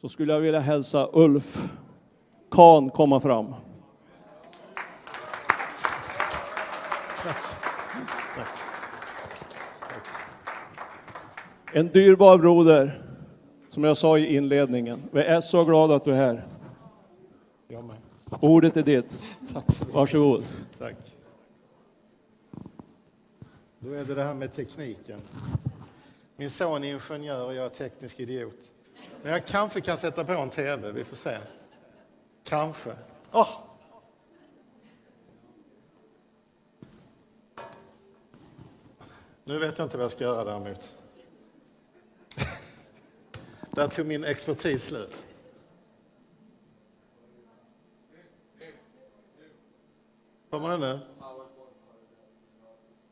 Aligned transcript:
så 0.00 0.08
skulle 0.08 0.32
jag 0.32 0.40
vilja 0.40 0.60
hälsa 0.60 1.08
Ulf 1.12 1.68
Kahn 2.50 2.90
komma 2.90 3.20
fram. 3.20 3.54
En 11.72 11.88
dyrbar 11.88 12.38
broder, 12.38 13.02
som 13.68 13.84
jag 13.84 13.96
sa 13.96 14.18
i 14.18 14.36
inledningen. 14.36 15.02
Vi 15.10 15.20
är 15.20 15.40
så 15.40 15.64
glada 15.64 15.94
att 15.94 16.04
du 16.04 16.12
är 16.12 16.16
här. 16.16 16.46
Jag 17.68 17.84
med. 17.84 17.96
Ordet 18.40 18.76
är 18.76 18.82
ditt. 18.82 19.22
Tack 19.52 19.72
så 19.72 19.84
mycket. 19.84 19.94
Varsågod. 19.94 20.44
Tack. 20.78 21.16
Då 23.78 23.92
är 23.92 24.04
det 24.04 24.14
det 24.14 24.22
här 24.22 24.34
med 24.34 24.54
tekniken. 24.54 25.20
Min 26.36 26.50
son 26.50 26.84
är 26.84 26.88
ingenjör 26.88 27.46
och 27.46 27.54
jag 27.54 27.64
är 27.64 27.68
teknisk 27.68 28.20
idiot. 28.20 28.72
Men 29.26 29.32
jag 29.32 29.46
kanske 29.46 29.80
kan 29.80 29.98
sätta 29.98 30.24
på 30.24 30.32
en 30.32 30.50
TV, 30.50 30.92
vi 30.92 31.04
får 31.04 31.16
se. 31.16 31.38
Kanske. 32.44 32.96
Oh. 33.32 33.48
Nu 39.44 39.58
vet 39.58 39.78
jag 39.78 39.86
inte 39.86 39.96
vad 39.96 40.04
jag 40.04 40.12
ska 40.12 40.24
göra 40.24 40.44
däremot. 40.44 40.96
Där 43.70 43.88
tog 43.88 44.06
min 44.06 44.24
expertis 44.24 44.84
slut. 44.84 45.26
Kommer 50.50 50.68
den 50.68 50.80
nu? 50.80 51.00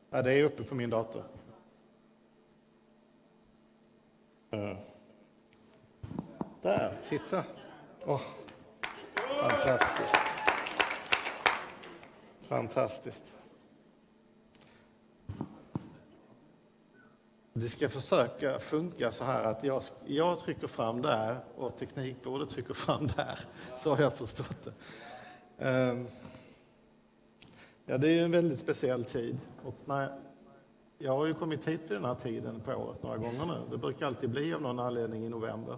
Ja, 0.09 0.21
det 0.21 0.33
är 0.33 0.43
uppe 0.43 0.63
på 0.63 0.75
min 0.75 0.89
dator. 0.89 1.23
Uh. 4.53 4.94
Där, 6.65 6.97
titta. 7.09 7.43
Åh, 8.05 8.21
fantastiskt. 9.41 10.15
Fantastiskt. 12.47 13.35
Det 17.53 17.69
ska 17.69 17.89
försöka 17.89 18.59
funka 18.59 19.11
så 19.11 19.23
här 19.23 19.43
att 19.43 19.63
jag, 19.63 19.83
jag 20.05 20.39
trycker 20.39 20.67
fram 20.67 21.01
där 21.01 21.37
och 21.55 21.77
teknikbordet 21.77 22.49
trycker 22.49 22.73
fram 22.73 23.07
där. 23.07 23.39
Så 23.77 23.95
har 23.95 24.03
jag 24.03 24.13
förstått 24.13 24.57
det. 24.63 24.73
Ehm. 25.65 26.07
Ja, 27.85 27.97
det 27.97 28.07
är 28.07 28.11
ju 28.11 28.23
en 28.23 28.31
väldigt 28.31 28.59
speciell 28.59 29.03
tid. 29.03 29.37
Och 29.63 29.75
när, 29.85 30.19
jag 30.97 31.17
har 31.17 31.25
ju 31.25 31.33
kommit 31.33 31.67
hit 31.67 31.81
vid 31.81 31.91
den 31.91 32.05
här 32.05 32.15
tiden 32.15 32.59
på 32.59 32.73
året 32.73 33.03
några 33.03 33.17
gånger 33.17 33.45
nu. 33.45 33.61
Det 33.71 33.77
brukar 33.77 34.05
alltid 34.05 34.29
bli 34.29 34.53
av 34.53 34.61
någon 34.61 34.79
anledning 34.79 35.25
i 35.25 35.29
november. 35.29 35.77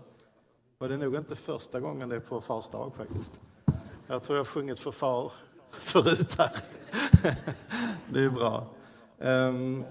Var 0.78 0.90
det 0.90 0.98
nog 0.98 1.16
inte 1.16 1.36
första 1.36 1.80
gången 1.80 2.10
det 2.10 2.16
är 2.16 2.20
på 2.20 2.42
fars 2.42 2.68
dag 2.68 2.96
faktiskt. 2.96 3.32
Jag 4.08 4.24
tror 4.24 4.38
jag 4.38 4.44
har 4.44 4.50
sjungit 4.50 4.80
för 4.80 4.92
far 4.92 5.32
förut 5.72 6.36
här. 6.38 6.52
det 8.14 8.20
är 8.20 8.30
bra. 8.30 8.68
Um, 9.18 9.86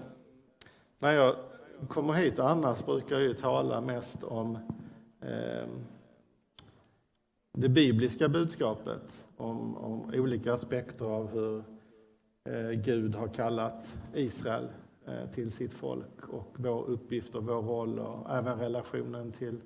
när 0.99 1.13
jag 1.13 1.35
kommer 1.87 2.13
hit 2.13 2.39
annars 2.39 2.85
brukar 2.85 3.15
jag 3.15 3.23
ju 3.23 3.33
tala 3.33 3.81
mest 3.81 4.23
om 4.23 4.55
um, 5.21 5.85
det 7.53 7.69
bibliska 7.69 8.29
budskapet, 8.29 9.25
om, 9.37 9.77
om 9.77 10.11
olika 10.13 10.53
aspekter 10.53 11.05
av 11.05 11.27
hur 11.27 11.63
Eh, 12.47 12.71
Gud 12.71 13.15
har 13.15 13.27
kallat 13.27 13.97
Israel 14.13 14.67
eh, 15.05 15.29
till 15.33 15.51
sitt 15.51 15.73
folk 15.73 16.29
och 16.29 16.55
vår 16.57 16.89
uppgift 16.89 17.35
och 17.35 17.43
vår 17.43 17.61
roll 17.61 17.99
och 17.99 18.35
även 18.35 18.59
relationen 18.59 19.31
till 19.31 19.61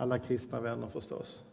alla 0.00 0.18
kristna 0.18 0.60
vänner 0.60 0.86
förstås. 0.86 1.44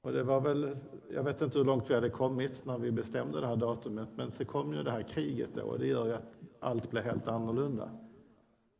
Och 0.00 0.12
det 0.12 0.22
var 0.22 0.40
väl, 0.40 0.76
jag 1.10 1.22
vet 1.22 1.42
inte 1.42 1.58
hur 1.58 1.64
långt 1.64 1.90
vi 1.90 1.94
hade 1.94 2.10
kommit 2.10 2.64
när 2.64 2.78
vi 2.78 2.90
bestämde 2.90 3.40
det 3.40 3.46
här 3.46 3.56
datumet, 3.56 4.08
men 4.16 4.32
så 4.32 4.44
kom 4.44 4.74
ju 4.74 4.82
det 4.82 4.90
här 4.90 5.02
kriget 5.02 5.50
då 5.54 5.62
och 5.62 5.78
det 5.78 5.86
gör 5.86 6.06
ju 6.06 6.14
att 6.14 6.34
allt 6.60 6.90
blir 6.90 7.02
helt 7.02 7.28
annorlunda. 7.28 7.90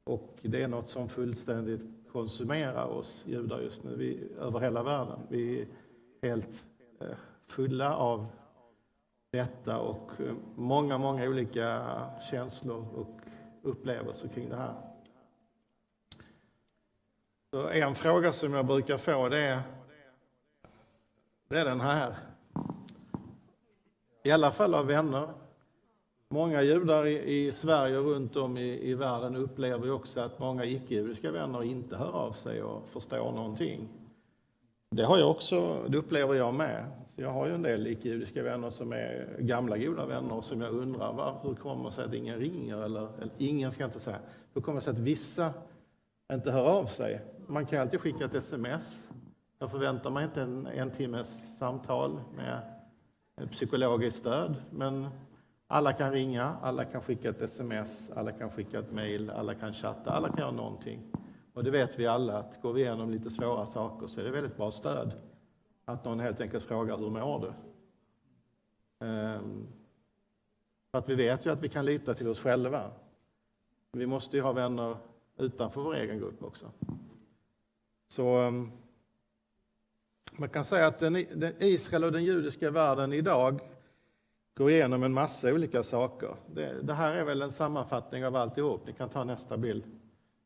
Och 0.04 0.38
det 0.42 0.62
är 0.62 0.68
något 0.68 0.88
som 0.88 1.08
fullständigt 1.08 1.86
konsumerar 2.12 2.84
oss 2.84 3.24
judar 3.26 3.60
just 3.60 3.84
nu 3.84 3.96
vi, 3.96 4.28
över 4.38 4.60
hela 4.60 4.82
världen. 4.82 5.18
Vi 5.28 5.60
är 5.60 5.66
helt 6.28 6.64
eh, 7.00 7.16
fulla 7.46 7.96
av 7.96 8.26
detta 9.30 9.78
och 9.78 10.10
eh, 10.20 10.34
många, 10.56 10.98
många 10.98 11.28
olika 11.28 11.86
känslor 12.30 12.86
och 12.94 13.20
upplevelser 13.62 14.28
kring 14.28 14.48
det 14.48 14.56
här. 14.56 14.87
Så 17.50 17.68
en 17.68 17.94
fråga 17.94 18.32
som 18.32 18.54
jag 18.54 18.66
brukar 18.66 18.96
få 18.96 19.28
det 19.28 19.38
är, 19.38 19.60
det 21.48 21.58
är 21.58 21.64
den 21.64 21.80
här. 21.80 22.14
I 24.24 24.30
alla 24.30 24.50
fall 24.50 24.74
av 24.74 24.86
vänner. 24.86 25.28
Många 26.28 26.62
judar 26.62 27.06
i, 27.06 27.46
i 27.46 27.52
Sverige 27.52 27.98
och 27.98 28.04
runt 28.04 28.36
om 28.36 28.58
i, 28.58 28.90
i 28.90 28.94
världen 28.94 29.36
upplever 29.36 29.90
också 29.90 30.20
att 30.20 30.38
många 30.38 30.64
icke-judiska 30.64 31.30
vänner 31.30 31.62
inte 31.62 31.96
hör 31.96 32.12
av 32.12 32.32
sig 32.32 32.62
och 32.62 32.88
förstår 32.88 33.32
någonting. 33.32 33.88
Det 34.90 35.02
har 35.02 35.18
jag 35.18 35.30
också, 35.30 35.84
det 35.88 35.98
upplever 35.98 36.34
jag 36.34 36.54
med. 36.54 36.86
Jag 37.16 37.30
har 37.30 37.46
ju 37.46 37.54
en 37.54 37.62
del 37.62 37.86
icke-judiska 37.86 38.42
vänner 38.42 38.70
som 38.70 38.92
är 38.92 39.36
gamla 39.38 39.78
goda 39.78 40.06
vänner 40.06 40.34
och 40.34 40.44
som 40.44 40.60
jag 40.60 40.72
undrar 40.72 41.12
var, 41.12 41.40
hur 41.42 41.54
kommer 41.54 41.84
det 41.84 41.94
sig 41.94 42.04
att 42.04 42.14
ingen 42.14 42.38
ringer? 42.38 42.82
Eller, 42.82 43.00
eller 43.00 43.32
ingen 43.38 43.72
ska 43.72 43.84
inte 43.84 44.00
säga. 44.00 44.18
Hur 44.54 44.60
kommer 44.60 44.80
det 44.80 44.84
sig 44.84 44.92
att 44.92 44.98
vissa 44.98 45.52
inte 46.32 46.50
hör 46.50 46.64
av 46.64 46.86
sig? 46.86 47.20
Man 47.46 47.66
kan 47.66 47.80
alltid 47.80 48.00
skicka 48.00 48.24
ett 48.24 48.34
sms. 48.34 49.08
Jag 49.58 49.70
förväntar 49.70 50.10
mig 50.10 50.24
inte 50.24 50.42
en, 50.42 50.66
en 50.66 50.90
timmes 50.90 51.58
samtal 51.58 52.20
med 52.36 52.62
psykologiskt 53.50 54.18
stöd, 54.18 54.54
men 54.70 55.06
alla 55.66 55.92
kan 55.92 56.12
ringa, 56.12 56.56
alla 56.62 56.84
kan 56.84 57.02
skicka 57.02 57.28
ett 57.28 57.42
sms, 57.42 58.10
alla 58.14 58.32
kan 58.32 58.50
skicka 58.50 58.78
ett 58.78 58.92
mejl, 58.92 59.30
alla 59.30 59.54
kan 59.54 59.72
chatta, 59.72 60.12
alla 60.12 60.28
kan 60.28 60.38
göra 60.38 60.50
någonting. 60.50 61.12
Och 61.54 61.64
det 61.64 61.70
vet 61.70 61.98
vi 61.98 62.06
alla, 62.06 62.38
att 62.38 62.62
går 62.62 62.72
vi 62.72 62.80
igenom 62.80 63.10
lite 63.10 63.30
svåra 63.30 63.66
saker 63.66 64.06
så 64.06 64.20
är 64.20 64.24
det 64.24 64.30
väldigt 64.30 64.56
bra 64.56 64.70
stöd. 64.70 65.12
Att 65.84 66.04
någon 66.04 66.20
helt 66.20 66.40
enkelt 66.40 66.64
frågar 66.64 66.96
hur 66.96 67.10
mår 67.10 67.40
du? 67.40 67.52
Ehm, 69.06 69.66
för 70.90 70.98
att 70.98 71.08
vi 71.08 71.14
vet 71.14 71.46
ju 71.46 71.50
att 71.50 71.62
vi 71.62 71.68
kan 71.68 71.84
lita 71.84 72.14
till 72.14 72.28
oss 72.28 72.40
själva. 72.40 72.90
Vi 73.92 74.06
måste 74.06 74.36
ju 74.36 74.42
ha 74.42 74.52
vänner 74.52 74.96
utanför 75.38 75.80
vår 75.80 75.94
egen 75.94 76.18
grupp 76.18 76.42
också. 76.42 76.70
Så 78.08 78.38
ehm, 78.38 78.70
man 80.32 80.48
kan 80.48 80.64
säga 80.64 80.86
att 80.86 80.98
den, 80.98 81.12
den 81.12 81.52
Israel 81.58 82.04
och 82.04 82.12
den 82.12 82.24
judiska 82.24 82.70
världen 82.70 83.12
idag 83.12 83.60
går 84.54 84.70
igenom 84.70 85.02
en 85.02 85.12
massa 85.12 85.52
olika 85.52 85.82
saker. 85.82 86.34
Det, 86.54 86.82
det, 86.82 86.94
här 86.94 87.14
är 87.14 87.24
väl 87.24 87.42
en 87.42 87.52
sammanfattning 87.52 88.26
av 88.26 88.36
alltihop. 88.36 88.86
Ni 88.86 88.92
kan 88.92 89.08
ta 89.08 89.24
nästa 89.24 89.56
bild. 89.56 89.84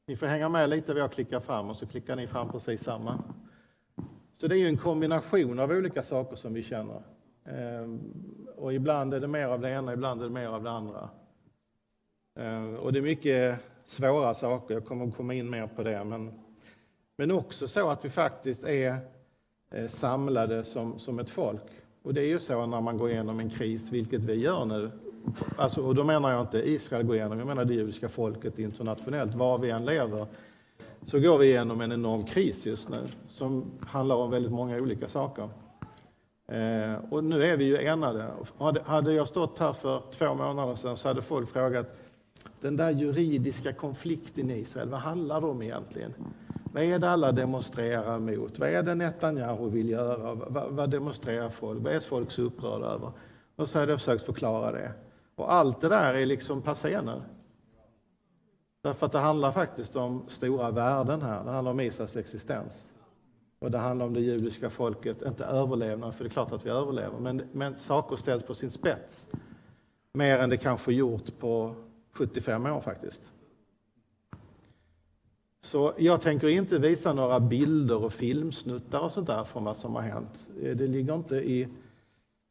Ni 0.07 0.17
får 0.17 0.27
hänga 0.27 0.49
med 0.49 0.71
lite 0.71 0.93
vad 0.93 1.03
jag 1.03 1.13
klickar 1.13 1.41
fram 1.41 1.71
och 1.71 1.77
så 1.77 1.87
klickar 1.87 2.17
ni 2.17 2.27
fram 2.27 2.53
precis 2.53 2.83
samma. 2.83 3.23
Så 4.39 4.49
det 4.49 4.55
är 4.55 4.59
ju 4.59 4.69
en 4.69 4.77
kombination 4.77 5.59
av 5.59 5.71
olika 5.71 6.03
saker 6.03 6.37
som 6.37 6.55
vi 6.55 6.63
känner. 6.63 7.03
Ehm, 7.45 8.01
och 8.57 8.75
ibland 8.75 9.15
är 9.15 9.21
det 9.21 9.29
mer 9.29 9.47
av 9.47 9.61
det 9.61 9.71
ena, 9.71 9.93
ibland 9.93 10.21
är 10.21 10.25
det 10.25 10.33
mer 10.33 10.49
av 10.49 10.63
det 10.63 10.71
andra. 10.71 11.09
Ehm, 12.35 12.77
och 12.77 12.93
det 12.93 12.99
är 12.99 13.03
mycket 13.03 13.59
svåra 13.85 14.35
saker, 14.35 14.75
jag 14.75 14.85
kommer 14.85 15.07
att 15.07 15.17
komma 15.17 15.35
in 15.35 15.51
mer 15.51 15.67
på 15.67 15.83
det. 15.83 16.05
Men, 16.05 16.33
men 17.17 17.31
också 17.31 17.69
så 17.69 17.91
att 17.91 18.05
vi 18.05 18.11
faktiskt 18.11 18.65
är 18.65 18.97
eh, 19.71 19.89
samlade 19.89 20.65
som, 20.65 20.99
som 20.99 21.19
ett 21.19 21.31
folk. 21.31 21.63
Och 22.03 22.15
det 22.15 22.21
är 22.21 22.27
ju 22.27 22.41
så 22.41 22.67
när 22.67 22.81
man 22.81 22.99
går 22.99 23.11
igenom 23.11 23.41
en 23.41 23.51
kris, 23.51 23.93
vilket 23.93 24.21
vi 24.21 24.35
gör 24.35 24.65
nu. 24.65 24.91
Alltså, 25.57 25.81
och 25.81 25.95
då 25.95 26.05
menar 26.05 26.31
jag 26.31 26.41
inte 26.41 26.69
Israel 26.71 27.07
går 27.07 27.17
igenom, 27.17 27.39
jag 27.39 27.49
menar 27.49 27.65
det 27.65 27.75
judiska 27.75 28.09
folket 28.09 28.59
internationellt, 28.59 29.35
var 29.35 29.59
vi 29.59 29.71
än 29.71 29.85
lever 29.85 30.27
så 31.07 31.21
går 31.21 31.39
vi 31.39 31.47
igenom 31.47 31.81
en 31.81 31.93
enorm 31.93 32.25
kris 32.25 32.67
just 32.67 32.89
nu 32.89 33.07
som 33.29 33.65
handlar 33.81 34.17
om 34.17 34.31
väldigt 34.31 34.53
många 34.53 34.77
olika 34.77 35.09
saker. 35.09 35.49
Eh, 36.49 36.95
och 37.11 37.25
nu 37.25 37.45
är 37.45 37.57
vi 37.57 37.65
ju 37.65 37.77
enade. 37.77 38.27
Hade, 38.85 39.13
jag 39.13 39.29
stått 39.29 39.59
här 39.59 39.73
för 39.73 40.03
två 40.13 40.35
månader 40.35 40.75
sedan 40.75 40.97
så 40.97 41.09
hade 41.09 41.23
folk 41.23 41.51
frågat 41.51 41.97
den 42.61 42.77
där 42.77 42.91
juridiska 42.91 43.73
konflikten 43.73 44.51
i 44.51 44.59
Israel, 44.59 44.89
vad 44.89 45.01
handlar 45.01 45.41
det 45.41 45.47
om 45.47 45.63
egentligen? 45.63 46.15
Vad 46.73 46.83
är 46.83 46.99
det 46.99 47.11
alla 47.11 47.33
demonstrerar 47.33 48.19
mot? 48.19 48.59
Vad 48.59 48.69
är 48.69 48.83
det 48.83 48.95
Netanyahu 48.95 49.71
vill 49.71 49.89
göra? 49.89 50.35
Vad, 50.35 50.73
vad 50.73 50.91
demonstrerar 50.91 51.51
folk? 51.51 51.83
Vad 51.83 51.93
är 51.93 52.01
folk 52.01 52.31
så 52.31 52.43
upprörda 52.43 52.87
över? 52.87 53.13
Och 53.57 53.69
så 53.69 53.79
har 53.79 53.87
jag 53.87 53.99
försökt 53.99 54.25
förklara 54.25 54.73
det. 54.73 54.93
Och 55.35 55.53
allt 55.53 55.81
det 55.81 55.89
där 55.89 56.15
är 56.15 56.27
liksom 56.27 56.63
passé 56.63 57.03
nu. 57.03 57.23
Därför 58.83 59.07
att 59.07 59.13
det 59.13 59.19
handlar 59.19 59.53
faktiskt 59.53 59.97
om 59.97 60.25
stora 60.29 60.71
värden 60.71 61.23
här. 61.23 61.45
Det 61.45 61.51
handlar 61.51 61.73
om 61.73 61.81
Israels 61.81 62.17
existens. 62.17 62.85
Och 63.59 63.71
det 63.71 63.79
handlar 63.79 64.07
om 64.07 64.15
det 64.15 64.21
judiska 64.21 64.71
folket, 64.71 65.23
inte 65.23 65.45
överlevnad, 65.45 66.15
för 66.15 66.25
det 66.25 66.29
är 66.29 66.33
klart 66.33 66.53
att 66.53 66.67
vi 66.67 66.71
överlever, 66.71 67.19
men, 67.19 67.43
men 67.53 67.77
saker 67.77 68.17
ställs 68.17 68.43
på 68.43 68.55
sin 68.55 68.71
spets. 68.71 69.29
Mer 70.13 70.39
än 70.39 70.51
det 70.51 70.57
kanske 70.57 70.93
gjort 70.93 71.39
på 71.39 71.75
75 72.13 72.67
år 72.67 72.81
faktiskt. 72.81 73.23
Så 75.65 75.93
jag 75.99 76.21
tänker 76.21 76.49
inte 76.49 76.79
visa 76.79 77.13
några 77.13 77.41
bilder 77.41 78.05
och 78.05 78.13
filmsnuttar 78.13 79.01
och 79.01 79.13
sånt 79.13 79.27
där 79.27 79.45
från 79.45 79.65
vad 79.65 79.77
som 79.77 79.95
har 79.95 80.03
hänt. 80.03 80.49
Eh, 80.63 80.77
det 80.77 80.87
ligger 80.87 81.15
inte, 81.15 81.37
i, 81.37 81.63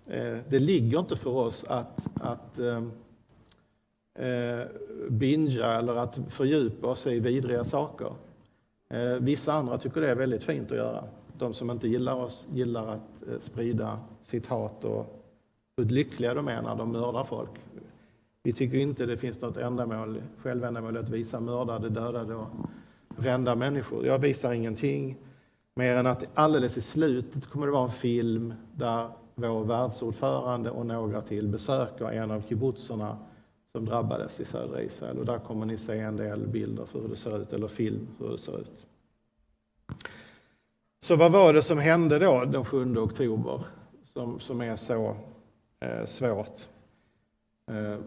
eh, 0.05 0.37
det 0.49 0.59
ligger 0.59 0.99
inte 0.99 1.17
för 1.17 1.29
oss 1.29 1.63
att, 1.63 2.07
att 2.13 2.59
ehm, 2.59 2.91
eh, 4.15 4.65
bingea 5.09 5.71
eller 5.71 5.95
att 5.95 6.19
fördjupa 6.29 6.87
oss 6.87 7.07
i 7.07 7.19
vidriga 7.19 7.65
saker. 7.65 8.13
Eh, 8.89 9.13
vissa 9.13 9.53
andra 9.53 9.77
tycker 9.77 10.01
det 10.01 10.11
är 10.11 10.15
väldigt 10.15 10.43
fint 10.43 10.71
att 10.71 10.77
göra. 10.77 11.03
De 11.37 11.53
som 11.53 11.71
inte 11.71 11.87
gillar 11.87 12.15
oss 12.15 12.47
gillar 12.53 12.87
att 12.87 13.43
sprida 13.43 13.99
sitt 14.23 14.47
hat 14.47 14.83
och 14.83 15.23
hur 15.77 15.85
lyckliga 15.85 16.33
de 16.33 16.47
är 16.47 16.61
när 16.61 16.75
de 16.75 16.91
mördar 16.91 17.23
folk. 17.23 17.49
Vi 18.43 18.53
tycker 18.53 18.77
inte 18.77 19.05
det 19.05 19.17
finns 19.17 19.41
något 19.41 19.57
ändamål, 19.57 20.21
självändamål 20.37 20.97
att 20.97 21.09
visa 21.09 21.39
mördade, 21.39 21.89
dödade 21.89 22.35
och 22.35 22.47
brända 23.17 23.55
människor. 23.55 24.05
Jag 24.05 24.19
visar 24.19 24.53
ingenting 24.53 25.17
mer 25.75 25.95
än 25.95 26.07
att 26.07 26.23
alldeles 26.33 26.77
i 26.77 26.81
slutet 26.81 27.45
kommer 27.45 27.65
det 27.65 27.71
vara 27.71 27.83
en 27.83 27.91
film 27.91 28.53
där 28.75 29.09
vår 29.35 29.63
världsordförande 29.63 30.71
och 30.71 30.85
några 30.85 31.21
till 31.21 31.47
besöker 31.47 32.11
en 32.11 32.31
av 32.31 32.41
kibbutzerna 32.49 33.17
som 33.71 33.85
drabbades 33.85 34.39
i 34.39 34.45
södra 34.45 34.81
Israel. 34.81 35.19
Och 35.19 35.25
där 35.25 35.39
kommer 35.39 35.65
ni 35.65 35.77
se 35.77 35.99
en 35.99 36.17
del 36.17 36.47
bilder 36.47 36.85
för 36.85 37.01
hur 37.01 37.07
det 37.07 37.15
ser 37.15 37.41
ut, 37.41 37.53
eller 37.53 37.67
film 37.67 38.07
för 38.17 38.25
hur 38.25 38.31
det 38.31 38.37
ser 38.37 38.59
ut. 38.59 38.85
Så 41.03 41.15
vad 41.15 41.31
var 41.31 41.53
det 41.53 41.61
som 41.61 41.77
hände 41.77 42.19
då 42.19 42.45
den 42.45 42.65
7 42.65 42.97
oktober 42.97 43.63
som, 44.03 44.39
som 44.39 44.61
är 44.61 44.75
så 44.75 45.15
eh, 45.79 46.05
svårt? 46.05 46.67
Eh, 47.67 47.97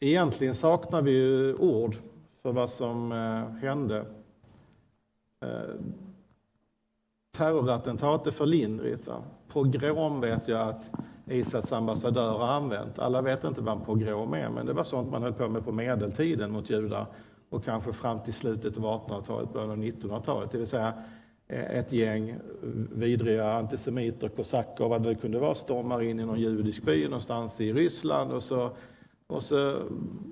egentligen 0.00 0.54
saknar 0.54 1.02
vi 1.02 1.10
ju 1.10 1.54
ord 1.54 1.96
för 2.42 2.52
vad 2.52 2.70
som 2.70 3.12
eh, 3.12 3.62
hände 3.62 4.06
eh, 5.44 5.74
terrorattentat 7.36 8.26
är 8.26 8.30
för 8.30 8.46
lindrigt. 8.46 9.08
Pogrom 9.48 10.20
vet 10.20 10.48
jag 10.48 10.68
att 10.68 10.90
Israels 11.26 11.72
ambassadör 11.72 12.38
har 12.38 12.48
använt. 12.48 12.98
Alla 12.98 13.22
vet 13.22 13.44
inte 13.44 13.60
vad 13.60 13.78
en 13.78 13.84
pogrom 13.84 14.34
är, 14.34 14.50
men 14.50 14.66
det 14.66 14.72
var 14.72 14.84
sånt 14.84 15.10
man 15.10 15.22
höll 15.22 15.32
på 15.32 15.48
med 15.48 15.64
på 15.64 15.72
medeltiden 15.72 16.50
mot 16.50 16.70
judar 16.70 17.06
och 17.50 17.64
kanske 17.64 17.92
fram 17.92 18.18
till 18.20 18.34
slutet 18.34 18.76
av 18.76 18.82
1800-talet, 18.82 19.52
början 19.52 19.70
av 19.70 19.76
1900-talet. 19.76 20.50
Det 20.50 20.58
vill 20.58 20.66
säga 20.66 20.92
eh, 21.48 21.78
ett 21.78 21.92
gäng 21.92 22.34
vidriga 22.92 23.52
antisemiter, 23.52 24.28
kosacker, 24.28 24.84
och 24.84 24.90
vad 24.90 25.02
det 25.02 25.14
kunde 25.14 25.38
vara, 25.38 25.54
stormar 25.54 26.02
in 26.02 26.20
i 26.20 26.24
någon 26.24 26.40
judisk 26.40 26.82
by 26.82 27.04
någonstans 27.04 27.60
i 27.60 27.72
Ryssland 27.72 28.32
och 28.32 28.42
så, 28.42 28.70
och 29.28 29.42
så, 29.42 29.82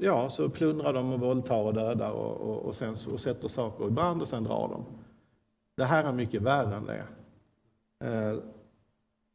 ja, 0.00 0.30
så 0.30 0.48
plundrar 0.48 0.92
de 0.92 1.12
och 1.12 1.20
våldtar 1.20 1.62
och 1.62 1.74
dödar 1.74 2.10
och, 2.10 2.36
och, 2.36 2.62
och, 2.62 2.74
sen, 2.74 2.96
och 3.12 3.20
sätter 3.20 3.48
saker 3.48 3.86
i 3.86 3.90
brand 3.90 4.22
och 4.22 4.28
sen 4.28 4.44
drar 4.44 4.68
de. 4.68 4.84
Det 5.76 5.84
här 5.84 6.04
är 6.04 6.12
mycket 6.12 6.42
värre 6.42 6.76
än 6.76 6.86
det. 6.86 7.04
Eh, 8.04 8.38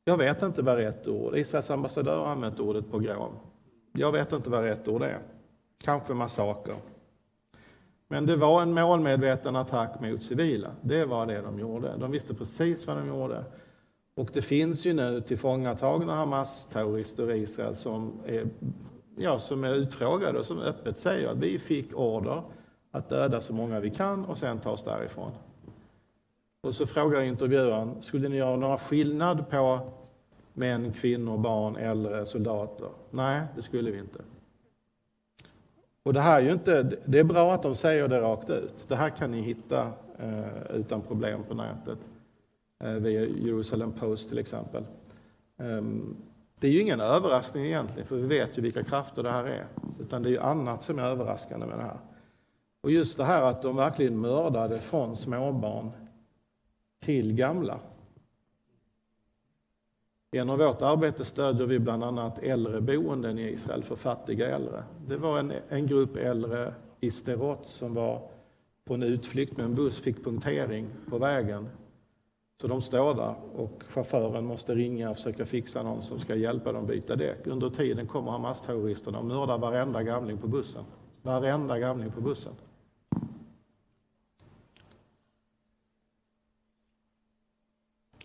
jag 0.05 0.17
vet 0.17 0.41
inte 0.41 0.61
vad 0.61 0.77
rätt 0.77 1.07
ord 1.07 1.35
Israels 1.35 1.69
ambassadör 1.69 2.19
har 2.19 2.25
använt 2.25 2.59
ordet 2.59 2.91
pogrom. 2.91 3.31
Jag 3.91 4.11
vet 4.11 4.31
inte 4.31 4.49
vad 4.49 4.63
rätt 4.63 4.87
ord 4.87 5.01
är. 5.01 5.19
Kanske 5.83 6.13
massaker. 6.13 6.75
Men 8.07 8.25
det 8.25 8.35
var 8.35 8.61
en 8.61 8.73
målmedveten 8.73 9.55
attack 9.55 9.99
mot 10.01 10.23
civila. 10.23 10.71
Det 10.81 11.05
var 11.05 11.25
det 11.25 11.41
de 11.41 11.59
gjorde. 11.59 11.97
De 11.97 12.11
visste 12.11 12.33
precis 12.33 12.87
vad 12.87 12.97
de 12.97 13.07
gjorde. 13.07 13.43
Och 14.15 14.29
det 14.33 14.41
finns 14.41 14.85
ju 14.85 14.93
nu 14.93 15.21
tillfångatagna 15.21 16.15
Hamas-terrorister 16.15 17.31
i 17.31 17.37
Israel 17.37 17.75
som 17.75 18.13
är, 18.25 18.47
jag 19.15 19.41
som 19.41 19.63
är 19.63 19.73
utfrågade 19.73 20.39
och 20.39 20.45
som 20.45 20.59
öppet 20.59 20.97
säger 20.97 21.27
att 21.27 21.37
vi 21.37 21.59
fick 21.59 21.99
order 21.99 22.43
att 22.91 23.09
döda 23.09 23.41
så 23.41 23.53
många 23.53 23.79
vi 23.79 23.89
kan 23.89 24.25
och 24.25 24.37
sen 24.37 24.59
ta 24.59 24.71
oss 24.71 24.83
därifrån. 24.83 25.31
Och 26.61 26.75
så 26.75 26.87
frågar 26.87 27.21
intervjuaren, 27.21 28.01
skulle 28.01 28.29
ni 28.29 28.37
göra 28.37 28.55
några 28.55 28.77
skillnad 28.77 29.49
på 29.49 29.79
män, 30.53 30.93
kvinnor, 30.93 31.37
barn, 31.37 31.75
äldre, 31.75 32.25
soldater? 32.25 32.89
Nej, 33.09 33.41
det 33.55 33.61
skulle 33.61 33.91
vi 33.91 33.99
inte. 33.99 34.21
Och 36.03 36.13
det 36.13 36.19
här 36.19 36.41
är 36.41 36.45
ju 36.45 36.51
inte, 36.51 36.83
det 37.05 37.19
är 37.19 37.23
bra 37.23 37.53
att 37.53 37.63
de 37.63 37.75
säger 37.75 38.07
det 38.07 38.21
rakt 38.21 38.49
ut. 38.49 38.73
Det 38.87 38.95
här 38.95 39.09
kan 39.09 39.31
ni 39.31 39.41
hitta 39.41 39.91
eh, 40.19 40.75
utan 40.75 41.01
problem 41.01 41.43
på 41.43 41.53
nätet. 41.53 41.99
Eh, 42.79 42.93
via 42.93 43.21
Jerusalem 43.21 43.91
Post 43.91 44.29
till 44.29 44.37
exempel. 44.37 44.83
Um, 45.57 46.15
det 46.61 46.67
är 46.67 46.71
ju 46.71 46.81
ingen 46.81 46.99
överraskning 46.99 47.65
egentligen, 47.65 48.07
för 48.07 48.15
vi 48.15 48.27
vet 48.27 48.57
ju 48.57 48.61
vilka 48.61 48.83
krafter 48.83 49.23
det 49.23 49.31
här 49.31 49.45
är. 49.45 49.67
Utan 49.99 50.23
det 50.23 50.29
är 50.29 50.31
ju 50.31 50.39
annat 50.39 50.83
som 50.83 50.99
är 50.99 51.03
överraskande 51.03 51.65
med 51.65 51.77
det 51.77 51.83
här. 51.83 51.99
Och 52.81 52.91
just 52.91 53.17
det 53.17 53.23
här 53.23 53.41
att 53.41 53.61
de 53.61 53.75
verkligen 53.75 54.21
mördade 54.21 54.79
från 54.79 55.15
småbarn 55.15 55.91
till 56.99 57.33
gamla. 57.33 57.79
Genom 60.31 60.57
vårt 60.59 60.81
arbete 60.81 61.25
stödjer 61.25 61.67
vi 61.67 61.79
bland 61.79 62.03
annat 62.03 62.39
äldreboenden 62.39 63.39
i 63.39 63.49
Israel 63.49 63.83
för 63.83 63.95
fattiga 63.95 64.55
äldre. 64.55 64.83
Det 65.07 65.17
var 65.17 65.39
en, 65.39 65.53
en 65.69 65.87
grupp 65.87 66.17
äldre 66.17 66.73
i 66.99 67.11
Sterot 67.11 67.67
som 67.67 67.93
var 67.93 68.29
på 68.85 68.93
en 68.93 69.03
utflykt 69.03 69.57
med 69.57 69.65
en 69.65 69.75
buss, 69.75 70.01
fick 70.01 70.23
punktering 70.23 70.87
på 71.09 71.17
vägen. 71.17 71.69
Så 72.61 72.67
de 72.67 72.81
står 72.81 73.13
där 73.13 73.35
och 73.55 73.83
chauffören 73.87 74.45
måste 74.45 74.75
ringa 74.75 75.09
och 75.09 75.15
försöka 75.15 75.45
fixa 75.45 75.83
någon 75.83 76.01
som 76.01 76.19
ska 76.19 76.35
hjälpa 76.35 76.71
dem 76.71 76.85
byta 76.85 77.15
däck. 77.15 77.47
Under 77.47 77.69
tiden 77.69 78.07
kommer 78.07 78.31
Hamas-terroristerna 78.31 79.19
och 79.19 79.25
mördar 79.25 79.57
varenda 79.57 80.03
gamling 80.03 80.37
på 80.37 80.47
bussen. 80.47 80.83
Varenda 81.21 81.79
gamling 81.79 82.11
på 82.11 82.21
bussen. 82.21 82.53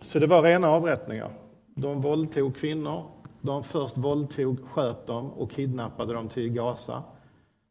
Så 0.01 0.19
det 0.19 0.27
var 0.27 0.43
rena 0.43 0.69
avrättningar. 0.69 1.31
De 1.75 2.01
våldtog 2.01 2.57
kvinnor. 2.57 3.05
De 3.41 3.65
först 3.65 3.97
våldtog, 3.97 4.69
sköt 4.69 5.07
dem 5.07 5.31
och 5.31 5.51
kidnappade 5.51 6.13
dem 6.13 6.29
till 6.29 6.53
Gaza. 6.53 7.03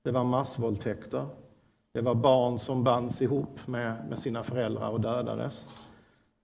Det 0.03 0.11
var 0.11 0.23
massvåldtäkter. 0.23 1.25
Det 1.91 2.01
var 2.01 2.15
barn 2.15 2.59
som 2.59 2.83
bands 2.83 3.21
ihop 3.21 3.67
med, 3.67 4.09
med 4.09 4.19
sina 4.19 4.43
föräldrar 4.43 4.89
och 4.89 5.01
dödades. 5.01 5.65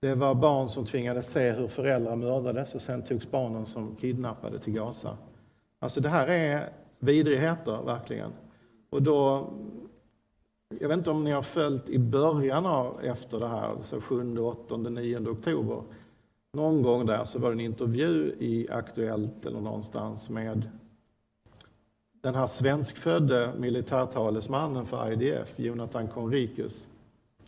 Det 0.02 0.14
var 0.14 0.34
barn 0.34 0.68
som 0.68 0.84
tvingades 0.84 1.30
se 1.30 1.52
hur 1.52 1.68
föräldrar 1.68 2.16
mördades 2.16 2.74
och 2.74 2.80
sen 2.80 3.02
togs 3.02 3.30
barnen 3.30 3.66
som 3.66 3.96
kidnappade 3.96 4.58
till 4.58 4.72
Gaza. 4.72 5.16
Alltså 5.78 6.00
det 6.00 6.08
här 6.08 6.26
är 6.28 6.72
vidrigheter, 6.98 7.82
verkligen. 7.84 8.30
Och 8.90 9.02
då 9.02 9.50
jag 10.80 10.88
vet 10.88 10.98
inte 10.98 11.10
om 11.10 11.24
ni 11.24 11.30
har 11.30 11.42
följt 11.42 11.88
i 11.88 11.98
början 11.98 12.66
av 12.66 13.00
efter 13.04 13.40
det 13.40 13.48
här, 13.48 13.68
alltså 13.68 14.00
7, 14.00 14.38
8, 14.38 14.76
9 14.76 15.28
oktober. 15.28 15.82
Någon 16.52 16.82
gång 16.82 17.06
där 17.06 17.24
så 17.24 17.38
var 17.38 17.48
det 17.48 17.54
en 17.54 17.60
intervju 17.60 18.34
i 18.38 18.68
Aktuellt 18.70 19.46
eller 19.46 19.60
någonstans 19.60 20.30
med 20.30 20.70
den 22.20 22.34
här 22.34 22.46
svenskfödde 22.46 23.52
militärtalesmannen 23.58 24.86
för 24.86 25.12
IDF, 25.12 25.58
Jonathan 25.58 26.08
Conricus. 26.08 26.88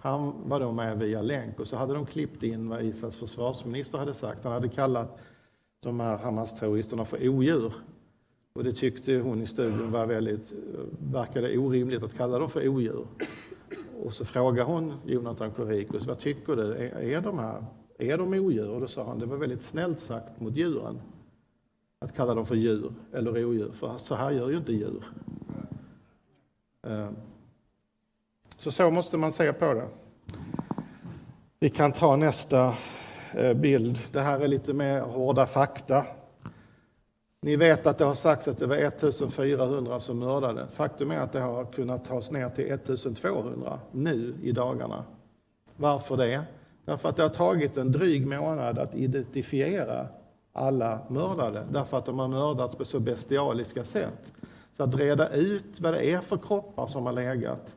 Han 0.04 0.48
var 0.48 0.60
då 0.60 0.72
med 0.72 0.98
via 0.98 1.22
länk 1.22 1.60
och 1.60 1.68
så 1.68 1.76
hade 1.76 1.94
de 1.94 2.06
klippt 2.06 2.42
in 2.42 2.68
vad 2.68 2.82
Israels 2.82 3.16
försvarsminister 3.16 3.98
hade 3.98 4.14
sagt. 4.14 4.44
Han 4.44 4.52
hade 4.52 4.68
kallat 4.68 5.18
de 5.80 6.00
här 6.00 6.18
Hamas-terroristerna 6.18 7.04
för 7.04 7.28
odjur. 7.28 7.72
Och 8.52 8.64
det 8.64 8.72
tyckte 8.72 9.14
hon 9.18 9.42
i 9.42 9.46
studion 9.46 9.92
var 9.92 10.06
väldigt, 10.06 10.52
verkade 11.12 11.58
orimligt 11.58 12.02
att 12.02 12.14
kalla 12.14 12.38
dem 12.38 12.50
för 12.50 12.68
odjur. 12.68 13.06
Och 14.02 14.14
så 14.14 14.24
frågade 14.24 14.72
hon 14.72 14.94
Jonathan 15.06 15.50
Korikos, 15.50 16.06
vad 16.06 16.18
tycker 16.18 16.56
du, 16.56 16.74
är, 16.74 16.98
är 16.98 17.20
de 17.20 17.38
här, 17.38 17.64
är 17.98 18.18
de 18.18 18.34
odjur? 18.34 18.70
Och 18.70 18.80
då 18.80 18.86
sa 18.86 19.04
han, 19.04 19.18
det 19.18 19.26
var 19.26 19.36
väldigt 19.36 19.62
snällt 19.62 20.00
sagt 20.00 20.40
mot 20.40 20.56
djuren. 20.56 21.00
Att 21.98 22.16
kalla 22.16 22.34
dem 22.34 22.46
för 22.46 22.54
djur 22.54 22.92
eller 23.12 23.44
odjur, 23.44 23.72
för 23.72 23.98
så 23.98 24.14
här 24.14 24.30
gör 24.30 24.50
ju 24.50 24.56
inte 24.56 24.72
djur. 24.72 25.04
Eh, 26.82 27.10
så 28.64 28.70
så 28.70 28.90
måste 28.90 29.16
man 29.16 29.32
se 29.32 29.52
på 29.52 29.74
det. 29.74 29.88
Vi 31.58 31.68
kan 31.70 31.92
ta 31.92 32.16
nästa 32.16 32.74
eh, 33.34 33.54
bild. 33.54 33.98
Det 34.12 34.20
här 34.20 34.40
är 34.40 34.48
lite 34.48 34.72
mer 34.72 35.00
hårda 35.00 35.46
fakta. 35.46 36.06
Ni 37.42 37.56
vet 37.56 37.86
att 37.86 37.98
det 37.98 38.04
har 38.04 38.14
sagts 38.14 38.48
att 38.48 38.58
det 38.58 38.66
var 38.66 38.76
1400 38.76 40.00
som 40.00 40.18
mördade. 40.18 40.66
Faktum 40.72 41.10
är 41.10 41.18
att 41.18 41.32
det 41.32 41.40
har 41.40 41.64
kunnat 41.64 42.04
tas 42.04 42.30
ner 42.30 42.48
till 42.48 42.72
1200 42.72 43.80
nu 43.92 44.34
i 44.42 44.52
dagarna. 44.52 45.04
Varför 45.76 46.16
det? 46.16 46.42
Därför 46.84 47.08
att 47.08 47.16
det 47.16 47.22
har 47.22 47.30
tagit 47.30 47.76
en 47.76 47.92
dryg 47.92 48.26
månad 48.26 48.78
att 48.78 48.94
identifiera 48.94 50.06
alla 50.52 50.98
mördade, 51.08 51.66
därför 51.70 51.98
att 51.98 52.06
de 52.06 52.18
har 52.18 52.28
mördats 52.28 52.76
på 52.76 52.84
så 52.84 53.00
bestialiska 53.00 53.84
sätt. 53.84 54.32
Så 54.76 54.82
att 54.82 54.94
reda 54.94 55.28
ut 55.28 55.80
vad 55.80 55.94
det 55.94 56.10
är 56.10 56.20
för 56.20 56.36
kroppar 56.36 56.86
som 56.86 57.06
har 57.06 57.12
legat 57.12 57.74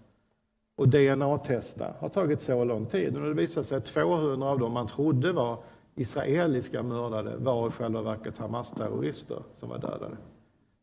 och 0.77 0.89
DNA-testa 0.89 1.93
har 1.99 2.09
tagit 2.09 2.41
så 2.41 2.63
lång 2.63 2.85
tid. 2.85 3.17
Och 3.17 3.23
det 3.23 3.33
visar 3.33 3.63
sig 3.63 3.77
att 3.77 3.85
200 3.85 4.47
av 4.47 4.59
dem 4.59 4.71
man 4.71 4.87
trodde 4.87 5.31
var 5.31 5.57
israeliska 5.95 6.83
mördade 6.83 7.37
var 7.37 7.67
i 7.67 7.71
själva 7.71 8.01
verket 8.01 8.37
Hamas-terrorister 8.37 9.43
som 9.59 9.69
var 9.69 9.77
dödade. 9.77 10.17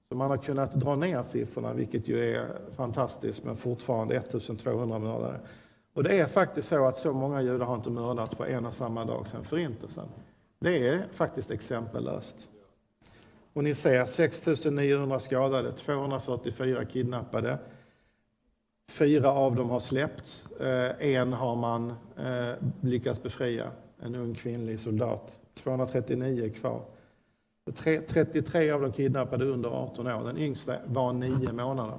Så 0.08 0.14
man 0.14 0.30
har 0.30 0.36
kunnat 0.36 0.74
dra 0.74 0.94
ner 0.94 1.22
siffrorna, 1.22 1.72
vilket 1.72 2.08
ju 2.08 2.34
är 2.34 2.48
fantastiskt, 2.76 3.44
men 3.44 3.56
fortfarande 3.56 4.16
1200 4.16 4.98
mördade. 4.98 5.40
Och 5.92 6.02
det 6.02 6.20
är 6.20 6.26
faktiskt 6.26 6.68
så 6.68 6.86
att 6.86 6.98
så 6.98 7.12
många 7.12 7.42
judar 7.42 7.66
har 7.66 7.74
inte 7.74 7.90
mördats 7.90 8.34
på 8.34 8.44
en 8.44 8.66
och 8.66 8.74
samma 8.74 9.04
dag 9.04 9.26
sedan 9.26 9.44
Förintelsen. 9.44 10.08
Det 10.58 10.88
är 10.88 11.06
faktiskt 11.12 11.50
exempellöst. 11.50 12.36
Och 13.52 13.64
ni 13.64 13.74
ser 13.74 14.06
6 14.06 14.64
900 14.64 15.20
skadade, 15.20 15.72
244 15.72 16.84
kidnappade. 16.84 17.58
Fyra 18.88 19.32
av 19.32 19.56
dem 19.56 19.70
har 19.70 19.80
släppts. 19.80 20.46
Eh, 20.60 21.14
en 21.14 21.32
har 21.32 21.56
man 21.56 21.92
eh, 22.16 22.52
lyckats 22.80 23.22
befria, 23.22 23.70
en 24.00 24.14
ung 24.14 24.34
kvinnlig 24.34 24.80
soldat. 24.80 25.38
239 25.54 26.44
är 26.44 26.48
kvar. 26.48 26.82
33 28.06 28.70
av 28.70 28.80
de 28.80 28.92
kidnappade 28.92 29.44
under 29.44 29.68
18 29.68 30.06
år. 30.06 30.24
Den 30.24 30.38
yngsta 30.38 30.76
var 30.86 31.12
9 31.12 31.52
månader 31.52 31.98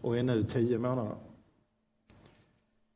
och 0.00 0.18
är 0.18 0.22
nu 0.22 0.42
10 0.42 0.78
månader. 0.78 1.16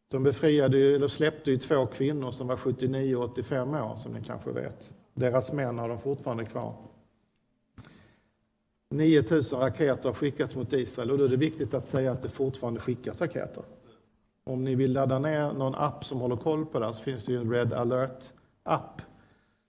De 0.09 0.23
befriade, 0.23 0.79
eller 0.79 1.09
släppte 1.09 1.51
ju 1.51 1.59
två 1.59 1.87
kvinnor 1.87 2.31
som 2.31 2.47
var 2.47 2.57
79 2.57 3.17
och 3.17 3.25
85 3.25 3.75
år, 3.75 3.97
som 3.97 4.13
ni 4.13 4.23
kanske 4.25 4.51
vet. 4.51 4.91
Deras 5.15 5.53
män 5.53 5.79
har 5.79 5.89
de 5.89 5.99
fortfarande 5.99 6.45
kvar. 6.45 6.75
9000 8.95 9.61
raketer 9.61 10.09
har 10.09 10.15
skickats 10.15 10.55
mot 10.55 10.73
Israel 10.73 11.11
och 11.11 11.19
då 11.19 11.25
är 11.25 11.29
det 11.29 11.37
viktigt 11.37 11.75
att 11.75 11.87
säga 11.87 12.13
att 12.13 12.23
det 12.23 12.29
fortfarande 12.29 12.81
skickas 12.81 13.21
raketer. 13.21 13.63
Om 14.45 14.65
ni 14.65 14.75
vill 14.75 14.93
ladda 14.93 15.19
ner 15.19 15.53
någon 15.53 15.75
app 15.75 16.05
som 16.05 16.21
håller 16.21 16.37
koll 16.37 16.67
på 16.67 16.79
det 16.79 16.95
så 16.95 17.03
finns 17.03 17.25
det 17.25 17.33
ju 17.33 17.39
en 17.39 17.53
Red 17.53 17.73
alert-app 17.73 19.03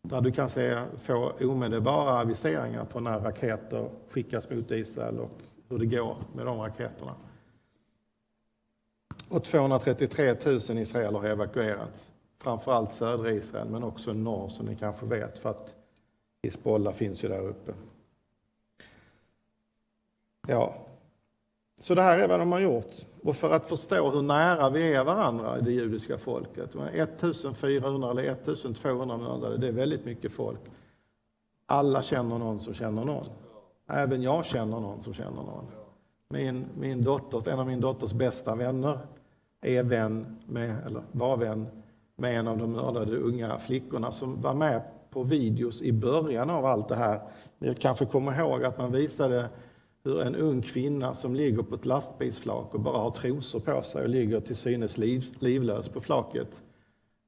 där 0.01 0.21
du 0.21 0.31
kan 0.31 0.49
se, 0.49 0.83
få 1.01 1.33
omedelbara 1.41 2.19
aviseringar 2.19 2.85
på 2.85 2.99
när 2.99 3.19
raketer 3.19 3.89
skickas 4.09 4.49
mot 4.49 4.71
Israel 4.71 5.19
och 5.19 5.41
hur 5.69 5.79
det 5.79 5.85
går 5.85 6.17
med 6.35 6.45
de 6.45 6.59
raketerna. 6.59 7.15
Och 9.29 9.43
233 9.43 10.35
000 10.45 10.55
israeler 10.57 11.19
har 11.19 11.25
evakuerats, 11.25 12.11
framförallt 12.39 12.93
södra 12.93 13.31
Israel 13.31 13.69
men 13.69 13.83
också 13.83 14.13
norr 14.13 14.49
som 14.49 14.65
ni 14.65 14.75
kanske 14.75 15.05
vet 15.05 15.39
för 15.39 15.49
att 15.49 15.75
Hizbollah 16.43 16.93
finns 16.93 17.23
ju 17.23 17.27
där 17.27 17.47
uppe. 17.47 17.73
Ja, 20.47 20.73
så 21.79 21.95
det 21.95 22.01
här 22.01 22.19
är 22.19 22.27
vad 22.27 22.39
de 22.39 22.51
har 22.51 22.59
gjort. 22.59 22.95
Och 23.23 23.35
för 23.35 23.51
att 23.51 23.69
förstå 23.69 24.09
hur 24.09 24.21
nära 24.21 24.69
vi 24.69 24.93
är 24.93 25.03
varandra 25.03 25.59
i 25.59 25.61
det 25.61 25.71
judiska 25.71 26.17
folket. 26.17 26.69
1400 26.93 28.11
eller 28.11 28.23
1200 28.23 29.17
mördade, 29.17 29.57
det 29.57 29.67
är 29.67 29.71
väldigt 29.71 30.05
mycket 30.05 30.31
folk. 30.31 30.59
Alla 31.65 32.03
känner 32.03 32.37
någon 32.37 32.59
som 32.59 32.73
känner 32.73 33.05
någon. 33.05 33.25
Även 33.87 34.21
jag 34.21 34.45
känner 34.45 34.79
någon 34.79 35.01
som 35.01 35.13
känner 35.13 35.43
någon. 35.43 35.65
Min, 36.29 36.65
min 36.79 37.03
dotters, 37.03 37.47
en 37.47 37.59
av 37.59 37.67
min 37.67 37.81
dotters 37.81 38.13
bästa 38.13 38.55
vänner 38.55 38.99
är 39.61 39.83
vän 39.83 40.37
med, 40.45 40.75
eller 40.85 41.01
var 41.11 41.37
vän 41.37 41.67
med 42.15 42.39
en 42.39 42.47
av 42.47 42.57
de 42.57 42.71
mördade 42.71 43.17
unga 43.17 43.57
flickorna 43.57 44.11
som 44.11 44.41
var 44.41 44.53
med 44.53 44.81
på 45.09 45.23
videos 45.23 45.81
i 45.81 45.91
början 45.91 46.49
av 46.49 46.65
allt 46.65 46.87
det 46.87 46.95
här. 46.95 47.21
Ni 47.57 47.75
kanske 47.75 48.05
kommer 48.05 48.39
ihåg 48.39 48.63
att 48.63 48.77
man 48.77 48.91
visade 48.91 49.49
hur 50.05 50.21
en 50.21 50.35
ung 50.35 50.61
kvinna 50.61 51.13
som 51.13 51.35
ligger 51.35 51.63
på 51.63 51.75
ett 51.75 51.85
lastbilsflak 51.85 52.73
och 52.73 52.79
bara 52.79 52.97
har 52.97 53.11
trosor 53.11 53.59
på 53.59 53.81
sig 53.81 54.03
och 54.03 54.09
ligger 54.09 54.39
till 54.39 54.55
synes 54.55 54.97
liv, 54.97 55.23
livlös 55.39 55.89
på 55.89 56.01
flaket. 56.01 56.61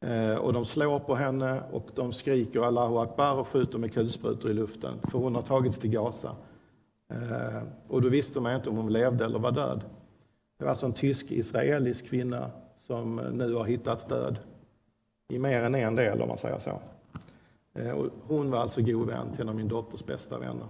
Eh, 0.05 0.35
och 0.35 0.53
de 0.53 0.65
slår 0.65 0.99
på 0.99 1.15
henne 1.15 1.63
och 1.71 1.89
de 1.95 2.13
skriker 2.13 2.61
Allahu 2.61 2.97
Akbar 2.97 3.35
och 3.35 3.47
skjuter 3.47 3.77
med 3.79 3.93
kulsprutor 3.93 4.51
i 4.51 4.53
luften 4.53 4.93
för 5.11 5.19
hon 5.19 5.35
har 5.35 5.41
tagits 5.41 5.77
till 5.77 5.89
Gaza. 5.89 6.35
Eh, 7.09 7.63
och 7.87 8.01
då 8.01 8.09
visste 8.09 8.39
man 8.39 8.55
inte 8.55 8.69
om 8.69 8.77
hon 8.77 8.93
levde 8.93 9.25
eller 9.25 9.39
var 9.39 9.51
död. 9.51 9.81
Det 10.57 10.63
var 10.63 10.69
alltså 10.69 10.85
en 10.85 10.93
tysk-israelisk 10.93 12.05
kvinna 12.05 12.51
som 12.79 13.15
nu 13.15 13.53
har 13.53 13.65
hittats 13.65 14.05
död 14.05 14.39
i 15.33 15.39
mer 15.39 15.63
än 15.63 15.75
en 15.75 15.95
del 15.95 16.21
om 16.21 16.27
man 16.27 16.37
säger 16.37 16.59
så. 16.59 16.81
Eh, 17.73 17.91
och 17.91 18.09
hon 18.27 18.51
var 18.51 18.59
alltså 18.59 18.81
god 18.81 19.07
vän 19.07 19.31
till 19.31 19.41
en 19.41 19.49
av 19.49 19.55
min 19.55 19.67
dotters 19.67 20.05
bästa 20.05 20.37
vänner 20.37 20.67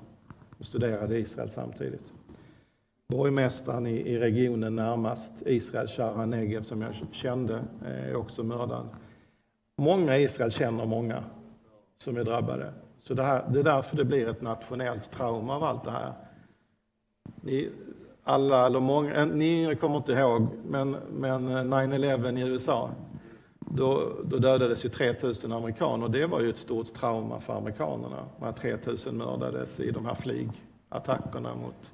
och 0.59 0.65
studerade 0.65 1.17
Israel 1.19 1.49
samtidigt. 1.49 2.13
Borgmästaren 3.07 3.87
i, 3.87 4.17
regionen 4.17 4.75
närmast 4.75 5.31
Israel, 5.45 5.87
Sharan 5.87 6.29
Negev, 6.29 6.63
som 6.63 6.81
jag 6.81 6.93
kände, 7.11 7.63
eh, 7.85 8.09
är 8.09 8.15
också 8.15 8.43
mördad. 8.43 8.87
Många 9.75 10.17
i 10.17 10.23
Israel 10.23 10.51
känner 10.51 10.85
många 10.85 11.23
som 12.03 12.17
är 12.17 12.23
drabbade. 12.23 12.73
Så 13.03 13.13
det, 13.13 13.23
här, 13.23 13.43
det 13.49 13.59
är 13.59 13.63
därför 13.63 13.97
det 13.97 14.05
blir 14.05 14.29
ett 14.29 14.41
nationellt 14.41 15.11
trauma 15.11 15.55
av 15.55 15.63
allt 15.63 15.83
det 15.83 15.91
här. 15.91 16.13
Ni, 17.41 17.69
alla, 18.23 18.65
eller 18.65 18.79
många, 18.79 19.15
eh, 19.15 19.25
ni 19.25 19.61
yngre 19.61 19.75
kommer 19.75 19.97
inte 19.97 20.11
ihåg, 20.11 20.47
men, 20.67 20.97
men 21.11 21.47
eh, 21.47 21.63
9-11 21.63 22.37
i 22.37 22.41
USA, 22.41 22.89
då, 23.69 24.15
då 24.24 24.38
dödades 24.38 24.86
ju 24.86 24.89
3000 24.89 25.51
amerikaner. 25.51 26.09
Det 26.09 26.25
var 26.25 26.41
ju 26.41 26.50
ett 26.50 26.57
stort 26.57 26.93
trauma 26.93 27.39
för 27.39 27.57
amerikanerna. 27.57 28.25
När 28.39 28.51
3000 28.51 29.17
mördades 29.17 29.79
i 29.79 29.91
de 29.91 30.05
här 30.05 30.15
flygattackerna 30.15 31.55
mot, 31.55 31.93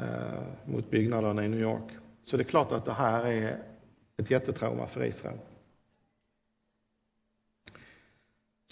eh, 0.00 0.42
mot 0.64 0.90
byggnaderna 0.90 1.44
i 1.44 1.48
New 1.48 1.60
York. 1.60 1.90
Så 2.22 2.36
det 2.36 2.42
är 2.42 2.44
klart 2.44 2.72
att 2.72 2.84
det 2.84 2.92
här 2.92 3.26
är 3.26 3.62
ett 4.16 4.30
jättetrauma 4.30 4.86
för 4.86 5.04
Israel. 5.04 5.38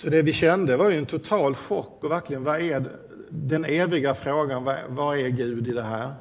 Så 0.00 0.10
det 0.10 0.22
vi 0.22 0.32
kände 0.32 0.76
var 0.76 0.90
ju 0.90 0.98
en 0.98 1.06
total 1.06 1.54
chock 1.54 2.04
och 2.04 2.10
verkligen 2.10 2.44
vad 2.44 2.60
är 2.60 2.98
den 3.30 3.64
eviga 3.64 4.14
frågan, 4.14 4.64
vad, 4.64 4.78
vad 4.88 5.18
är 5.18 5.28
Gud 5.28 5.68
i 5.68 5.72
det 5.72 5.82
här? 5.82 6.14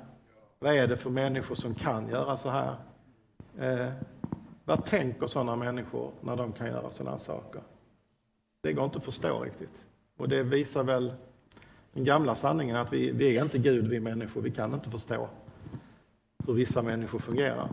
Vad 0.60 0.76
är 0.76 0.88
det 0.88 0.98
för 0.98 1.10
människor 1.10 1.56
som 1.56 1.76
kan 1.76 2.10
göra 2.10 2.38
så 2.38 2.50
här? 2.50 2.76
Eh, 3.60 3.92
vad 4.66 4.86
tänker 4.86 5.28
sådana 5.28 5.56
människor 5.56 6.12
när 6.22 6.36
de 6.36 6.52
kan 6.52 6.68
göra 6.68 6.92
sådana 6.92 7.20
saker? 7.20 7.62
Det 8.62 8.74
går 8.74 8.86
inte 8.86 8.98
att 8.98 9.04
förstå 9.04 9.40
riktigt. 9.40 9.86
Och 10.18 10.30
det 10.30 10.44
visar 10.44 10.84
väl 10.84 11.14
den 11.94 12.04
gamla 12.04 12.36
sanningen 12.36 12.76
att 12.76 12.94
vi, 12.94 13.12
vi 13.12 13.38
är 13.38 13.44
inte 13.44 13.58
Gud, 13.58 13.88
vi 13.88 14.00
människor. 14.00 14.42
Vi 14.42 14.52
kan 14.52 14.74
inte 14.74 14.90
förstå 14.90 15.30
hur 16.48 16.54
vissa 16.54 16.82
människor 16.82 17.20
fungerar. 17.20 17.70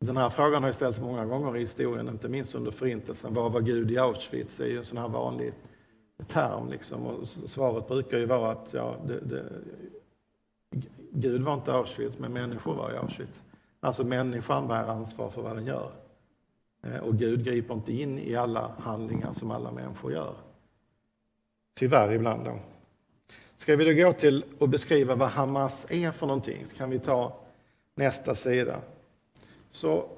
Den 0.00 0.16
här 0.16 0.30
frågan 0.30 0.62
har 0.62 0.72
ställts 0.72 1.00
många 1.00 1.24
gånger 1.24 1.56
i 1.56 1.60
historien, 1.60 2.08
inte 2.08 2.28
minst 2.28 2.54
under 2.54 2.70
Förintelsen. 2.70 3.34
Vad 3.34 3.52
var 3.52 3.60
Gud 3.60 3.90
i 3.90 3.98
Auschwitz? 3.98 4.56
Det 4.56 4.64
är 4.64 4.68
ju 4.68 4.78
en 4.78 4.84
sån 4.84 4.98
här 4.98 5.08
vanlig 5.08 5.52
term. 6.26 6.70
Liksom. 6.70 7.06
Och 7.06 7.28
svaret 7.28 7.88
brukar 7.88 8.18
ju 8.18 8.26
vara 8.26 8.52
att 8.52 8.68
ja, 8.70 8.96
det, 9.06 9.20
det, 9.20 9.44
Gud 11.12 11.42
var 11.42 11.54
inte 11.54 11.72
Auschwitz, 11.72 12.18
men 12.18 12.32
människor 12.32 12.74
var 12.74 12.92
i 12.92 12.96
Auschwitz. 12.96 13.42
Alltså 13.80 14.04
människan 14.04 14.68
bär 14.68 14.84
ansvar 14.84 15.30
för 15.30 15.42
vad 15.42 15.56
den 15.56 15.66
gör. 15.66 15.90
Eh, 16.82 16.96
och 16.96 17.16
Gud 17.16 17.44
griper 17.44 17.74
inte 17.74 17.92
in 17.92 18.18
i 18.18 18.34
alla 18.34 18.74
handlingar 18.78 19.32
som 19.32 19.50
alla 19.50 19.72
människor 19.72 20.12
gör. 20.12 20.34
Tyvärr 21.74 22.12
ibland 22.12 22.44
då. 22.44 22.58
Ska 23.56 23.76
vi 23.76 23.84
då 23.84 24.04
gå 24.04 24.12
till 24.12 24.44
och 24.58 24.68
beskriva 24.68 25.14
vad 25.14 25.28
Hamas 25.28 25.86
är 25.90 26.10
för 26.10 26.26
någonting 26.26 26.66
så 26.70 26.76
kan 26.76 26.90
vi 26.90 26.98
ta 26.98 27.40
nästa 27.94 28.34
sida. 28.34 28.80
Så 29.70 30.08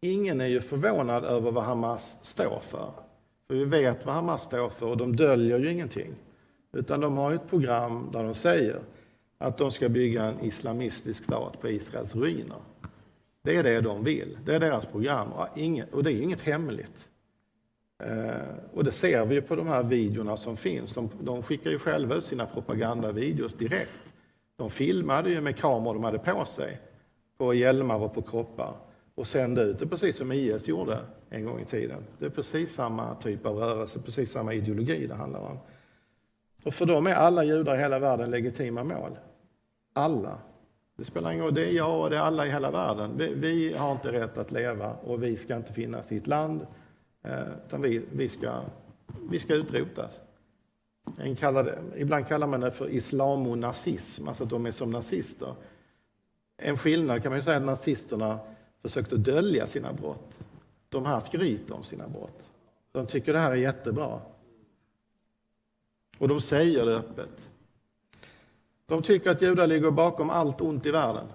ingen 0.00 0.40
är 0.40 0.46
ju 0.46 0.60
förvånad 0.60 1.24
över 1.24 1.50
vad 1.50 1.64
Hamas 1.64 2.16
står 2.22 2.60
för. 2.60 2.90
För 3.46 3.54
vi 3.54 3.64
vet 3.64 4.06
vad 4.06 4.14
Hamas 4.14 4.42
står 4.42 4.68
för 4.68 4.86
och 4.86 4.96
de 4.96 5.16
döljer 5.16 5.58
ju 5.58 5.72
ingenting. 5.72 6.14
Utan 6.72 7.00
de 7.00 7.16
har 7.16 7.32
ett 7.32 7.48
program 7.50 8.08
där 8.12 8.24
de 8.24 8.34
säger 8.34 8.80
att 9.38 9.58
de 9.58 9.70
ska 9.70 9.88
bygga 9.88 10.24
en 10.24 10.40
islamistisk 10.40 11.24
stat 11.24 11.60
på 11.60 11.68
Israels 11.68 12.14
ruiner. 12.14 12.58
Det 13.44 13.56
är 13.56 13.62
det 13.62 13.80
de 13.80 14.04
vill. 14.04 14.38
Det 14.44 14.54
är 14.54 14.60
deras 14.60 14.86
program 14.86 15.32
och 15.92 16.04
det 16.04 16.12
är 16.12 16.22
inget 16.22 16.40
hemligt. 16.40 17.08
Eh, 17.98 18.54
och 18.72 18.84
det 18.84 18.92
ser 18.92 19.26
vi 19.26 19.40
på 19.40 19.56
de 19.56 19.68
här 19.68 19.82
videorna 19.82 20.36
som 20.36 20.56
finns. 20.56 20.94
De, 20.94 21.10
de 21.20 21.42
skickar 21.42 21.70
ju 21.70 21.78
själva 21.78 22.14
ut 22.14 22.24
sina 22.24 22.46
propagandavideos 22.46 23.54
direkt. 23.54 24.14
De 24.56 24.70
filmade 24.70 25.30
ju 25.30 25.40
med 25.40 25.56
kameror 25.58 25.94
de 25.94 26.04
hade 26.04 26.18
på 26.18 26.44
sig, 26.44 26.80
på 27.38 27.54
hjälmar 27.54 27.98
och 27.98 28.14
på 28.14 28.22
kroppar 28.22 28.74
och 29.14 29.26
sände 29.26 29.62
ut 29.62 29.78
det 29.78 29.86
precis 29.86 30.16
som 30.16 30.32
IS 30.32 30.68
gjorde 30.68 31.00
en 31.30 31.44
gång 31.44 31.60
i 31.60 31.64
tiden. 31.64 32.04
Det 32.18 32.26
är 32.26 32.30
precis 32.30 32.74
samma 32.74 33.14
typ 33.14 33.46
av 33.46 33.56
rörelse, 33.56 33.98
precis 34.04 34.32
samma 34.32 34.54
ideologi 34.54 35.06
det 35.06 35.14
handlar 35.14 35.40
om. 35.40 35.58
Och 36.64 36.74
för 36.74 36.86
dem 36.86 37.06
är 37.06 37.14
alla 37.14 37.44
judar 37.44 37.74
i 37.74 37.78
hela 37.78 37.98
världen 37.98 38.30
legitima 38.30 38.84
mål. 38.84 39.18
Alla. 39.92 40.38
Det 40.96 41.04
spelar 41.04 41.32
ingen 41.32 41.44
roll, 41.44 41.54
det 41.54 41.64
är 41.64 41.72
jag 41.72 42.00
och 42.00 42.10
det 42.10 42.16
är 42.16 42.20
alla 42.20 42.46
i 42.46 42.50
hela 42.50 42.70
världen. 42.70 43.16
Vi, 43.16 43.34
vi 43.34 43.74
har 43.74 43.92
inte 43.92 44.12
rätt 44.12 44.38
att 44.38 44.52
leva 44.52 44.92
och 44.94 45.22
vi 45.22 45.36
ska 45.36 45.56
inte 45.56 45.72
finnas 45.72 46.12
i 46.12 46.16
ett 46.16 46.26
land, 46.26 46.66
eh, 47.22 47.42
utan 47.66 47.82
vi, 47.82 48.02
vi, 48.12 48.28
ska, 48.28 48.60
vi 49.30 49.38
ska 49.38 49.54
utrotas. 49.54 50.20
En 51.18 51.36
ibland 51.96 52.28
kallar 52.28 52.46
man 52.46 52.60
det 52.60 52.70
för 52.70 52.88
islamonazism, 52.88 54.28
alltså 54.28 54.44
att 54.44 54.50
de 54.50 54.66
är 54.66 54.70
som 54.70 54.90
nazister. 54.90 55.54
En 56.56 56.78
skillnad 56.78 57.22
kan 57.22 57.30
man 57.30 57.38
ju 57.38 57.42
säga 57.42 57.56
att 57.56 57.64
nazisterna 57.64 58.38
försökte 58.82 59.16
dölja 59.16 59.66
sina 59.66 59.92
brott. 59.92 60.38
De 60.88 61.06
här 61.06 61.20
skryter 61.20 61.74
om 61.74 61.82
sina 61.82 62.08
brott. 62.08 62.50
De 62.92 63.06
tycker 63.06 63.32
det 63.32 63.38
här 63.38 63.50
är 63.50 63.56
jättebra. 63.56 64.20
Och 66.18 66.28
de 66.28 66.40
säger 66.40 66.86
det 66.86 66.96
öppet. 66.96 67.50
De 68.86 69.02
tycker 69.02 69.30
att 69.30 69.42
judar 69.42 69.66
ligger 69.66 69.90
bakom 69.90 70.30
allt 70.30 70.60
ont 70.60 70.86
i 70.86 70.90
världen. 70.90 71.26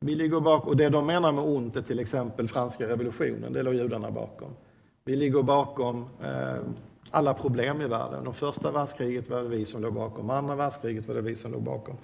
Vi 0.00 0.14
ligger 0.14 0.40
bakom, 0.40 0.68
och 0.68 0.76
det 0.76 0.88
de 0.88 1.06
menar 1.06 1.32
med 1.32 1.44
ont 1.44 1.76
är 1.76 1.82
till 1.82 1.98
exempel 1.98 2.48
franska 2.48 2.88
revolutionen, 2.88 3.52
det 3.52 3.62
låg 3.62 3.74
judarna 3.74 4.10
bakom. 4.10 4.50
Vi 5.04 5.16
ligger 5.16 5.42
bakom 5.42 6.06
eh, 6.22 6.56
alla 7.10 7.34
problem 7.34 7.82
i 7.82 7.86
världen. 7.86 8.24
De 8.24 8.34
första 8.34 8.70
världskriget 8.70 9.30
var 9.30 9.42
det 9.42 9.48
vi 9.48 9.66
som 9.66 9.82
låg 9.82 9.94
bakom, 9.94 10.30
andra 10.30 10.54
världskriget 10.54 11.08
var 11.08 11.14
det 11.14 11.20
vi 11.20 11.36
som 11.36 11.52
låg 11.52 11.62
bakom. 11.62 11.96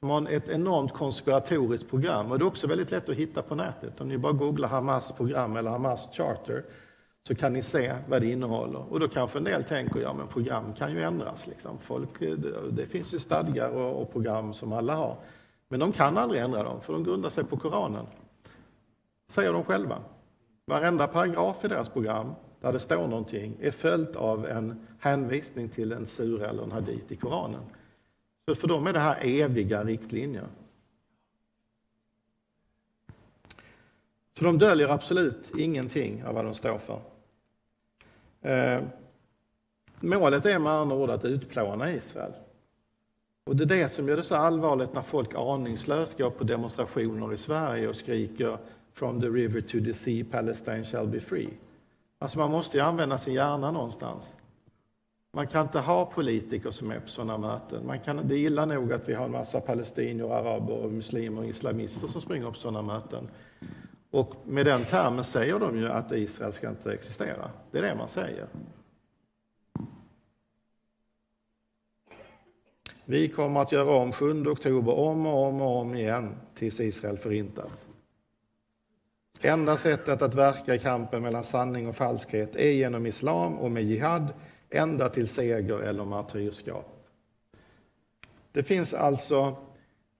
De 0.00 0.10
har 0.10 0.30
ett 0.30 0.48
enormt 0.48 0.92
konspiratoriskt 0.92 1.90
program 1.90 2.32
och 2.32 2.38
det 2.38 2.44
är 2.44 2.46
också 2.46 2.66
väldigt 2.66 2.90
lätt 2.90 3.08
att 3.08 3.16
hitta 3.16 3.42
på 3.42 3.54
nätet. 3.54 4.00
Om 4.00 4.08
ni 4.08 4.18
bara 4.18 4.32
googlar 4.32 4.68
Hamas 4.68 5.12
program 5.12 5.56
eller 5.56 5.70
Hamas 5.70 6.08
charter 6.12 6.64
så 7.28 7.34
kan 7.34 7.52
ni 7.52 7.62
se 7.62 7.94
vad 8.08 8.22
det 8.22 8.30
innehåller. 8.30 8.92
Och 8.92 9.00
då 9.00 9.08
kanske 9.08 9.38
en 9.38 9.44
del 9.44 9.64
tänker, 9.64 10.00
ja 10.00 10.14
men 10.14 10.28
program 10.28 10.74
kan 10.74 10.92
ju 10.92 11.02
ändras. 11.02 11.46
Liksom. 11.46 11.78
Folk, 11.78 12.22
eh, 12.22 12.36
det 12.70 12.86
finns 12.86 13.14
ju 13.14 13.18
stadgar 13.18 13.68
och, 13.68 14.02
och 14.02 14.12
program 14.12 14.54
som 14.54 14.72
alla 14.72 14.94
har. 14.94 15.16
Men 15.68 15.80
de 15.80 15.92
kan 15.92 16.18
aldrig 16.18 16.42
ändra 16.42 16.62
dem, 16.62 16.80
för 16.80 16.92
de 16.92 17.04
grundar 17.04 17.30
sig 17.30 17.44
på 17.44 17.56
Koranen. 17.56 18.06
Säger 19.28 19.52
de 19.52 19.64
själva. 19.64 19.98
Varenda 20.66 21.06
paragraf 21.06 21.64
i 21.64 21.68
deras 21.68 21.88
program 21.88 22.34
där 22.60 22.72
det 22.72 22.80
står 22.80 23.08
någonting 23.08 23.56
är 23.60 23.70
följt 23.70 24.16
av 24.16 24.46
en 24.46 24.86
hänvisning 24.98 25.68
till 25.68 25.92
en 25.92 26.06
sura 26.06 26.48
eller 26.48 26.62
en 26.62 26.72
hadit 26.72 27.12
i 27.12 27.16
Koranen. 27.16 27.62
Så 28.48 28.54
för 28.54 28.68
dem 28.68 28.86
är 28.86 28.92
det 28.92 29.00
här 29.00 29.18
eviga 29.22 29.84
riktlinjer. 29.84 30.46
Så 34.38 34.44
de 34.44 34.58
döljer 34.58 34.88
absolut 34.88 35.52
ingenting 35.58 36.24
av 36.24 36.34
vad 36.34 36.44
de 36.44 36.54
står 36.54 36.78
för. 36.78 37.00
Eh, 38.44 38.82
målet 40.00 40.46
är 40.46 40.58
med 40.58 40.72
andra 40.72 40.96
ord 40.96 41.10
att 41.10 41.24
utplåna 41.24 41.92
Israel. 41.92 42.32
Och 43.46 43.56
det 43.56 43.64
är 43.64 43.82
det 43.82 43.88
som 43.88 44.08
gör 44.08 44.16
det 44.16 44.22
så 44.22 44.34
allvarligt 44.34 44.94
när 44.94 45.02
folk 45.02 45.34
aningslöst 45.34 46.18
går 46.18 46.30
på 46.30 46.44
demonstrationer 46.44 47.32
i 47.34 47.38
Sverige 47.38 47.88
och 47.88 47.96
skriker 47.96 48.58
From 48.92 49.20
the 49.20 49.26
river 49.26 49.60
to 49.60 49.78
the 49.84 49.94
sea, 49.94 50.24
Palestine 50.30 50.84
shall 50.84 51.06
be 51.06 51.20
free. 51.20 51.50
Alltså 52.18 52.38
man 52.38 52.50
måste 52.50 52.76
ju 52.76 52.82
använda 52.82 53.18
sin 53.18 53.34
hjärna 53.34 53.70
någonstans. 53.70 54.34
Man 55.32 55.46
kan 55.46 55.62
inte 55.62 55.80
ha 55.80 56.06
politiker 56.06 56.70
som 56.70 56.90
är 56.90 57.00
på 57.00 57.08
sådana 57.08 57.38
möten. 57.38 57.86
Man 57.86 58.00
kan, 58.00 58.28
det 58.28 58.34
är 58.34 58.38
illa 58.38 58.64
nog 58.66 58.92
att 58.92 59.08
vi 59.08 59.14
har 59.14 59.24
en 59.24 59.30
massa 59.30 59.60
palestinier, 59.60 60.30
araber, 60.30 60.88
muslimer 60.88 61.42
och 61.42 61.48
islamister 61.48 62.06
som 62.06 62.20
springer 62.20 62.50
på 62.50 62.56
sådana 62.56 62.82
möten. 62.82 63.28
Och 64.14 64.34
med 64.46 64.66
den 64.66 64.84
termen 64.84 65.24
säger 65.24 65.58
de 65.58 65.78
ju 65.78 65.88
att 65.88 66.12
Israel 66.12 66.52
ska 66.52 66.68
inte 66.68 66.92
existera. 66.92 67.50
Det 67.70 67.78
är 67.78 67.82
det 67.82 67.94
man 67.94 68.08
säger. 68.08 68.46
Vi 73.04 73.28
kommer 73.28 73.60
att 73.60 73.72
göra 73.72 73.90
om 73.90 74.12
7 74.12 74.46
oktober 74.46 74.92
om 74.92 75.26
och 75.26 75.46
om 75.46 75.60
och 75.60 75.76
om 75.76 75.94
igen 75.94 76.34
tills 76.54 76.80
Israel 76.80 77.18
förintas. 77.18 77.86
Enda 79.40 79.78
sättet 79.78 80.22
att 80.22 80.34
verka 80.34 80.74
i 80.74 80.78
kampen 80.78 81.22
mellan 81.22 81.44
sanning 81.44 81.88
och 81.88 81.96
falskhet 81.96 82.56
är 82.56 82.70
genom 82.70 83.06
islam 83.06 83.58
och 83.58 83.70
med 83.70 83.84
jihad, 83.84 84.32
ända 84.70 85.08
till 85.08 85.28
seger 85.28 85.78
eller 85.78 86.04
martyrskap. 86.04 87.06
Det 88.52 88.62
finns 88.62 88.94
alltså 88.94 89.56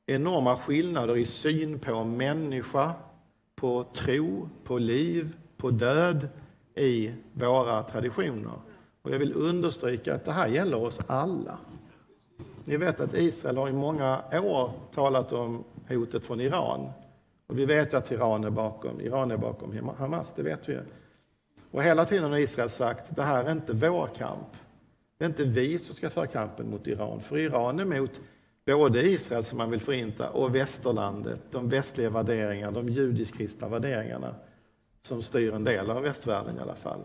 enorma 0.06 0.56
skillnader 0.56 1.16
i 1.16 1.26
syn 1.26 1.78
på 1.78 2.04
människa, 2.04 2.92
på 3.64 3.84
tro, 3.92 4.48
på 4.64 4.78
liv, 4.78 5.36
på 5.56 5.70
död 5.70 6.28
i 6.74 7.12
våra 7.32 7.82
traditioner. 7.82 8.52
Och 9.02 9.10
jag 9.10 9.18
vill 9.18 9.34
understryka 9.34 10.14
att 10.14 10.24
det 10.24 10.32
här 10.32 10.48
gäller 10.48 10.82
oss 10.82 11.00
alla. 11.06 11.58
Ni 12.64 12.76
vet 12.76 13.00
att 13.00 13.14
Israel 13.14 13.56
har 13.56 13.68
i 13.68 13.72
många 13.72 14.22
år 14.32 14.70
talat 14.94 15.32
om 15.32 15.64
hotet 15.88 16.24
från 16.24 16.40
Iran. 16.40 16.90
Och 17.46 17.58
vi 17.58 17.64
vet 17.64 17.94
att 17.94 18.12
Iran 18.12 18.44
är 18.44 18.50
bakom, 18.50 19.00
Iran 19.00 19.30
är 19.30 19.36
bakom 19.36 19.90
Hamas, 19.98 20.32
det 20.36 20.42
vet 20.42 20.68
vi. 20.68 20.78
Och 21.70 21.82
hela 21.82 22.04
tiden 22.04 22.30
har 22.30 22.38
Israel 22.38 22.70
sagt, 22.70 23.16
det 23.16 23.22
här 23.22 23.44
är 23.44 23.52
inte 23.52 23.72
vår 23.72 24.08
kamp. 24.16 24.56
Det 25.18 25.24
är 25.24 25.28
inte 25.28 25.44
vi 25.44 25.78
som 25.78 25.96
ska 25.96 26.10
föra 26.10 26.26
kampen 26.26 26.70
mot 26.70 26.86
Iran, 26.86 27.20
för 27.20 27.38
Iran 27.38 27.80
är 27.80 27.84
mot 27.84 28.20
både 28.66 29.02
Israel 29.02 29.44
som 29.44 29.58
man 29.58 29.70
vill 29.70 29.80
förinta 29.80 30.30
och 30.30 30.54
västerlandet, 30.54 31.40
de 31.50 31.68
västliga 31.68 32.10
värderingarna, 32.10 32.72
de 32.72 32.88
judisk-kristna 32.88 33.68
värderingarna 33.68 34.34
som 35.02 35.22
styr 35.22 35.54
en 35.54 35.64
del 35.64 35.90
av 35.90 36.02
västvärlden 36.02 36.58
i 36.58 36.60
alla 36.60 36.74
fall. 36.74 37.00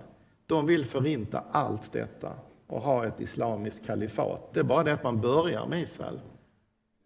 De 0.46 0.66
vill 0.66 0.86
förinta 0.86 1.44
allt 1.52 1.92
detta 1.92 2.34
och 2.68 2.82
ha 2.82 3.06
ett 3.06 3.22
islamiskt 3.22 3.86
kalifat. 3.86 4.54
Det 4.54 4.60
är 4.60 4.64
bara 4.64 4.84
det 4.84 4.94
att 4.94 5.04
man 5.04 5.22
börjar 5.22 5.68
med 5.68 5.82
Israel. 5.82 6.20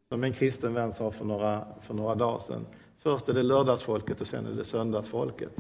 Som 0.10 0.24
en 0.24 0.34
kristen 0.34 0.74
vän 0.74 0.94
sa 0.94 1.12
för 1.12 1.26
några, 1.26 1.66
för 1.82 1.94
några 1.94 2.16
dagar 2.16 2.39
sedan. 2.39 2.66
Först 3.00 3.30
är 3.30 3.34
det 3.34 3.44
lördagsfolket 3.44 4.22
och 4.22 4.28
sen 4.28 4.46
är 4.46 4.52
det 4.52 4.66
söndagsfolket. 4.66 5.52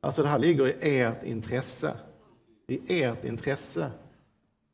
Alltså 0.00 0.22
det 0.22 0.28
här 0.28 0.38
ligger 0.38 0.66
i 0.66 1.00
ert 1.00 1.22
intresse. 1.22 1.94
I 2.66 3.02
ert 3.02 3.24
intresse 3.24 3.90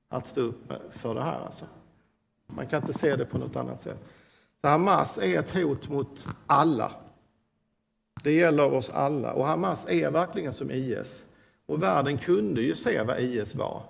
att 0.09 0.29
stå 0.29 0.40
upp 0.40 0.73
för 0.90 1.14
det 1.14 1.23
här. 1.23 1.40
Alltså. 1.47 1.64
Man 2.54 2.66
kan 2.66 2.82
inte 2.82 2.98
se 2.98 3.16
det 3.16 3.24
på 3.24 3.38
något 3.38 3.56
annat 3.56 3.82
sätt. 3.82 3.98
Hamas 4.62 5.18
är 5.18 5.38
ett 5.38 5.50
hot 5.50 5.88
mot 5.88 6.26
alla. 6.46 6.92
Det 8.22 8.32
gäller 8.32 8.72
oss 8.72 8.90
alla. 8.90 9.32
Och 9.32 9.46
Hamas 9.46 9.87
är 9.88 10.11
verkligen 10.11 10.52
som 10.52 10.70
IS. 10.70 11.24
Och 11.66 11.82
världen 11.82 12.18
kunde 12.18 12.62
ju 12.62 12.76
se 12.76 13.02
vad 13.02 13.20
IS 13.20 13.54
var. 13.54 13.82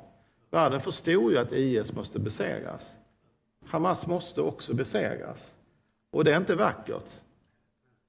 Världen 0.50 0.80
förstod 0.80 1.32
ju 1.32 1.38
att 1.38 1.52
IS 1.52 1.92
måste 1.92 2.18
besegras. 2.18 2.82
Hamas 3.66 4.06
måste 4.06 4.42
också 4.42 4.74
besegras. 4.74 5.52
Och 6.10 6.24
det 6.24 6.32
är 6.32 6.36
inte 6.36 6.54
vackert. 6.54 7.20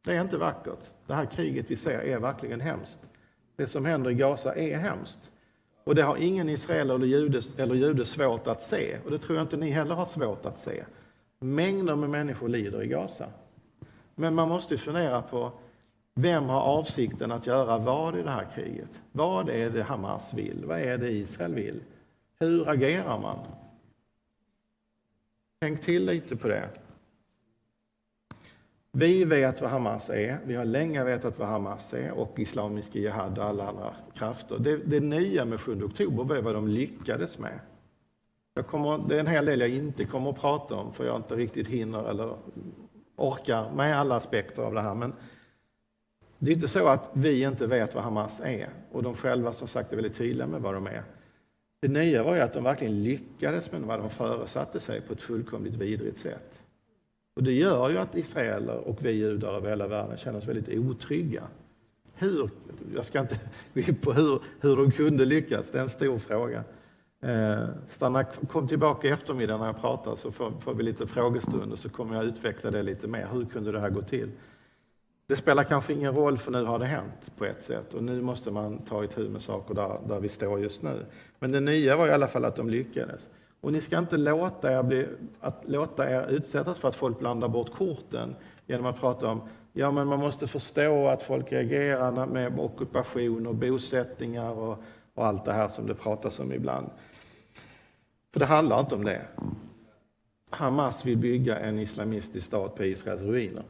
Det 0.05 0.15
är 0.15 0.21
inte 0.21 0.37
vackert. 0.37 0.89
Det 1.07 1.13
här 1.13 1.25
kriget 1.25 1.65
vi 1.71 1.75
ser 1.75 1.99
är 1.99 2.19
verkligen 2.19 2.61
hemskt. 2.61 2.99
Det 3.55 3.67
som 3.67 3.85
händer 3.85 4.11
i 4.11 4.13
Gaza 4.13 4.55
är 4.55 4.77
hemskt. 4.77 5.31
Och 5.89 5.95
det 5.95 6.03
har 6.03 6.17
ingen 6.17 6.49
israel 6.49 6.89
eller 6.89 7.05
jude, 7.05 7.41
eller 7.57 7.75
jude 7.75 8.05
svårt 8.05 8.47
att 8.47 8.61
se. 8.61 8.97
Och 9.05 9.11
det 9.11 9.17
tror 9.17 9.37
jag 9.37 9.43
inte 9.43 9.57
ni 9.57 9.69
heller 9.69 9.95
har 9.95 10.05
svårt 10.05 10.45
att 10.45 10.59
se. 10.59 10.83
Mängder 11.39 11.95
med 11.95 12.09
människor 12.09 12.49
lider 12.49 12.83
i 12.83 12.87
Gaza. 12.87 13.27
Men 14.15 14.35
man 14.35 14.49
måste 14.49 14.77
fundera 14.77 15.21
på 15.21 15.51
vem 16.15 16.43
har 16.43 16.61
avsikten 16.61 17.31
att 17.31 17.47
göra 17.47 17.77
vad 17.77 18.19
i 18.19 18.23
det 18.23 18.29
här 18.29 18.47
kriget? 18.55 18.89
Vad 19.11 19.49
är 19.49 19.69
det 19.69 19.83
Hamas 19.83 20.33
vill? 20.33 20.65
Vad 20.65 20.79
är 20.79 20.97
det 20.97 21.11
Israel 21.11 21.53
vill? 21.53 21.79
Hur 22.39 22.69
agerar 22.69 23.19
man? 23.19 23.39
Tänk 25.61 25.81
till 25.81 26.05
lite 26.05 26.35
på 26.35 26.47
det. 26.47 26.69
Vi 28.91 29.23
vet 29.23 29.61
vad 29.61 29.69
Hamas 29.69 30.09
är. 30.09 30.39
Vi 30.45 30.55
har 30.55 30.65
länge 30.65 31.03
vetat 31.03 31.39
vad 31.39 31.47
Hamas 31.47 31.93
är 31.93 32.11
och 32.11 32.39
Islamiska 32.39 32.99
Jihad 32.99 33.37
och 33.37 33.43
alla 33.43 33.67
andra 33.67 33.95
krafter. 34.13 34.59
Det, 34.59 34.77
det 34.77 34.99
nya 34.99 35.45
med 35.45 35.61
7 35.61 35.83
oktober 35.83 36.23
var 36.23 36.41
vad 36.41 36.55
de 36.55 36.67
lyckades 36.67 37.39
med. 37.39 37.59
Jag 38.53 38.67
kommer, 38.67 39.07
det 39.09 39.15
är 39.15 39.19
en 39.19 39.27
hel 39.27 39.45
del 39.45 39.59
jag 39.59 39.69
inte 39.69 40.05
kommer 40.05 40.29
att 40.29 40.41
prata 40.41 40.75
om 40.75 40.93
för 40.93 41.05
jag 41.05 41.15
inte 41.15 41.35
riktigt 41.35 41.67
hinner 41.67 42.09
eller 42.09 42.37
orkar 43.15 43.71
med 43.71 43.99
alla 43.99 44.15
aspekter 44.15 44.63
av 44.63 44.73
det 44.73 44.81
här. 44.81 44.95
Men 44.95 45.13
det 46.37 46.51
är 46.51 46.55
inte 46.55 46.67
så 46.67 46.87
att 46.87 47.09
vi 47.13 47.43
inte 47.43 47.67
vet 47.67 47.95
vad 47.95 48.03
Hamas 48.03 48.39
är 48.39 48.69
och 48.91 49.03
de 49.03 49.15
själva 49.15 49.53
som 49.53 49.67
sagt 49.67 49.91
är 49.91 49.95
väldigt 49.95 50.15
tydliga 50.15 50.47
med 50.47 50.61
vad 50.61 50.73
de 50.73 50.87
är. 50.87 51.03
Det 51.81 51.87
nya 51.87 52.23
var 52.23 52.35
ju 52.35 52.41
att 52.41 52.53
de 52.53 52.63
verkligen 52.63 53.03
lyckades 53.03 53.71
med 53.71 53.81
vad 53.81 53.99
de 53.99 54.09
föresatte 54.09 54.79
sig 54.79 55.01
på 55.01 55.13
ett 55.13 55.21
fullkomligt 55.21 55.75
vidrigt 55.75 56.17
sätt. 56.17 56.61
Och 57.39 57.45
det 57.45 57.53
gör 57.53 57.89
ju 57.89 57.97
att 57.97 58.15
israeler 58.15 58.87
och 58.87 59.05
vi 59.05 59.11
judar 59.11 59.53
över 59.53 59.69
hela 59.69 59.87
världen 59.87 60.17
känner 60.17 60.37
oss 60.37 60.47
väldigt 60.47 60.79
otrygga. 60.79 61.43
Hur, 62.13 62.49
jag 62.95 63.05
ska 63.05 63.19
inte 63.19 63.39
gå 63.73 63.79
in 63.79 63.95
på 63.95 64.13
hur, 64.13 64.41
hur 64.59 64.75
de 64.75 64.91
kunde 64.91 65.25
lyckas, 65.25 65.71
det 65.71 65.77
är 65.77 65.81
en 65.81 65.89
stor 65.89 66.19
fråga. 66.19 66.63
Eh, 67.21 67.67
stanna, 67.89 68.23
kom 68.23 68.67
tillbaka 68.67 69.07
i 69.07 69.11
eftermiddag 69.11 69.57
när 69.57 69.65
jag 69.65 69.81
pratar 69.81 70.15
så 70.15 70.31
får, 70.31 70.51
får 70.59 70.73
vi 70.73 70.83
lite 70.83 71.07
frågestund 71.07 71.71
och 71.71 71.79
så 71.79 71.89
kommer 71.89 72.15
jag 72.15 72.25
utveckla 72.25 72.71
det 72.71 72.83
lite 72.83 73.07
mer. 73.07 73.27
Hur 73.31 73.45
kunde 73.45 73.71
det 73.71 73.79
här 73.79 73.89
gå 73.89 74.01
till? 74.01 74.31
Det 75.27 75.35
spelar 75.35 75.63
kanske 75.63 75.93
ingen 75.93 76.15
roll 76.15 76.37
för 76.37 76.51
nu 76.51 76.63
har 76.63 76.79
det 76.79 76.85
hänt 76.85 77.37
på 77.37 77.45
ett 77.45 77.63
sätt 77.63 77.93
och 77.93 78.03
nu 78.03 78.21
måste 78.21 78.51
man 78.51 78.77
ta 78.77 79.03
itu 79.03 79.29
med 79.29 79.41
saker 79.41 79.73
där, 79.73 79.99
där 80.07 80.19
vi 80.19 80.29
står 80.29 80.59
just 80.59 80.81
nu. 80.81 81.05
Men 81.39 81.51
det 81.51 81.59
nya 81.59 81.97
var 81.97 82.07
i 82.07 82.11
alla 82.11 82.27
fall 82.27 82.45
att 82.45 82.55
de 82.55 82.69
lyckades. 82.69 83.29
Och 83.61 83.71
ni 83.71 83.81
ska 83.81 83.97
inte 83.97 84.17
låta 84.17 84.73
er, 84.73 84.83
bli, 84.83 85.07
att 85.39 85.67
låta 85.67 86.09
er 86.09 86.27
utsättas 86.29 86.79
för 86.79 86.87
att 86.87 86.95
folk 86.95 87.19
blandar 87.19 87.47
bort 87.47 87.73
korten 87.73 88.35
genom 88.67 88.85
att 88.85 88.99
prata 88.99 89.31
om 89.31 89.41
ja 89.73 89.91
men 89.91 90.07
man 90.07 90.19
måste 90.19 90.47
förstå 90.47 91.07
att 91.07 91.23
folk 91.23 91.51
reagerar 91.51 92.25
med 92.25 92.59
ockupation 92.59 93.47
och 93.47 93.55
bosättningar 93.55 94.51
och, 94.51 94.77
och 95.13 95.25
allt 95.25 95.45
det 95.45 95.53
här 95.53 95.67
som 95.69 95.87
det 95.87 95.95
pratas 95.95 96.39
om 96.39 96.53
ibland. 96.53 96.89
För 98.33 98.39
det 98.39 98.45
handlar 98.45 98.79
inte 98.79 98.95
om 98.95 99.03
det. 99.03 99.21
Hamas 100.49 101.05
vill 101.05 101.17
bygga 101.17 101.59
en 101.59 101.79
islamistisk 101.79 102.45
stat 102.45 102.75
på 102.75 102.83
Israels 102.83 103.21
ruiner. 103.21 103.63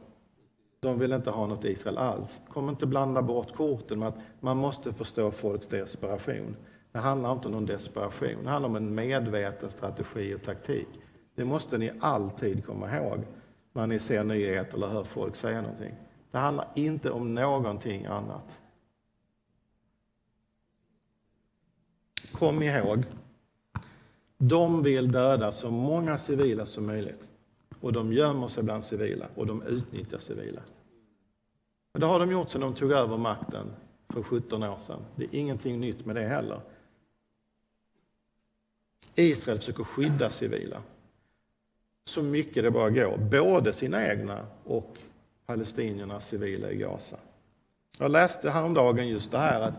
De 0.80 0.98
vill 0.98 1.12
inte 1.12 1.30
ha 1.30 1.46
något 1.46 1.64
Israel 1.64 1.98
alls. 1.98 2.40
Kom 2.48 2.68
inte 2.68 2.86
blanda 2.86 3.22
bort 3.22 3.54
korten 3.54 3.98
med 3.98 4.08
att 4.08 4.18
man 4.40 4.56
måste 4.56 4.92
förstå 4.92 5.30
folks 5.30 5.66
desperation. 5.66 6.56
Det 6.92 6.98
handlar 6.98 7.32
inte 7.32 7.48
om 7.48 7.52
någon 7.52 7.66
desperation, 7.66 8.44
det 8.44 8.50
handlar 8.50 8.68
om 8.68 8.76
en 8.76 8.94
medveten 8.94 9.70
strategi 9.70 10.34
och 10.34 10.42
taktik. 10.42 10.88
Det 11.34 11.44
måste 11.44 11.78
ni 11.78 11.92
alltid 12.00 12.66
komma 12.66 12.96
ihåg 12.96 13.18
när 13.72 13.86
ni 13.86 13.98
ser 13.98 14.24
nyheter 14.24 14.74
eller 14.74 14.88
hör 14.88 15.04
folk 15.04 15.36
säga 15.36 15.62
någonting. 15.62 15.94
Det 16.30 16.38
handlar 16.38 16.68
inte 16.74 17.10
om 17.10 17.34
någonting 17.34 18.06
annat. 18.06 18.60
Kom 22.32 22.62
ihåg, 22.62 23.04
de 24.38 24.82
vill 24.82 25.12
döda 25.12 25.52
så 25.52 25.70
många 25.70 26.18
civila 26.18 26.66
som 26.66 26.86
möjligt. 26.86 27.30
Och 27.80 27.92
de 27.92 28.12
gömmer 28.12 28.48
sig 28.48 28.62
bland 28.62 28.84
civila 28.84 29.26
och 29.34 29.46
de 29.46 29.62
utnyttjar 29.62 30.18
civila. 30.18 30.60
Och 31.92 32.00
det 32.00 32.06
har 32.06 32.20
de 32.20 32.30
gjort 32.30 32.48
sedan 32.48 32.60
de 32.60 32.74
tog 32.74 32.92
över 32.92 33.16
makten 33.16 33.66
för 34.08 34.22
17 34.22 34.62
år 34.62 34.78
sedan. 34.78 35.00
Det 35.16 35.24
är 35.24 35.34
ingenting 35.34 35.80
nytt 35.80 36.06
med 36.06 36.16
det 36.16 36.22
heller. 36.22 36.60
Israel 39.14 39.58
försöker 39.58 39.84
skydda 39.84 40.30
civila 40.30 40.82
så 42.10 42.22
mycket 42.22 42.62
det 42.62 42.70
bara 42.70 42.90
går, 42.90 43.16
både 43.16 43.72
sina 43.72 44.06
egna 44.06 44.46
och 44.64 44.96
palestiniernas 45.46 46.28
civila 46.28 46.70
i 46.70 46.76
Gaza. 46.76 47.16
Jag 47.98 48.10
läste 48.10 48.50
häromdagen 48.50 49.08
just 49.08 49.30
det 49.30 49.38
här 49.38 49.60
att 49.60 49.74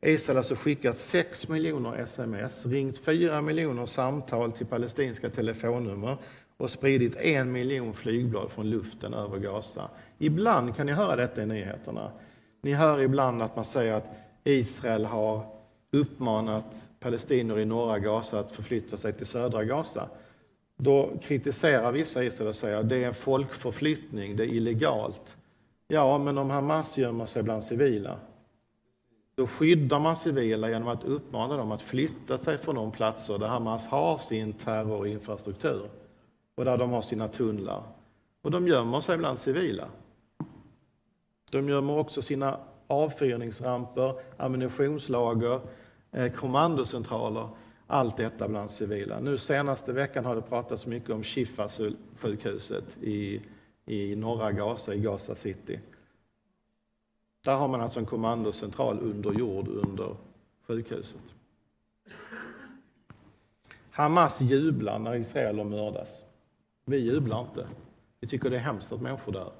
Israel 0.00 0.38
alltså 0.38 0.54
skickat 0.54 0.98
6 0.98 1.48
miljoner 1.48 1.96
sms, 1.96 2.66
ringt 2.66 2.98
4 2.98 3.40
miljoner 3.40 3.86
samtal 3.86 4.52
till 4.52 4.66
palestinska 4.66 5.30
telefonnummer 5.30 6.16
och 6.56 6.70
spridit 6.70 7.16
en 7.16 7.52
miljon 7.52 7.94
flygblad 7.94 8.50
från 8.50 8.70
luften 8.70 9.14
över 9.14 9.38
Gaza. 9.38 9.88
Ibland 10.18 10.76
kan 10.76 10.86
ni 10.86 10.92
höra 10.92 11.16
detta 11.16 11.42
i 11.42 11.46
nyheterna. 11.46 12.12
Ni 12.60 12.72
hör 12.72 13.00
ibland 13.00 13.42
att 13.42 13.56
man 13.56 13.64
säger 13.64 13.92
att 13.92 14.08
Israel 14.44 15.04
har 15.04 15.46
uppmanat 15.90 16.74
palestinier 17.00 17.58
i 17.58 17.64
norra 17.64 17.98
Gaza 17.98 18.38
att 18.38 18.52
förflytta 18.52 18.96
sig 18.96 19.12
till 19.12 19.26
södra 19.26 19.64
Gaza. 19.64 20.08
Då 20.76 21.10
kritiserar 21.22 21.92
vissa 21.92 22.24
Israel 22.24 22.48
och 22.48 22.56
säger 22.56 22.76
att 22.76 22.88
det 22.88 22.96
är 22.96 23.08
en 23.08 23.14
folkförflyttning, 23.14 24.36
det 24.36 24.42
är 24.42 24.48
illegalt. 24.48 25.36
Ja, 25.88 26.18
men 26.18 26.38
om 26.38 26.50
Hamas 26.50 26.98
gömmer 26.98 27.26
sig 27.26 27.42
bland 27.42 27.64
civila, 27.64 28.18
då 29.34 29.46
skyddar 29.46 29.98
man 29.98 30.16
civila 30.16 30.70
genom 30.70 30.88
att 30.88 31.04
uppmana 31.04 31.56
dem 31.56 31.72
att 31.72 31.82
flytta 31.82 32.38
sig 32.38 32.58
från 32.58 32.74
de 32.74 32.90
platser 32.92 33.38
där 33.38 33.46
Hamas 33.46 33.86
har 33.86 34.18
sin 34.18 34.52
terrorinfrastruktur 34.52 35.90
och 36.54 36.64
där 36.64 36.78
de 36.78 36.90
har 36.90 37.02
sina 37.02 37.28
tunnlar. 37.28 37.82
Och 38.42 38.50
de 38.50 38.68
gömmer 38.68 39.00
sig 39.00 39.18
bland 39.18 39.38
civila. 39.38 39.88
De 41.50 41.68
gömmer 41.68 41.98
också 41.98 42.22
sina 42.22 42.58
avfyrningsramper, 42.86 44.14
ammunitionslager, 44.36 45.60
Eh, 46.12 46.32
kommandocentraler. 46.32 47.48
Allt 47.86 48.16
detta 48.16 48.48
bland 48.48 48.70
civila. 48.70 49.20
Nu 49.20 49.38
senaste 49.38 49.92
veckan 49.92 50.24
har 50.24 50.36
det 50.36 50.42
pratats 50.42 50.86
mycket 50.86 51.10
om 51.10 51.22
Shifa-sjukhuset 51.22 53.02
i, 53.02 53.40
i 53.86 54.16
norra 54.16 54.52
Gaza, 54.52 54.94
i 54.94 55.00
Gaza 55.00 55.34
City. 55.34 55.80
Där 57.44 57.56
har 57.56 57.68
man 57.68 57.80
alltså 57.80 58.00
en 58.00 58.06
kommandocentral 58.06 58.98
under 59.00 59.32
jord 59.32 59.68
under 59.68 60.16
sjukhuset. 60.66 61.34
Hamas 63.90 64.40
jublar 64.40 64.98
när 64.98 65.14
israeler 65.14 65.64
mördas. 65.64 66.24
Vi 66.84 66.96
jublar 66.96 67.40
inte. 67.40 67.66
Vi 68.20 68.28
tycker 68.28 68.50
det 68.50 68.56
är 68.56 68.60
hemskt 68.60 68.92
att 68.92 69.00
människor 69.00 69.32
dör. 69.32 69.52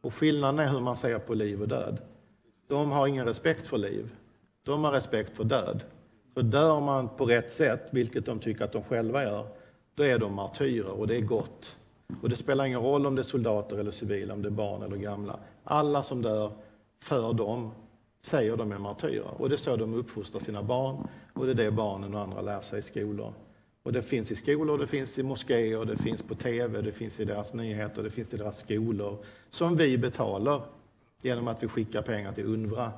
Och 0.00 0.14
skillnaden 0.14 0.58
är 0.58 0.68
hur 0.72 0.80
man 0.80 0.96
ser 0.96 1.18
på 1.18 1.34
liv 1.34 1.62
och 1.62 1.68
död. 1.68 1.98
De 2.66 2.90
har 2.90 3.06
ingen 3.06 3.26
respekt 3.26 3.66
för 3.66 3.78
liv. 3.78 4.10
De 4.64 4.84
har 4.84 4.92
respekt 4.92 5.36
för 5.36 5.44
död. 5.44 5.84
För 6.34 6.42
dör 6.42 6.80
man 6.80 7.08
på 7.08 7.26
rätt 7.26 7.52
sätt, 7.52 7.88
vilket 7.90 8.26
de 8.26 8.38
tycker 8.38 8.64
att 8.64 8.72
de 8.72 8.82
själva 8.82 9.22
gör, 9.22 9.46
då 9.94 10.02
är 10.02 10.18
de 10.18 10.34
martyrer 10.34 10.90
och 10.90 11.06
det 11.06 11.16
är 11.16 11.20
gott. 11.20 11.76
Och 12.22 12.28
det 12.28 12.36
spelar 12.36 12.64
ingen 12.64 12.80
roll 12.80 13.06
om 13.06 13.14
det 13.14 13.20
är 13.20 13.24
soldater 13.24 13.76
eller 13.76 13.90
civila, 13.90 14.34
om 14.34 14.42
det 14.42 14.48
är 14.48 14.50
barn 14.50 14.82
eller 14.82 14.96
gamla. 14.96 15.38
Alla 15.64 16.02
som 16.02 16.22
dör 16.22 16.52
för 17.02 17.32
dem 17.32 17.70
säger 18.22 18.56
de 18.56 18.72
är 18.72 18.78
martyrer. 18.78 19.30
Och 19.38 19.48
det 19.48 19.54
är 19.54 19.56
så 19.56 19.76
de 19.76 19.94
uppfostrar 19.94 20.40
sina 20.40 20.62
barn 20.62 21.08
och 21.32 21.46
det 21.46 21.52
är 21.52 21.54
det 21.54 21.70
barnen 21.70 22.14
och 22.14 22.20
andra 22.20 22.40
lär 22.40 22.60
sig 22.60 22.78
i 22.78 22.82
skolor. 22.82 23.32
Och 23.82 23.92
det 23.92 24.02
finns 24.02 24.30
i 24.30 24.36
skolor, 24.36 24.78
det 24.78 24.86
finns 24.86 25.18
i 25.18 25.22
moskéer, 25.22 25.84
det 25.84 25.96
finns 25.96 26.22
på 26.22 26.34
tv, 26.34 26.80
det 26.80 26.92
finns 26.92 27.20
i 27.20 27.24
deras 27.24 27.54
nyheter, 27.54 28.02
det 28.02 28.10
finns 28.10 28.34
i 28.34 28.36
deras 28.36 28.58
skolor. 28.58 29.24
Som 29.50 29.76
vi 29.76 29.98
betalar 29.98 30.62
genom 31.22 31.48
att 31.48 31.62
vi 31.62 31.68
skickar 31.68 32.02
pengar 32.02 32.32
till 32.32 32.46
UNRWA 32.46 32.92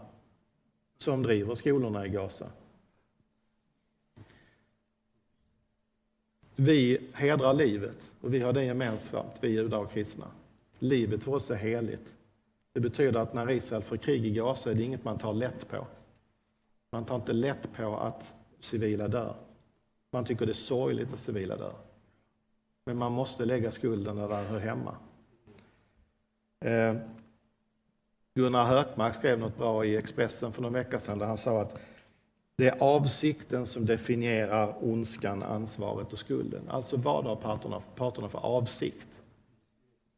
som 0.98 1.22
driver 1.22 1.54
skolorna 1.54 2.06
i 2.06 2.08
Gaza. 2.08 2.46
Vi 6.56 7.00
hedrar 7.12 7.54
livet 7.54 7.96
och 8.20 8.34
vi 8.34 8.40
har 8.40 8.52
det 8.52 8.64
gemensamt, 8.64 9.32
vi 9.40 9.48
judar 9.48 9.78
och 9.78 9.92
kristna. 9.92 10.26
Livet 10.78 11.22
för 11.22 11.34
oss 11.34 11.50
är 11.50 11.54
heligt. 11.54 12.14
Det 12.72 12.80
betyder 12.80 13.20
att 13.20 13.34
när 13.34 13.50
Israel 13.50 13.82
får 13.82 13.96
krig 13.96 14.26
i 14.26 14.30
Gaza 14.30 14.70
är 14.70 14.74
det 14.74 14.82
inget 14.82 15.04
man 15.04 15.18
tar 15.18 15.34
lätt 15.34 15.68
på. 15.68 15.86
Man 16.90 17.04
tar 17.04 17.16
inte 17.16 17.32
lätt 17.32 17.72
på 17.76 17.96
att 17.96 18.34
civila 18.60 19.08
dör. 19.08 19.36
Man 20.10 20.24
tycker 20.24 20.46
det 20.46 20.52
är 20.52 20.54
sorgligt 20.54 21.12
att 21.12 21.18
civila 21.18 21.56
dör. 21.56 21.74
Men 22.84 22.96
man 22.96 23.12
måste 23.12 23.44
lägga 23.44 23.70
skulden 23.70 24.16
där 24.16 24.28
den 24.28 24.46
hör 24.46 24.58
hemma. 24.58 24.96
Eh, 26.60 26.96
Gunnar 28.36 28.64
Hökmark 28.64 29.14
skrev 29.14 29.38
något 29.38 29.56
bra 29.56 29.84
i 29.84 29.96
Expressen 29.96 30.52
för 30.52 30.62
någon 30.62 30.72
vecka 30.72 31.00
sedan 31.00 31.18
där 31.18 31.26
han 31.26 31.38
sa 31.38 31.60
att 31.60 31.78
det 32.56 32.68
är 32.68 32.82
avsikten 32.82 33.66
som 33.66 33.86
definierar 33.86 34.74
ondskan, 34.80 35.42
ansvaret 35.42 36.12
och 36.12 36.18
skulden. 36.18 36.62
Alltså 36.68 36.96
vad 36.96 37.24
har 37.24 37.36
parterna, 37.36 37.82
parterna 37.94 38.28
för 38.28 38.38
avsikt? 38.38 39.08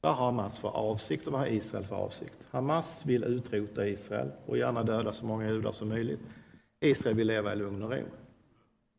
Vad 0.01 0.15
har 0.15 0.25
Hamas 0.25 0.59
för 0.59 0.69
avsikt 0.69 1.27
och 1.27 1.33
vad 1.33 1.41
har 1.41 1.49
Israel 1.49 1.85
för 1.85 1.97
avsikt? 1.97 2.35
Hamas 2.51 3.01
vill 3.05 3.25
utrota 3.25 3.87
Israel 3.87 4.31
och 4.47 4.59
gärna 4.59 4.83
döda 4.83 5.13
så 5.13 5.27
många 5.27 5.49
judar 5.49 5.73
som 5.73 5.89
möjligt. 5.89 6.21
Israel 6.81 7.17
vill 7.17 7.27
leva 7.27 7.53
i 7.53 7.57
lugn 7.57 7.83
och 7.83 7.91
ro. 7.91 8.05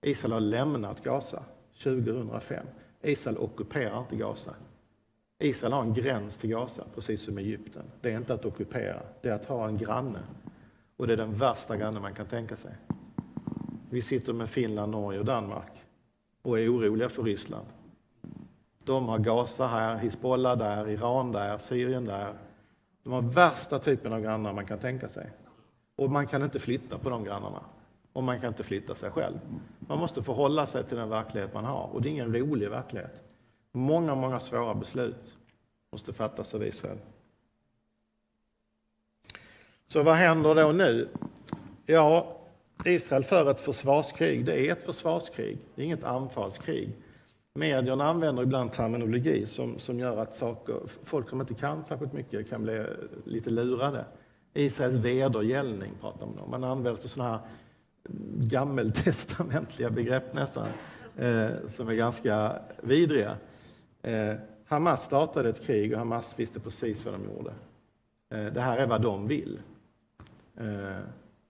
Israel 0.01 0.31
har 0.31 0.39
lämnat 0.39 1.03
Gaza 1.03 1.43
2005. 1.83 2.65
Israel 3.01 3.37
ockuperar 3.37 3.99
inte 3.99 4.15
Gaza. 4.15 4.55
Israel 5.39 5.73
har 5.73 5.81
en 5.81 5.93
gräns 5.93 6.37
till 6.37 6.49
Gaza, 6.49 6.83
precis 6.95 7.21
som 7.21 7.37
Egypten. 7.37 7.83
Det 8.01 8.11
är 8.11 8.17
inte 8.17 8.33
att 8.33 8.45
ockupera, 8.45 9.01
det 9.21 9.29
är 9.29 9.33
att 9.33 9.45
ha 9.45 9.67
en 9.67 9.77
granne. 9.77 10.19
Och 10.97 11.07
det 11.07 11.13
är 11.13 11.17
den 11.17 11.37
värsta 11.37 11.77
granne 11.77 11.99
man 11.99 12.13
kan 12.13 12.25
tänka 12.25 12.57
sig. 12.57 12.71
Vi 13.89 14.01
sitter 14.01 14.33
med 14.33 14.49
Finland, 14.49 14.91
Norge 14.91 15.19
och 15.19 15.25
Danmark 15.25 15.71
och 16.41 16.59
är 16.59 16.73
oroliga 16.75 17.09
för 17.09 17.23
Ryssland. 17.23 17.65
De 18.83 19.07
har 19.07 19.19
Gaza 19.19 19.67
här, 19.67 19.97
Hizbollah 19.97 20.57
där, 20.57 20.89
Iran 20.89 21.31
där, 21.31 21.57
Syrien 21.57 22.05
där. 22.05 22.33
De 23.03 23.13
har 23.13 23.21
värsta 23.21 23.79
typen 23.79 24.13
av 24.13 24.21
grannar 24.21 24.53
man 24.53 24.65
kan 24.65 24.79
tänka 24.79 25.09
sig. 25.09 25.29
Och 25.95 26.11
man 26.11 26.27
kan 26.27 26.43
inte 26.43 26.59
flytta 26.59 26.97
på 26.97 27.09
de 27.09 27.23
grannarna. 27.23 27.61
Och 28.13 28.23
man 28.23 28.39
kan 28.39 28.47
inte 28.47 28.63
flytta 28.63 28.95
sig 28.95 29.11
själv. 29.11 29.39
Man 29.79 29.99
måste 29.99 30.23
förhålla 30.23 30.67
sig 30.67 30.83
till 30.83 30.97
den 30.97 31.09
verklighet 31.09 31.53
man 31.53 31.65
har. 31.65 31.89
Och 31.93 32.01
det 32.01 32.09
är 32.09 32.11
ingen 32.11 32.35
rolig 32.35 32.69
verklighet. 32.69 33.28
Många, 33.71 34.15
många 34.15 34.39
svåra 34.39 34.73
beslut 34.73 35.37
måste 35.91 36.13
fattas 36.13 36.53
av 36.53 36.63
Israel. 36.63 36.97
Så 39.87 40.03
vad 40.03 40.15
händer 40.15 40.55
då 40.55 40.71
nu? 40.71 41.09
Ja, 41.85 42.37
Israel 42.85 43.23
för 43.23 43.51
ett 43.51 43.61
försvarskrig. 43.61 44.45
Det 44.45 44.67
är 44.67 44.71
ett 44.71 44.83
försvarskrig, 44.85 45.57
det 45.75 45.81
är 45.81 45.85
inget 45.85 46.03
anfallskrig. 46.03 46.95
Medierna 47.53 48.07
använder 48.07 48.43
ibland 48.43 48.71
terminologi 48.71 49.45
som, 49.45 49.79
som 49.79 49.99
gör 49.99 50.17
att 50.17 50.35
saker, 50.35 50.79
folk 51.03 51.29
som 51.29 51.41
inte 51.41 51.53
kan 51.53 51.83
särskilt 51.85 52.13
mycket 52.13 52.49
kan 52.49 52.63
bli 52.63 52.85
lite 53.25 53.49
lurade. 53.49 54.05
Israels 54.53 54.95
vedergällning 54.95 55.91
pratar 56.01 56.27
man 56.27 56.39
om. 56.39 56.51
Man 56.51 56.63
använder 56.63 57.01
sådana 57.01 57.29
här 57.29 57.39
gammeltestamentliga 58.37 59.89
begrepp 59.89 60.33
nästan, 60.33 60.67
eh, 61.17 61.49
som 61.67 61.89
är 61.89 61.93
ganska 61.93 62.55
vidriga. 62.81 63.37
Eh, 64.01 64.35
Hamas 64.65 65.05
startade 65.05 65.49
ett 65.49 65.61
krig 65.61 65.93
och 65.93 65.99
Hamas 65.99 66.33
visste 66.39 66.59
precis 66.59 67.05
vad 67.05 67.13
de 67.13 67.23
gjorde. 67.23 67.53
Eh, 68.29 68.53
det 68.53 68.61
här 68.61 68.77
är 68.77 68.87
vad 68.87 69.01
de 69.01 69.27
vill. 69.27 69.59
Eh, 70.57 70.99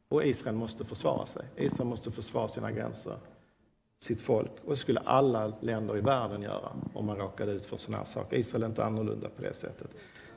och 0.10 0.26
Israel 0.26 0.56
måste 0.56 0.86
försvara 0.86 1.26
sig. 1.26 1.46
Israel 1.56 1.88
måste 1.90 2.12
försvara 2.12 2.48
sina 2.48 2.72
gränser, 2.72 3.18
sitt 4.00 4.22
folk. 4.22 4.52
Och 4.66 4.70
det 4.70 4.78
skulle 4.78 5.00
alla 5.00 5.54
länder 5.62 5.98
i 5.98 6.02
världen 6.02 6.42
göra 6.42 6.72
om 6.94 7.06
man 7.06 7.18
råkade 7.18 7.52
ut 7.52 7.66
för 7.66 7.78
sådana 7.78 7.98
här 7.98 8.06
saker. 8.06 8.38
Israel 8.38 8.64
är 8.64 8.68
inte 8.68 8.86
annorlunda 8.86 9.30
på 9.30 9.42
det 9.42 9.54
sättet. 9.54 9.90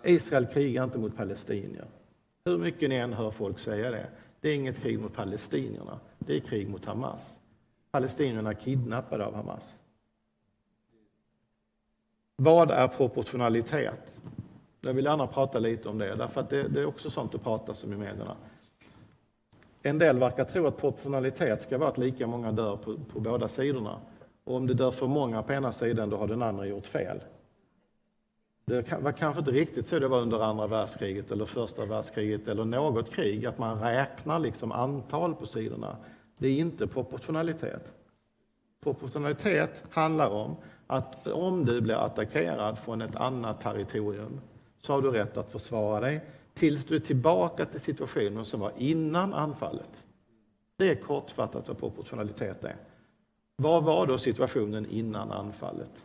Israel 0.02 0.46
krigar 0.46 0.84
inte 0.84 0.98
mot 0.98 1.16
palestinier. 1.16 1.86
Hur 2.44 2.58
mycket 2.58 2.88
ni 2.88 2.96
än 2.96 3.12
hör 3.12 3.30
folk 3.30 3.58
säga 3.58 3.90
det. 3.90 4.06
Det 4.40 4.48
är 4.50 4.54
inget 4.54 4.78
krig 4.78 5.00
mot 5.00 5.14
palestinierna. 5.14 6.00
Det 6.18 6.36
är 6.36 6.40
krig 6.40 6.68
mot 6.68 6.84
Hamas. 6.84 7.20
Palestinierna 7.90 8.50
är 8.50 8.54
kidnappade 8.54 9.26
av 9.26 9.34
Hamas. 9.34 9.76
Vad 12.44 12.70
är 12.70 12.88
proportionalitet? 12.88 14.20
Jag 14.80 14.94
vill 14.94 15.04
gärna 15.04 15.26
prata 15.26 15.58
lite 15.58 15.88
om 15.88 15.98
det, 15.98 16.14
därför 16.14 16.40
att 16.40 16.50
det, 16.50 16.68
det 16.68 16.80
är 16.80 16.86
också 16.86 17.10
sånt 17.10 17.32
det 17.32 17.38
pratas 17.38 17.84
om 17.84 17.92
i 17.92 17.96
medierna. 17.96 18.36
En 19.82 19.98
del 19.98 20.18
verkar 20.18 20.44
tro 20.44 20.66
att 20.66 20.76
proportionalitet 20.76 21.62
ska 21.62 21.78
vara 21.78 21.88
att 21.88 21.98
lika 21.98 22.26
många 22.26 22.52
dör 22.52 22.76
på, 22.76 22.96
på 23.12 23.20
båda 23.20 23.48
sidorna. 23.48 24.00
Och 24.44 24.56
om 24.56 24.66
det 24.66 24.74
dör 24.74 24.90
för 24.90 25.06
många 25.06 25.42
på 25.42 25.52
ena 25.52 25.72
sidan, 25.72 26.10
då 26.10 26.16
har 26.16 26.26
den 26.26 26.42
andra 26.42 26.66
gjort 26.66 26.86
fel. 26.86 27.20
Det 28.64 28.92
var 29.00 29.12
kanske 29.12 29.38
inte 29.38 29.50
riktigt 29.52 29.86
så 29.86 29.98
det 29.98 30.08
var 30.08 30.20
under 30.20 30.40
andra 30.40 30.66
världskriget 30.66 31.30
eller 31.30 31.44
första 31.44 31.84
världskriget 31.84 32.48
eller 32.48 32.64
något 32.64 33.10
krig, 33.14 33.46
att 33.46 33.58
man 33.58 33.80
räknar 33.80 34.38
liksom 34.38 34.72
antal 34.72 35.34
på 35.34 35.46
sidorna. 35.46 35.96
Det 36.38 36.48
är 36.48 36.58
inte 36.58 36.86
proportionalitet. 36.86 37.92
Proportionalitet 38.80 39.82
handlar 39.90 40.30
om 40.30 40.56
att 40.92 41.26
om 41.26 41.64
du 41.64 41.80
blir 41.80 41.94
attackerad 41.94 42.78
från 42.78 43.02
ett 43.02 43.16
annat 43.16 43.60
territorium 43.60 44.40
så 44.80 44.92
har 44.92 45.02
du 45.02 45.10
rätt 45.10 45.36
att 45.36 45.52
försvara 45.52 46.00
dig 46.00 46.20
tills 46.54 46.84
du 46.84 46.96
är 46.96 47.00
tillbaka 47.00 47.64
till 47.64 47.80
situationen 47.80 48.44
som 48.44 48.60
var 48.60 48.72
innan 48.76 49.34
anfallet. 49.34 49.90
Det 50.76 50.90
är 50.90 50.94
kortfattat 50.94 51.68
vad 51.68 51.78
proportionalitet 51.78 52.64
är. 52.64 52.76
Vad 53.56 53.84
var 53.84 54.06
då 54.06 54.18
situationen 54.18 54.86
innan 54.90 55.32
anfallet? 55.32 56.04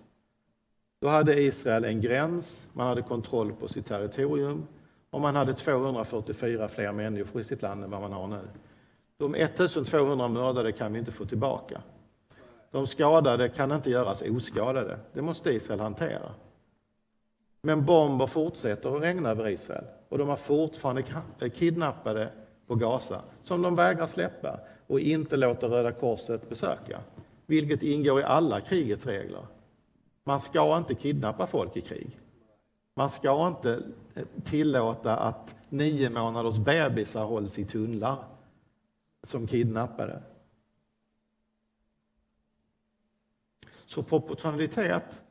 Då 1.01 1.07
hade 1.07 1.41
Israel 1.41 1.83
en 1.83 2.01
gräns, 2.01 2.67
man 2.73 2.87
hade 2.87 3.01
kontroll 3.01 3.53
på 3.53 3.67
sitt 3.67 3.85
territorium 3.85 4.67
och 5.09 5.21
man 5.21 5.35
hade 5.35 5.53
244 5.53 6.67
fler 6.67 6.91
människor 6.91 7.41
i 7.41 7.45
sitt 7.45 7.61
land 7.61 7.83
än 7.83 7.91
vad 7.91 8.01
man 8.01 8.13
har 8.13 8.27
nu. 8.27 8.41
De 9.17 9.35
1200 9.35 10.27
mördade 10.27 10.71
kan 10.71 10.93
vi 10.93 10.99
inte 10.99 11.11
få 11.11 11.25
tillbaka. 11.25 11.81
De 12.71 12.87
skadade 12.87 13.49
kan 13.49 13.71
inte 13.71 13.89
göras 13.89 14.21
oskadade. 14.21 14.99
Det 15.13 15.21
måste 15.21 15.51
Israel 15.51 15.79
hantera. 15.79 16.31
Men 17.61 17.85
bomber 17.85 18.27
fortsätter 18.27 18.95
att 18.95 19.03
regna 19.03 19.29
över 19.29 19.47
Israel 19.47 19.83
och 20.09 20.17
de 20.17 20.29
är 20.29 20.35
fortfarande 20.35 21.03
eh, 21.39 21.49
kidnappade 21.49 22.29
på 22.67 22.75
Gaza 22.75 23.21
som 23.43 23.61
de 23.61 23.75
vägrar 23.75 24.07
släppa 24.07 24.59
och 24.87 24.99
inte 24.99 25.37
låter 25.37 25.67
Röda 25.67 25.91
Korset 25.91 26.49
besöka, 26.49 26.99
vilket 27.45 27.83
ingår 27.83 28.19
i 28.19 28.23
alla 28.23 28.61
krigets 28.61 29.05
regler. 29.05 29.45
Man 30.23 30.39
ska 30.39 30.77
inte 30.77 30.95
kidnappa 30.95 31.47
folk 31.47 31.77
i 31.77 31.81
krig. 31.81 32.19
Man 32.93 33.09
ska 33.09 33.47
inte 33.47 33.83
eh, 34.15 34.23
tillåta 34.43 35.17
att 35.17 35.55
nio 35.69 36.09
månaders 36.09 36.57
bebisar 36.57 37.25
hålls 37.25 37.59
i 37.59 37.65
tunnlar 37.65 38.15
som 39.23 39.47
kidnappade. 39.47 40.21
Så 43.87 44.03
proportionalitet, 44.03 45.21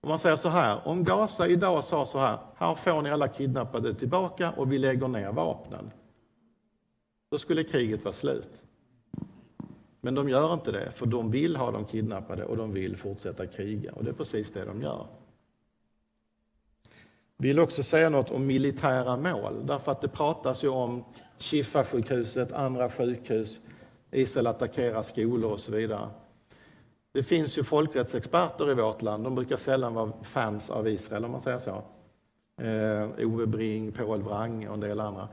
om 0.00 0.08
man 0.08 0.18
säger 0.18 0.36
så 0.36 0.48
här, 0.48 0.88
om 0.88 1.04
Gaza 1.04 1.48
idag 1.48 1.84
sa 1.84 2.06
så 2.06 2.18
här, 2.18 2.38
här 2.56 2.74
får 2.74 3.02
ni 3.02 3.10
alla 3.10 3.28
kidnappade 3.28 3.94
tillbaka 3.94 4.50
och 4.50 4.72
vi 4.72 4.78
lägger 4.78 5.08
ner 5.08 5.32
vapnen. 5.32 5.90
Då 7.30 7.38
skulle 7.38 7.64
kriget 7.64 8.04
vara 8.04 8.14
slut. 8.14 8.62
Men 10.00 10.14
de 10.14 10.28
gör 10.28 10.54
inte 10.54 10.72
det, 10.72 10.90
för 10.90 11.06
de 11.06 11.30
vill 11.30 11.56
ha 11.56 11.70
dem 11.70 11.84
kidnappade 11.84 12.44
och 12.44 12.56
de 12.56 12.72
vill 12.72 12.96
fortsätta 12.96 13.46
kriga. 13.46 13.92
Och 13.92 14.04
det 14.04 14.10
är 14.10 14.14
precis 14.14 14.52
det 14.52 14.64
de 14.64 14.82
gör. 14.82 15.06
Vill 17.36 17.58
också 17.58 17.82
säga 17.82 18.10
något 18.10 18.30
om 18.30 18.46
militära 18.46 19.16
mål, 19.16 19.66
därför 19.66 19.92
att 19.92 20.00
det 20.00 20.08
pratas 20.08 20.64
ju 20.64 20.68
om 20.68 21.04
Shifa-sjukhuset, 21.38 22.52
andra 22.52 22.90
sjukhus, 22.90 23.60
Israel 24.10 24.46
attackerar 24.46 25.02
skolor 25.02 25.52
och 25.52 25.60
så 25.60 25.72
vidare. 25.72 26.08
Det 27.12 27.22
finns 27.22 27.58
ju 27.58 27.64
folkrättsexperter 27.64 28.70
i 28.70 28.74
vårt 28.74 29.02
land, 29.02 29.24
de 29.24 29.34
brukar 29.34 29.56
sällan 29.56 29.94
vara 29.94 30.12
fans 30.22 30.70
av 30.70 30.88
Israel 30.88 31.24
om 31.24 31.30
man 31.30 31.42
säger 31.42 31.58
så. 31.58 31.82
Eh, 32.62 33.26
Ove 33.26 33.46
Bring, 33.46 33.92
Paul 33.92 34.22
Wrang 34.22 34.68
och 34.68 34.74
en 34.74 34.80
del 34.80 35.00
andra. 35.00 35.28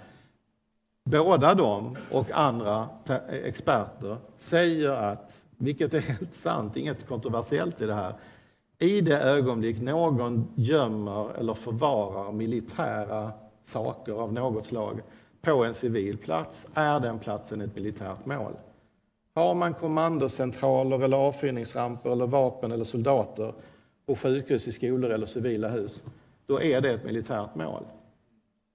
Båda 1.04 1.54
de 1.54 1.98
och 2.12 2.32
andra 2.32 2.90
experter 3.30 4.18
säger 4.38 4.90
att, 4.90 5.42
vilket 5.58 5.94
är 5.94 6.00
helt 6.00 6.36
sant, 6.36 6.78
inget 6.78 7.08
kontroversiellt 7.08 7.82
i 7.82 7.86
det 7.86 7.94
här, 7.94 8.14
i 8.80 9.02
det 9.02 9.22
ögonblick 9.22 9.82
någon 9.82 10.48
gömmer 10.56 11.32
eller 11.38 11.54
förvarar 11.54 12.32
militära 12.32 13.32
saker 13.66 14.14
av 14.14 14.34
något 14.34 14.66
slag 14.66 15.02
på 15.42 15.66
en 15.66 15.74
civil 15.74 16.18
plats 16.18 16.68
är 16.74 17.00
den 17.00 17.20
platsen 17.20 17.62
ett 17.62 17.76
militärt 17.76 18.26
mål. 18.26 18.54
Har 19.34 19.56
man 19.56 19.74
kommandocentraler 19.74 21.04
eller 21.04 21.18
avfyrningsramper 21.18 22.12
eller 22.12 22.28
vapen 22.28 22.72
eller 22.72 22.84
soldater 22.84 23.54
på 24.06 24.16
sjukhus, 24.16 24.68
i 24.68 24.72
skolor 24.72 25.12
eller 25.12 25.26
civila 25.26 25.70
hus, 25.70 26.04
då 26.46 26.62
är 26.62 26.82
det 26.82 26.90
ett 26.90 27.04
militärt 27.04 27.56
mål. 27.56 27.84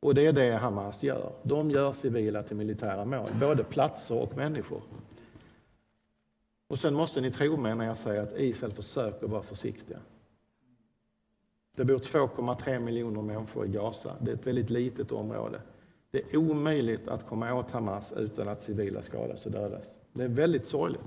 Och 0.00 0.14
det 0.14 0.26
är 0.26 0.32
det 0.32 0.52
Hamas 0.52 1.02
gör. 1.02 1.32
De 1.42 1.70
gör 1.70 1.92
civila 1.92 2.42
till 2.42 2.56
militära 2.56 3.04
mål, 3.04 3.30
både 3.40 3.64
platser 3.64 4.14
och 4.14 4.36
människor. 4.36 4.82
Och 6.68 6.78
sen 6.78 6.94
måste 6.94 7.20
ni 7.20 7.30
tro 7.30 7.56
mig 7.56 7.74
när 7.74 7.86
jag 7.86 7.96
säger 7.96 8.22
att 8.22 8.38
Israel 8.38 8.72
försöker 8.72 9.26
vara 9.26 9.42
försiktiga. 9.42 9.98
Det 11.76 11.84
bor 11.84 11.98
2,3 11.98 12.78
miljoner 12.78 13.22
människor 13.22 13.66
i 13.66 13.68
Gaza. 13.68 14.16
Det 14.20 14.30
är 14.30 14.34
ett 14.34 14.46
väldigt 14.46 14.70
litet 14.70 15.12
område. 15.12 15.60
Det 16.10 16.18
är 16.18 16.36
omöjligt 16.36 17.08
att 17.08 17.26
komma 17.26 17.54
åt 17.54 17.70
Hamas 17.70 18.12
utan 18.12 18.48
att 18.48 18.62
civila 18.62 19.02
skadas 19.02 19.46
och 19.46 19.52
dödas. 19.52 19.84
Det 20.14 20.24
är 20.24 20.28
väldigt 20.28 20.66
sorgligt. 20.66 21.00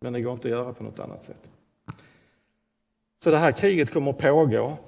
Men 0.00 0.12
det 0.12 0.20
går 0.20 0.32
inte 0.32 0.48
att 0.48 0.52
göra 0.52 0.72
på 0.72 0.84
något 0.84 0.98
annat 0.98 1.24
sätt. 1.24 1.50
Så 3.24 3.30
det 3.30 3.36
här 3.36 3.52
kriget 3.52 3.92
kommer 3.92 4.10
att 4.10 4.18
pågå 4.18 4.78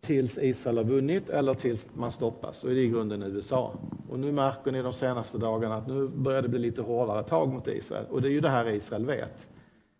tills 0.00 0.38
Israel 0.38 0.76
har 0.76 0.84
vunnit 0.84 1.28
eller 1.28 1.54
tills 1.54 1.86
man 1.94 2.12
stoppas. 2.12 2.64
Och 2.64 2.70
det 2.70 2.74
är 2.74 2.84
i 2.84 2.88
grunden 2.88 3.22
USA. 3.22 3.74
Och 4.08 4.18
nu 4.18 4.32
märker 4.32 4.72
ni 4.72 4.82
de 4.82 4.92
senaste 4.92 5.38
dagarna 5.38 5.76
att 5.76 5.86
nu 5.86 6.08
börjar 6.08 6.42
det 6.42 6.48
bli 6.48 6.58
lite 6.58 6.82
hårdare 6.82 7.22
tag 7.22 7.48
mot 7.48 7.68
Israel. 7.68 8.04
Och 8.10 8.22
det 8.22 8.28
är 8.28 8.32
ju 8.32 8.40
det 8.40 8.48
här 8.48 8.68
Israel 8.68 9.06
vet. 9.06 9.48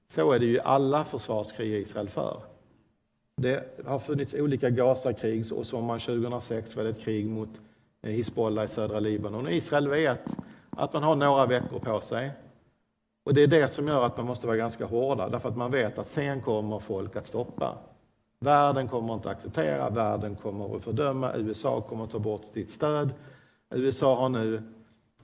Så 0.08 0.32
är 0.32 0.38
det 0.38 0.46
ju 0.46 0.60
alla 0.60 1.04
försvarskrig 1.04 1.74
Israel 1.74 2.08
för. 2.08 2.42
Det 3.36 3.84
har 3.86 3.98
funnits 3.98 4.34
olika 4.34 4.70
Gazakrig 4.70 5.52
och 5.52 5.66
sommaren 5.66 6.00
2006 6.00 6.76
var 6.76 6.84
det 6.84 6.90
ett 6.90 7.00
krig 7.00 7.26
mot 7.26 7.60
Hizbollah 8.02 8.64
i 8.64 8.68
södra 8.68 9.00
Libanon. 9.00 9.48
Israel 9.48 9.88
vet 9.88 10.36
att 10.76 10.92
man 10.92 11.02
har 11.02 11.16
några 11.16 11.46
veckor 11.46 11.78
på 11.78 12.00
sig. 12.00 12.30
Och 13.24 13.34
det 13.34 13.42
är 13.42 13.46
det 13.46 13.68
som 13.68 13.88
gör 13.88 14.06
att 14.06 14.16
man 14.16 14.26
måste 14.26 14.46
vara 14.46 14.56
ganska 14.56 14.84
hårda, 14.84 15.28
därför 15.28 15.48
att 15.48 15.56
man 15.56 15.70
vet 15.70 15.98
att 15.98 16.08
sen 16.08 16.40
kommer 16.40 16.78
folk 16.78 17.16
att 17.16 17.26
stoppa. 17.26 17.78
Världen 18.38 18.88
kommer 18.88 19.14
inte 19.14 19.30
att 19.30 19.36
acceptera, 19.36 19.90
världen 19.90 20.36
kommer 20.36 20.76
att 20.76 20.84
fördöma, 20.84 21.34
USA 21.34 21.80
kommer 21.80 22.04
att 22.04 22.10
ta 22.10 22.18
bort 22.18 22.44
sitt 22.44 22.70
stöd. 22.70 23.14
USA 23.70 24.16
har 24.16 24.28
nu 24.28 24.62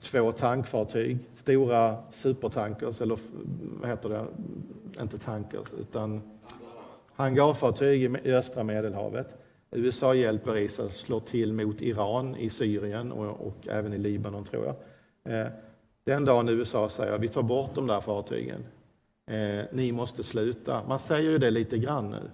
två 0.00 0.32
tankfartyg, 0.32 1.18
stora 1.34 1.96
supertankers, 2.12 3.00
eller 3.00 3.18
vad 3.80 3.90
heter 3.90 4.08
det, 4.08 4.26
inte 5.02 5.18
tankers, 5.18 5.72
utan 5.80 6.22
hangarfartyg 7.14 8.16
i 8.24 8.32
östra 8.32 8.62
Medelhavet. 8.62 9.36
USA 9.70 10.14
hjälper 10.14 10.56
Israel 10.56 10.90
slår 10.90 11.06
slå 11.06 11.20
till 11.20 11.52
mot 11.52 11.82
Iran 11.82 12.36
i 12.36 12.50
Syrien 12.50 13.12
och, 13.12 13.46
och 13.46 13.68
även 13.68 13.92
i 13.92 13.98
Libanon, 13.98 14.44
tror 14.44 14.66
jag. 14.66 14.74
Eh, 15.24 15.46
den 16.04 16.24
dagen 16.24 16.48
USA 16.48 16.88
säger 16.88 17.12
att 17.12 17.20
vi 17.20 17.28
tar 17.28 17.42
bort 17.42 17.74
de 17.74 17.86
där 17.86 18.00
fartygen, 18.00 18.64
eh, 19.26 19.64
ni 19.72 19.92
måste 19.92 20.22
sluta. 20.22 20.82
Man 20.88 20.98
säger 20.98 21.30
ju 21.30 21.38
det 21.38 21.50
lite 21.50 21.78
grann 21.78 22.10
nu. 22.10 22.30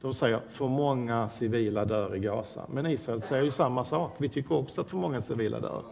De 0.00 0.14
säger 0.14 0.40
för 0.48 0.68
många 0.68 1.30
civila 1.30 1.84
dör 1.84 2.16
i 2.16 2.18
Gaza. 2.18 2.66
Men 2.68 2.86
Israel 2.86 3.22
säger 3.22 3.44
ju 3.44 3.50
samma 3.50 3.84
sak. 3.84 4.14
Vi 4.18 4.28
tycker 4.28 4.54
också 4.54 4.80
att 4.80 4.90
för 4.90 4.96
många 4.96 5.20
civila 5.20 5.60
dör. 5.60 5.82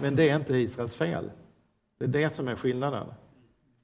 Men 0.00 0.16
det 0.16 0.28
är 0.28 0.36
inte 0.36 0.56
Israels 0.56 0.94
fel. 0.94 1.30
Det 1.98 2.04
är 2.04 2.08
det 2.08 2.30
som 2.30 2.48
är 2.48 2.56
skillnaden. 2.56 3.06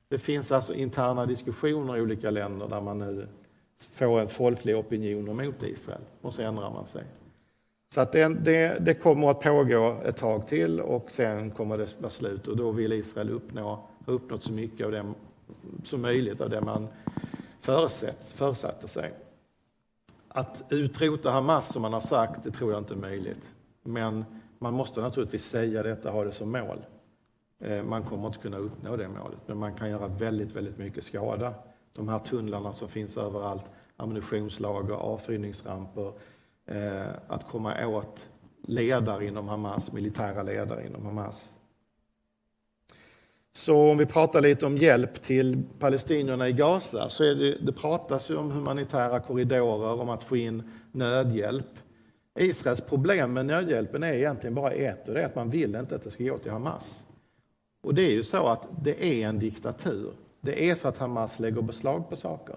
Det 0.09 0.19
finns 0.19 0.53
alltså 0.53 0.75
interna 0.75 1.27
diskussioner 1.27 1.97
i 1.97 2.01
olika 2.01 2.31
länder 2.31 2.69
där 2.69 2.81
man 2.81 2.99
nu 2.99 3.29
får 3.93 4.21
en 4.21 4.29
folklig 4.29 4.77
opinion 4.77 5.37
mot 5.37 5.63
Israel 5.63 6.01
och 6.21 6.35
så 6.35 6.43
ändrar 6.43 6.71
man 6.71 6.87
sig. 6.87 7.05
Så 7.95 8.01
att 8.01 8.13
det, 8.13 8.29
det, 8.29 8.79
det, 8.81 8.95
kommer 8.95 9.31
att 9.31 9.41
pågå 9.41 9.97
ett 10.05 10.17
tag 10.17 10.47
till 10.47 10.81
och 10.81 11.11
sen 11.11 11.51
kommer 11.51 11.79
det 11.79 12.01
vara 12.01 12.11
slut 12.11 12.49
och 12.49 12.57
då 12.57 12.71
vill 12.71 12.93
Israel 12.93 13.31
uppnå, 13.31 13.63
ha 14.07 14.13
uppnått 14.13 14.43
så 14.43 14.53
mycket 14.53 14.87
av 14.87 14.93
det 14.93 15.13
som 15.85 16.03
möjligt 16.03 16.41
av 16.41 16.51
det 16.51 16.61
man 16.61 16.89
förutsatte 17.61 18.89
sig. 18.89 19.15
Att 20.29 20.65
utrota 20.71 21.31
Hamas 21.31 21.73
som 21.73 21.83
man 21.83 21.93
har 21.93 22.01
sagt, 22.01 22.45
det 22.45 22.51
tror 22.51 22.73
jag 22.73 22.81
inte 22.81 22.95
är 22.95 22.99
möjligt. 22.99 23.51
Men 23.83 24.25
man 24.59 24.75
måste 24.75 25.01
naturligtvis 25.01 25.45
säga 25.45 25.83
detta, 25.83 26.11
ha 26.11 26.25
det 26.25 26.33
som 26.33 26.53
mål. 26.53 26.85
Eh, 27.61 27.83
man 27.83 28.03
kommer 28.03 28.27
inte 28.27 28.39
kunna 28.39 28.59
uppnå 28.59 28.97
det 28.97 29.09
målet, 29.09 29.39
men 29.47 29.59
man 29.59 29.75
kan 29.75 29.91
göra 29.91 30.09
väldigt, 30.09 30.53
väldigt 30.53 30.79
mycket 30.79 31.05
skada. 31.05 31.55
De 31.93 32.09
här 32.09 32.19
tunnlarna 32.19 32.73
som 32.73 32.89
finns 32.89 33.17
överallt, 33.17 33.65
ammunitionslager, 33.97 34.95
avfyrningsramper, 34.95 36.13
Eh, 36.67 37.07
att 37.27 37.49
komma 37.49 37.87
åt 37.87 38.29
ledare 38.63 39.27
inom 39.27 39.49
Hamas, 39.49 39.93
militära 39.93 40.43
ledare 40.43 40.87
inom 40.87 41.05
Hamas. 41.07 41.49
Så 43.53 43.91
om 43.91 43.99
vi 43.99 44.07
pratar 44.07 44.41
lite 44.41 44.67
om 44.67 44.79
hjälp 44.79 45.23
till 45.23 45.63
palestinierna 45.79 46.49
i 46.49 46.53
Gaza 46.53 47.09
så 47.09 47.25
är 47.25 47.35
det, 47.35 47.59
det 47.59 47.73
pratas 47.73 48.31
ju 48.31 48.37
om 48.37 48.51
humanitära 48.51 49.21
korridorer, 49.21 50.01
om 50.01 50.09
att 50.09 50.23
få 50.23 50.37
in 50.37 50.71
nödhjälp. 50.93 51.67
Israels 52.39 52.81
problem 52.81 53.33
med 53.33 53.47
nödhjälpen 53.47 54.03
är 54.03 54.13
egentligen 54.13 54.55
bara 54.55 54.71
ett 54.71 55.09
och 55.09 55.15
det 55.15 55.23
är 55.23 55.27
att 55.27 55.35
man 55.35 55.51
vill 55.51 55.75
inte 55.75 55.95
att 55.95 56.05
det 56.05 56.11
ska 56.11 56.25
gå 56.25 56.39
till 56.39 56.51
Hamas. 56.51 56.95
Och 57.83 57.95
det 57.95 58.03
är 58.03 58.13
ju 58.13 58.23
så 58.23 58.47
att 58.47 58.69
det 58.83 59.05
är 59.05 59.29
en 59.29 59.39
diktatur. 59.39 60.13
Det 60.41 60.71
är 60.71 60.75
så 60.75 60.89
att 60.89 60.99
Hamas 60.99 61.39
lägger 61.39 61.63
beslag 61.63 62.11
på 62.11 62.17
saker. 62.17 62.57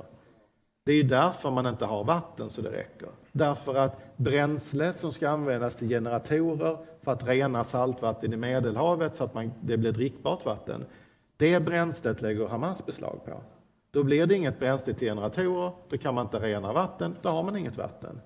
Det 0.83 0.93
är 0.93 1.03
därför 1.03 1.51
man 1.51 1.65
inte 1.65 1.85
har 1.85 2.03
vatten 2.03 2.49
så 2.49 2.61
det 2.61 2.71
räcker. 2.71 3.09
Därför 3.37 3.75
att 3.75 4.17
bränsle 4.17 4.93
som 4.93 5.11
ska 5.11 5.29
användas 5.29 5.75
till 5.75 5.89
generatorer 5.89 6.77
för 7.01 7.11
att 7.11 7.27
rena 7.27 7.63
saltvatten 7.63 8.33
i 8.33 8.37
Medelhavet 8.37 9.15
så 9.15 9.23
att 9.23 9.33
man, 9.33 9.51
det 9.61 9.77
blir 9.77 9.91
drickbart 9.91 10.45
vatten, 10.45 10.85
det 11.37 11.59
bränslet 11.59 12.21
lägger 12.21 12.47
Hamas 12.47 12.85
beslag 12.85 13.19
på. 13.25 13.41
Då 13.91 14.03
blir 14.03 14.25
det 14.25 14.35
inget 14.35 14.59
bränsle 14.59 14.93
till 14.93 15.07
generatorer, 15.07 15.71
då 15.89 15.97
kan 15.97 16.15
man 16.15 16.25
inte 16.25 16.39
rena 16.39 16.73
vatten, 16.73 17.15
då 17.21 17.29
har 17.29 17.43
man 17.43 17.55
inget 17.55 17.77
vatten. 17.77 18.21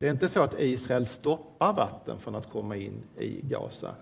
Det 0.00 0.06
är 0.06 0.10
inte 0.10 0.28
så 0.28 0.40
att 0.40 0.60
Israel 0.60 1.06
stoppar 1.06 1.72
vatten 1.72 2.18
från 2.18 2.34
att 2.34 2.52
komma 2.52 2.76
in 2.76 3.02
i 3.18 3.40
Gaza. 3.42 3.94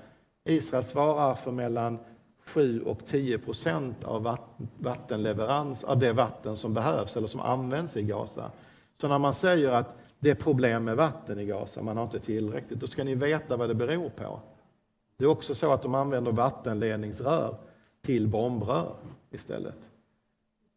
Israel 0.44 0.84
svarar 0.84 1.34
för 1.34 1.50
mellan 1.50 1.98
7 2.46 2.82
och 2.82 3.06
10 3.06 3.38
procent 3.38 4.04
av 4.04 4.36
vattenleverans 4.78 5.84
av 5.84 5.98
det 5.98 6.12
vatten 6.12 6.56
som 6.56 6.74
behövs 6.74 7.16
eller 7.16 7.28
som 7.28 7.40
används 7.40 7.96
i 7.96 8.02
Gaza. 8.02 8.50
Så 9.00 9.08
när 9.08 9.18
man 9.18 9.34
säger 9.34 9.68
att 9.68 9.96
det 10.18 10.30
är 10.30 10.34
problem 10.34 10.84
med 10.84 10.96
vatten 10.96 11.38
i 11.38 11.46
Gaza, 11.46 11.82
man 11.82 11.96
har 11.96 12.04
inte 12.04 12.18
tillräckligt, 12.18 12.80
då 12.80 12.86
ska 12.86 13.04
ni 13.04 13.14
veta 13.14 13.56
vad 13.56 13.68
det 13.68 13.74
beror 13.74 14.08
på. 14.08 14.40
Det 15.16 15.24
är 15.24 15.28
också 15.28 15.54
så 15.54 15.72
att 15.72 15.82
de 15.82 15.94
använder 15.94 16.32
vattenledningsrör 16.32 17.56
till 18.02 18.28
bombrör 18.28 18.94
istället. 19.30 19.78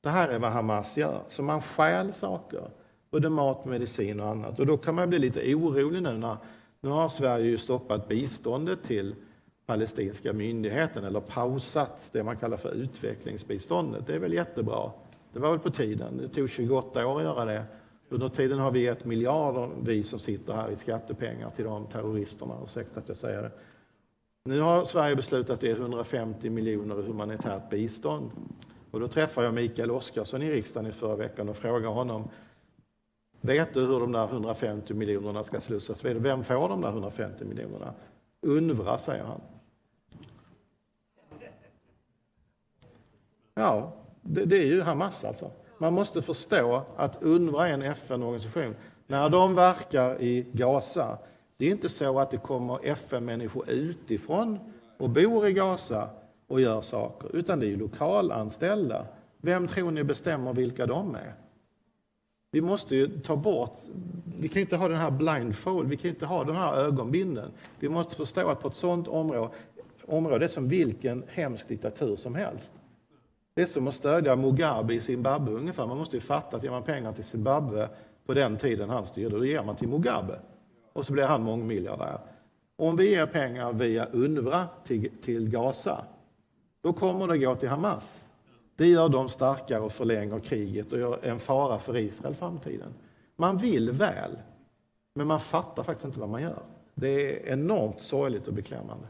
Det 0.01 0.09
här 0.09 0.29
är 0.29 0.39
vad 0.39 0.51
Hamas 0.51 0.97
gör, 0.97 1.21
så 1.29 1.43
man 1.43 1.61
stjäl 1.61 2.13
saker, 2.13 2.69
både 3.11 3.29
mat, 3.29 3.65
medicin 3.65 4.19
och 4.19 4.27
annat. 4.27 4.59
Och 4.59 4.65
då 4.65 4.77
kan 4.77 4.95
man 4.95 5.09
bli 5.09 5.19
lite 5.19 5.55
orolig 5.55 6.03
nu 6.03 6.17
när 6.17 6.37
nu 6.81 6.89
har 6.89 7.09
Sverige 7.09 7.45
ju 7.45 7.57
stoppat 7.57 8.07
biståndet 8.07 8.83
till 8.83 9.15
palestinska 9.65 10.33
myndigheten 10.33 11.03
eller 11.03 11.19
pausat 11.19 12.09
det 12.11 12.23
man 12.23 12.37
kallar 12.37 12.57
för 12.57 12.71
utvecklingsbiståndet. 12.71 14.07
Det 14.07 14.15
är 14.15 14.19
väl 14.19 14.33
jättebra. 14.33 14.91
Det 15.33 15.39
var 15.39 15.49
väl 15.49 15.59
på 15.59 15.71
tiden. 15.71 16.17
Det 16.17 16.27
tog 16.27 16.49
28 16.49 17.07
år 17.07 17.17
att 17.17 17.23
göra 17.23 17.45
det. 17.45 17.63
Under 18.09 18.29
tiden 18.29 18.59
har 18.59 18.71
vi 18.71 18.79
gett 18.79 19.05
miljarder, 19.05 19.69
vi 19.83 20.03
som 20.03 20.19
sitter 20.19 20.53
här, 20.53 20.71
i 20.71 20.75
skattepengar 20.75 21.49
till 21.49 21.65
de 21.65 21.87
terroristerna. 21.87 22.57
Ursäkta 22.63 22.99
att 22.99 23.07
jag 23.07 23.17
säger 23.17 23.41
det. 23.41 23.51
Nu 24.45 24.61
har 24.61 24.85
Sverige 24.85 25.15
beslutat 25.15 25.49
att 25.49 25.61
det 25.61 25.71
är 25.71 25.75
150 25.75 26.49
miljoner 26.49 26.99
i 26.99 27.07
humanitärt 27.07 27.69
bistånd. 27.69 28.31
Och 28.91 28.99
då 28.99 29.07
träffade 29.07 29.47
jag 29.47 29.53
Mikael 29.53 29.91
Oscarsson 29.91 30.41
i 30.41 30.51
riksdagen 30.51 30.89
i 30.89 30.91
förra 30.91 31.15
veckan 31.15 31.49
och 31.49 31.57
frågade 31.57 31.93
honom 31.93 32.29
Vet 33.41 33.73
du 33.73 33.85
hur 33.85 33.99
de 33.99 34.11
där 34.11 34.25
150 34.25 34.93
miljonerna 34.93 35.43
ska 35.43 35.59
slussas 35.59 36.05
vidare? 36.05 36.19
Vem 36.19 36.43
får 36.43 36.69
de 36.69 36.81
där 36.81 36.89
150 36.89 37.45
miljonerna? 37.45 37.93
UNRWA, 38.41 38.97
säger 38.97 39.23
han. 39.23 39.41
Ja, 43.53 43.93
det, 44.21 44.45
det 44.45 44.57
är 44.57 44.65
ju 44.65 44.81
Hamas 44.81 45.23
alltså. 45.23 45.51
Man 45.81 45.93
måste 45.93 46.21
förstå 46.21 46.81
att 46.95 47.23
UNRWA 47.23 47.67
är 47.67 47.73
en 47.73 47.81
FN-organisation. 47.81 48.75
När 49.07 49.29
de 49.29 49.55
verkar 49.55 50.21
i 50.21 50.45
Gaza, 50.51 51.17
det 51.57 51.65
är 51.65 51.71
inte 51.71 51.89
så 51.89 52.19
att 52.19 52.31
det 52.31 52.37
kommer 52.37 52.79
FN-människor 52.83 53.69
utifrån 53.69 54.59
och 54.97 55.09
bor 55.09 55.47
i 55.47 55.53
Gaza 55.53 56.09
och 56.47 56.61
gör 56.61 56.81
saker, 56.81 57.35
utan 57.35 57.59
det 57.59 57.67
är 57.67 57.77
lokalanställda. 57.77 59.05
Vem 59.41 59.67
tror 59.67 59.91
ni 59.91 60.03
bestämmer 60.03 60.53
vilka 60.53 60.85
de 60.85 61.15
är? 61.15 61.33
Vi 62.51 62.61
måste 62.61 62.95
ju 62.95 63.19
ta 63.19 63.35
bort, 63.35 63.79
vi 64.39 64.47
kan 64.47 64.61
inte 64.61 64.77
ha 64.77 64.87
den 64.87 64.97
här 64.97 65.11
blindfold, 65.11 65.89
vi 65.89 65.97
kan 65.97 66.09
inte 66.09 66.25
ha 66.25 66.43
den 66.43 66.55
här 66.55 66.75
ögonbinden. 66.75 67.51
Vi 67.79 67.89
måste 67.89 68.15
förstå 68.15 68.49
att 68.49 68.61
på 68.61 68.67
ett 68.67 68.75
sådant 68.75 69.07
område, 69.07 69.49
område 70.05 70.45
är 70.45 70.49
som 70.49 70.67
vilken 70.69 71.23
hemsk 71.27 71.67
diktatur 71.67 72.15
som 72.15 72.35
helst. 72.35 72.73
Det 73.59 73.63
är 73.63 73.67
som 73.67 73.87
att 73.87 73.95
stödja 73.95 74.35
Mugabe 74.35 74.93
i 74.93 75.01
Zimbabwe 75.01 75.53
ungefär. 75.53 75.87
Man 75.87 75.97
måste 75.97 76.17
ju 76.17 76.21
fatta 76.21 76.57
att 76.57 76.63
ger 76.63 76.71
man 76.71 76.83
pengar 76.83 77.13
till 77.13 77.23
Zimbabwe 77.23 77.89
på 78.25 78.33
den 78.33 78.57
tiden 78.57 78.89
han 78.89 79.05
styrde, 79.05 79.37
då 79.37 79.45
ger 79.45 79.63
man 79.63 79.75
till 79.75 79.87
Mugabe. 79.87 80.39
Och 80.93 81.05
så 81.05 81.13
blir 81.13 81.23
han 81.23 81.43
mångmiljardär. 81.43 82.19
Om 82.75 82.95
vi 82.95 83.09
ger 83.09 83.25
pengar 83.25 83.73
via 83.73 84.07
UNRWA 84.11 84.67
till, 84.85 85.11
till 85.23 85.49
Gaza, 85.49 86.05
då 86.81 86.93
kommer 86.93 87.27
det 87.27 87.37
gå 87.37 87.55
till 87.55 87.69
Hamas. 87.69 88.27
Det 88.75 88.87
gör 88.87 89.09
dem 89.09 89.29
starkare 89.29 89.79
och 89.79 89.91
förlänger 89.91 90.39
kriget 90.39 90.93
och 90.93 90.99
gör 90.99 91.25
en 91.25 91.39
fara 91.39 91.79
för 91.79 91.97
Israel 91.97 92.35
framtiden. 92.35 92.93
Man 93.35 93.57
vill 93.57 93.91
väl, 93.91 94.39
men 95.13 95.27
man 95.27 95.39
fattar 95.39 95.83
faktiskt 95.83 96.05
inte 96.05 96.19
vad 96.19 96.29
man 96.29 96.41
gör. 96.41 96.63
Det 96.95 97.07
är 97.47 97.53
enormt 97.53 98.01
sorgligt 98.01 98.47
och 98.47 98.53
beklämmande. 98.53 99.07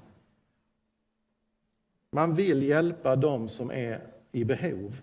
Man 2.11 2.35
vill 2.35 2.63
hjälpa 2.63 3.15
dem 3.15 3.49
som 3.49 3.71
är 3.71 4.18
i 4.31 4.43
behov, 4.43 5.01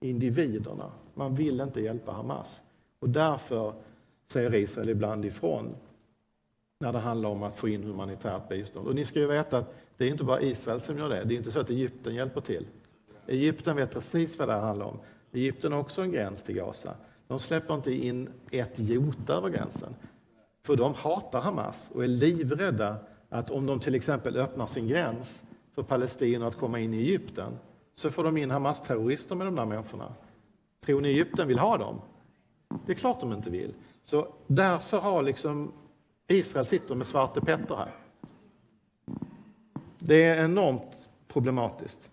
individerna. 0.00 0.92
Man 1.14 1.34
vill 1.34 1.60
inte 1.60 1.80
hjälpa 1.80 2.12
Hamas. 2.12 2.60
Och 2.98 3.08
därför 3.08 3.72
säger 4.26 4.54
Israel 4.54 4.88
ibland 4.88 5.24
ifrån 5.24 5.74
när 6.80 6.92
det 6.92 6.98
handlar 6.98 7.28
om 7.28 7.42
att 7.42 7.58
få 7.58 7.68
in 7.68 7.82
humanitärt 7.82 8.48
bistånd. 8.48 8.88
Och 8.88 8.94
ni 8.94 9.04
ska 9.04 9.18
ju 9.18 9.26
veta 9.26 9.58
att 9.58 9.74
det 9.96 10.04
är 10.04 10.08
inte 10.08 10.24
bara 10.24 10.40
Israel 10.40 10.80
som 10.80 10.98
gör 10.98 11.08
det. 11.08 11.24
Det 11.24 11.34
är 11.34 11.36
inte 11.36 11.50
så 11.50 11.60
att 11.60 11.70
Egypten 11.70 12.14
hjälper 12.14 12.40
till. 12.40 12.66
Egypten 13.26 13.76
vet 13.76 13.90
precis 13.90 14.38
vad 14.38 14.48
det 14.48 14.54
handlar 14.54 14.86
om. 14.86 14.98
Egypten 15.32 15.72
har 15.72 15.80
också 15.80 16.02
en 16.02 16.12
gräns 16.12 16.42
till 16.42 16.54
Gaza. 16.54 16.94
De 17.28 17.40
släpper 17.40 17.74
inte 17.74 17.92
in 17.92 18.28
ett 18.50 18.78
jota 18.78 19.34
över 19.34 19.48
gränsen. 19.48 19.94
För 20.62 20.76
de 20.76 20.94
hatar 20.94 21.40
Hamas 21.40 21.90
och 21.94 22.04
är 22.04 22.08
livrädda 22.08 22.96
att 23.28 23.50
om 23.50 23.66
de 23.66 23.80
till 23.80 23.94
exempel 23.94 24.36
öppnar 24.36 24.66
sin 24.66 24.88
gräns 24.88 25.42
för 25.74 25.82
palestinier 25.82 26.48
att 26.48 26.56
komma 26.56 26.78
in 26.78 26.94
i 26.94 26.98
Egypten 26.98 27.52
så 27.98 28.10
får 28.10 28.24
de 28.24 28.36
in 28.36 28.50
Hamas-terrorister 28.50 29.34
med 29.34 29.46
de 29.46 29.56
där 29.56 29.64
människorna. 29.64 30.12
Tror 30.80 31.00
ni 31.00 31.08
Egypten 31.08 31.48
vill 31.48 31.58
ha 31.58 31.78
dem? 31.78 32.00
Det 32.86 32.92
är 32.92 32.96
klart 32.96 33.20
de 33.20 33.32
inte 33.32 33.50
vill. 33.50 33.74
Så 34.04 34.34
därför 34.46 34.98
har 34.98 35.22
liksom 35.22 35.72
Israel 36.28 36.66
sitter 36.66 36.94
med 36.94 37.06
Svarte 37.06 37.40
Petter 37.40 37.76
här. 37.76 37.94
Det 39.98 40.24
är 40.24 40.44
enormt 40.44 41.08
problematiskt. 41.28 42.10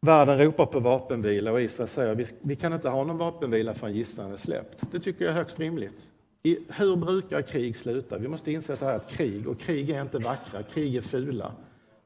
Världen 0.00 0.38
ropar 0.38 0.66
på 0.66 0.80
vapenvila 0.80 1.52
och 1.52 1.60
Israel 1.60 1.88
säger 1.88 2.14
vi, 2.14 2.26
vi 2.40 2.56
kan 2.56 2.72
inte 2.72 2.88
ha 2.88 3.04
någon 3.04 3.18
vapenvila 3.18 3.74
förrän 3.74 3.94
gisslan 3.94 4.32
är 4.32 4.36
släppt. 4.36 4.84
Det 4.92 5.00
tycker 5.00 5.24
jag 5.24 5.32
är 5.32 5.36
högst 5.36 5.58
rimligt. 5.58 6.10
I, 6.42 6.58
hur 6.68 6.96
brukar 6.96 7.42
krig 7.42 7.76
sluta? 7.76 8.18
Vi 8.18 8.28
måste 8.28 8.52
inse 8.52 8.72
att 8.72 8.80
det 8.80 8.86
här 8.86 8.92
är 8.92 8.98
ett 8.98 9.10
krig 9.10 9.48
och 9.48 9.58
krig 9.60 9.90
är 9.90 10.02
inte 10.02 10.18
vackra, 10.18 10.62
krig 10.62 10.96
är 10.96 11.00
fula. 11.00 11.52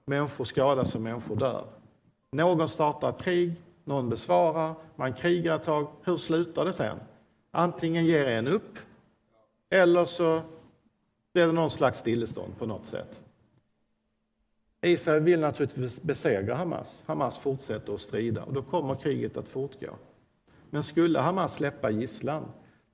Människor 0.04 0.44
skadas 0.44 0.94
och 0.94 1.00
människor 1.00 1.36
dör. 1.36 1.64
Någon 2.30 2.68
startar 2.68 3.08
ett 3.08 3.22
krig, 3.22 3.54
någon 3.84 4.08
besvarar, 4.08 4.74
man 4.96 5.12
krigar 5.12 5.56
ett 5.56 5.64
tag. 5.64 5.86
Hur 6.02 6.16
slutar 6.16 6.64
det 6.64 6.72
sen? 6.72 6.98
Antingen 7.50 8.06
ger 8.06 8.26
en 8.26 8.48
upp 8.48 8.78
eller 9.70 10.04
så 10.04 10.42
blir 11.32 11.46
det 11.46 11.52
någon 11.52 11.70
slags 11.70 11.98
stillestånd 11.98 12.58
på 12.58 12.66
något 12.66 12.86
sätt. 12.86 13.20
Israel 14.82 15.22
vill 15.22 15.40
naturligtvis 15.40 16.02
besegra 16.02 16.54
Hamas. 16.54 17.02
Hamas 17.06 17.38
fortsätter 17.38 17.94
att 17.94 18.00
strida 18.00 18.42
och 18.42 18.52
då 18.52 18.62
kommer 18.62 18.94
kriget 18.94 19.36
att 19.36 19.48
fortgå. 19.48 19.90
Men 20.70 20.82
skulle 20.82 21.18
Hamas 21.18 21.54
släppa 21.54 21.90
gisslan, 21.90 22.44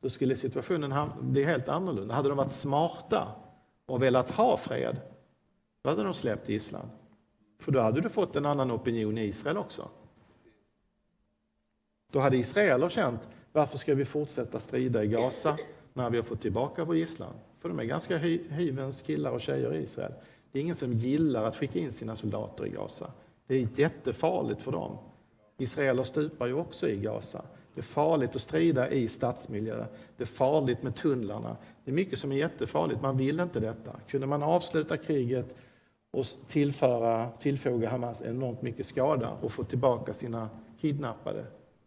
då 0.00 0.10
skulle 0.10 0.36
situationen 0.36 1.10
bli 1.20 1.44
helt 1.44 1.68
annorlunda. 1.68 2.14
Hade 2.14 2.28
de 2.28 2.38
varit 2.38 2.52
smarta 2.52 3.28
och 3.86 4.02
velat 4.02 4.30
ha 4.30 4.56
fred, 4.56 5.00
då 5.82 5.90
hade 5.90 6.02
de 6.02 6.14
släppt 6.14 6.48
gisslan. 6.48 6.90
För 7.60 7.72
då 7.72 7.80
hade 7.80 8.00
du 8.00 8.08
fått 8.08 8.36
en 8.36 8.46
annan 8.46 8.70
opinion 8.70 9.18
i 9.18 9.24
Israel 9.24 9.56
också. 9.56 9.88
Då 12.12 12.18
hade 12.18 12.36
israeler 12.36 12.88
känt, 12.88 13.28
varför 13.52 13.78
ska 13.78 13.94
vi 13.94 14.04
fortsätta 14.04 14.60
strida 14.60 15.04
i 15.04 15.06
Gaza 15.06 15.58
när 15.92 16.10
vi 16.10 16.16
har 16.16 16.24
fått 16.24 16.42
tillbaka 16.42 16.84
vår 16.84 16.96
gisslan? 16.96 17.34
För 17.60 17.68
de 17.68 17.78
är 17.78 17.84
ganska 17.84 18.16
hyvens 18.16 19.00
killar 19.00 19.30
och 19.30 19.40
tjejer 19.40 19.74
i 19.74 19.82
Israel. 19.82 20.12
Det 20.52 20.58
är 20.58 20.62
ingen 20.62 20.76
som 20.76 20.92
gillar 20.92 21.44
att 21.44 21.56
skicka 21.56 21.78
in 21.78 21.92
sina 21.92 22.16
soldater 22.16 22.66
i 22.66 22.70
Gaza. 22.70 23.12
Det 23.46 23.54
är 23.54 23.68
jättefarligt 23.76 24.62
för 24.62 24.72
dem. 24.72 24.98
Israeler 25.58 26.04
stupar 26.04 26.46
ju 26.46 26.54
också 26.54 26.88
i 26.88 26.96
Gaza. 26.96 27.44
Det 27.74 27.80
är 27.80 27.82
farligt 27.82 28.36
att 28.36 28.42
strida 28.42 28.90
i 28.90 29.08
stadsmiljö. 29.08 29.86
Det 30.16 30.22
är 30.22 30.26
farligt 30.26 30.82
med 30.82 30.96
tunnlarna. 30.96 31.56
Det 31.84 31.90
är 31.90 31.94
mycket 31.94 32.18
som 32.18 32.32
är 32.32 32.36
jättefarligt. 32.36 33.02
Man 33.02 33.16
vill 33.16 33.40
inte 33.40 33.60
detta. 33.60 34.00
Kunde 34.08 34.26
man 34.26 34.42
avsluta 34.42 34.96
kriget 34.96 35.54
och 36.10 36.26
tillföra, 36.48 37.30
tillfoga 37.30 37.90
Hamas 37.90 38.22
enormt 38.22 38.62
mycket 38.62 38.86
skada 38.86 39.30
och 39.40 39.52
få 39.52 39.64
tillbaka 39.64 40.14
sina 40.14 40.48
kidnappade, 40.80 41.44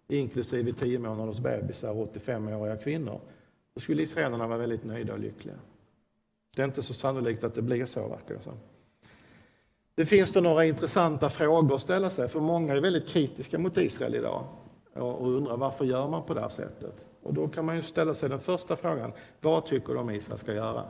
inklusive 0.07 0.74
10 0.74 0.99
månaders 0.99 1.39
bebisar 1.39 1.91
och 1.91 2.15
85-åriga 2.15 2.78
kvinnor, 2.78 3.19
då 3.74 3.82
skulle 3.82 4.03
israelerna 4.03 4.47
vara 4.47 4.57
väldigt 4.57 4.84
nöjda 4.84 5.13
och 5.13 5.19
lyckliga. 5.19 5.55
Det 6.55 6.61
är 6.61 6.65
inte 6.65 6.82
så 6.82 6.93
sannolikt 6.93 7.43
att 7.43 7.55
det 7.55 7.61
blir 7.61 7.86
så, 7.86 8.07
verkar 8.07 8.36
det 8.36 8.41
som. 8.41 8.57
Det 9.95 10.05
finns 10.05 10.34
då 10.34 10.41
några 10.41 10.65
intressanta 10.65 11.30
frågor 11.30 11.76
att 11.76 11.82
ställa 11.82 12.09
sig, 12.09 12.28
för 12.28 12.39
många 12.39 12.74
är 12.74 12.82
väldigt 12.82 13.07
kritiska 13.07 13.59
mot 13.59 13.78
Israel 13.78 14.15
idag 14.15 14.43
och 14.93 15.28
undrar 15.28 15.57
varför 15.57 15.86
gör 15.86 16.07
man 16.07 16.24
på 16.24 16.34
det 16.34 16.41
här 16.41 16.49
sättet? 16.49 16.93
Och 17.24 17.34
då 17.34 17.47
kan 17.47 17.65
man 17.65 17.76
ju 17.76 17.82
ställa 17.82 18.13
sig 18.13 18.30
den 18.30 18.39
första 18.39 18.76
frågan, 18.76 19.11
vad 19.41 19.65
tycker 19.65 19.93
de 19.93 20.09
Israel 20.09 20.39
ska 20.39 20.53
göra? 20.53 20.84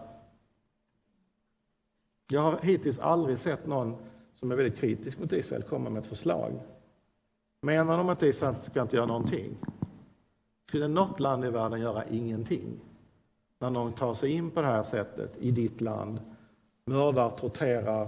Jag 2.27 2.41
har 2.41 2.59
hittills 2.61 2.99
aldrig 2.99 3.39
sett 3.39 3.67
någon 3.67 3.95
som 4.35 4.51
är 4.51 4.55
väldigt 4.55 4.79
kritisk 4.79 5.19
mot 5.19 5.31
Israel 5.31 5.63
komma 5.63 5.89
med 5.89 6.01
ett 6.01 6.07
förslag. 6.07 6.59
Menar 7.61 7.97
de 7.97 8.09
att 8.09 8.23
Israel 8.23 8.55
ska 8.55 8.81
inte 8.81 8.95
göra 8.95 9.05
någonting? 9.05 9.57
Skulle 10.67 10.87
något 10.87 11.19
land 11.19 11.45
i 11.45 11.49
världen 11.49 11.81
göra 11.81 12.05
ingenting 12.05 12.79
när 13.59 13.69
någon 13.69 13.93
tar 13.93 14.13
sig 14.13 14.31
in 14.31 14.51
på 14.51 14.61
det 14.61 14.67
här 14.67 14.83
sättet 14.83 15.37
i 15.39 15.51
ditt 15.51 15.81
land, 15.81 16.19
mördar, 16.85 17.29
torterar, 17.29 18.07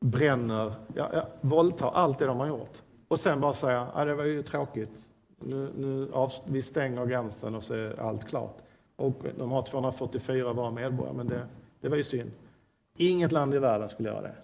bränner, 0.00 0.72
ja, 0.94 1.10
ja, 1.12 1.26
våldtar, 1.40 1.90
allt 1.94 2.18
det 2.18 2.26
de 2.26 2.40
har 2.40 2.46
gjort. 2.46 2.82
Och 3.08 3.20
sen 3.20 3.40
bara 3.40 3.52
säga, 3.52 3.88
ja, 3.94 4.04
det 4.04 4.14
var 4.14 4.24
ju 4.24 4.42
tråkigt, 4.42 5.06
nu, 5.38 5.70
nu 5.76 6.08
vi 6.46 6.62
stänger 6.62 7.06
gränsen 7.06 7.54
och 7.54 7.62
så 7.62 7.74
är 7.74 8.00
allt 8.00 8.24
klart. 8.28 8.58
Och 8.96 9.22
de 9.38 9.50
har 9.50 9.62
244 9.62 10.52
var 10.52 10.70
medborgare, 10.70 11.16
men 11.16 11.28
det, 11.28 11.46
det 11.80 11.88
var 11.88 11.96
ju 11.96 12.04
synd. 12.04 12.30
Inget 12.96 13.32
land 13.32 13.54
i 13.54 13.58
världen 13.58 13.88
skulle 13.88 14.08
göra 14.08 14.22
det. 14.22 14.34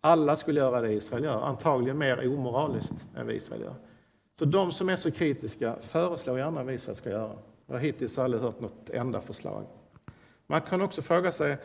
Alla 0.00 0.36
skulle 0.36 0.60
göra 0.60 0.80
det 0.80 0.92
Israel 0.92 1.24
gör, 1.24 1.40
antagligen 1.40 1.98
mer 1.98 2.34
omoraliskt 2.34 2.92
än 3.16 3.26
vad 3.26 3.34
Israel 3.34 3.60
gör. 3.60 3.74
Så 4.38 4.44
de 4.44 4.72
som 4.72 4.88
är 4.88 4.96
så 4.96 5.10
kritiska, 5.10 5.76
föreslår 5.80 6.38
gärna 6.38 6.64
vad 6.64 6.74
Israel 6.74 6.96
ska 6.96 7.10
göra. 7.10 7.32
Jag 7.66 7.74
har 7.74 7.80
hittills 7.80 8.18
aldrig 8.18 8.42
hört 8.42 8.60
något 8.60 8.90
enda 8.90 9.20
förslag. 9.20 9.64
Man 10.46 10.60
kan 10.60 10.82
också 10.82 11.02
fråga 11.02 11.32
sig 11.32 11.58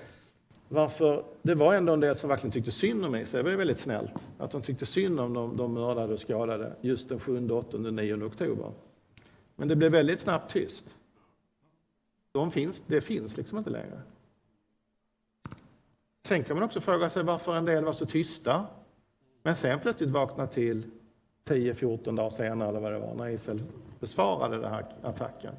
varför, 0.70 1.24
det 1.42 1.56
var 1.56 1.74
ändå 1.74 1.94
en 1.94 2.00
del 2.00 2.18
som 2.18 2.30
verkligen 2.30 2.52
tyckte 2.52 2.72
synd 2.72 3.06
om 3.06 3.16
Israel, 3.16 3.44
det 3.44 3.44
var 3.44 3.52
ju 3.52 3.58
väldigt 3.58 3.80
snällt, 3.80 4.28
att 4.38 4.52
de 4.52 4.62
tyckte 4.62 4.86
synd 4.86 5.20
om 5.20 5.34
de, 5.34 5.58
de 5.58 5.74
mördade 5.74 6.14
och 6.14 6.20
skadade 6.20 6.76
just 6.82 7.10
den 7.10 7.20
7, 7.20 7.50
8, 7.50 7.78
9 7.78 8.24
oktober. 8.24 8.72
Men 9.56 9.68
det 9.68 9.76
blev 9.76 9.92
väldigt 9.92 10.20
snabbt 10.20 10.52
tyst. 10.52 10.86
De 12.32 12.52
finns, 12.52 12.82
det 12.88 13.02
finns 13.02 13.38
liksom 13.38 13.58
inte 13.58 13.70
längre. 13.70 14.02
Sen 16.28 16.44
kan 16.44 16.56
man 16.56 16.64
också 16.64 16.82
fråga 16.82 17.10
sig 17.10 17.24
varför 17.24 17.56
en 17.56 17.66
del 17.66 17.86
var 17.86 17.94
så 17.94 18.06
tysta, 18.06 18.66
men 19.44 19.56
sen 19.56 19.80
plötsligt 19.80 20.10
vaknade 20.10 20.54
till 20.54 20.84
10-14 21.46 22.16
dagar 22.16 22.30
senare, 22.30 22.70
eller 22.70 22.80
vad 22.80 22.92
det 22.92 23.00
var, 23.00 23.16
när 23.16 23.30
Israel 23.30 23.64
besvarade 24.00 24.58
den 24.58 24.72
här 24.72 24.86
attacken. 25.04 25.54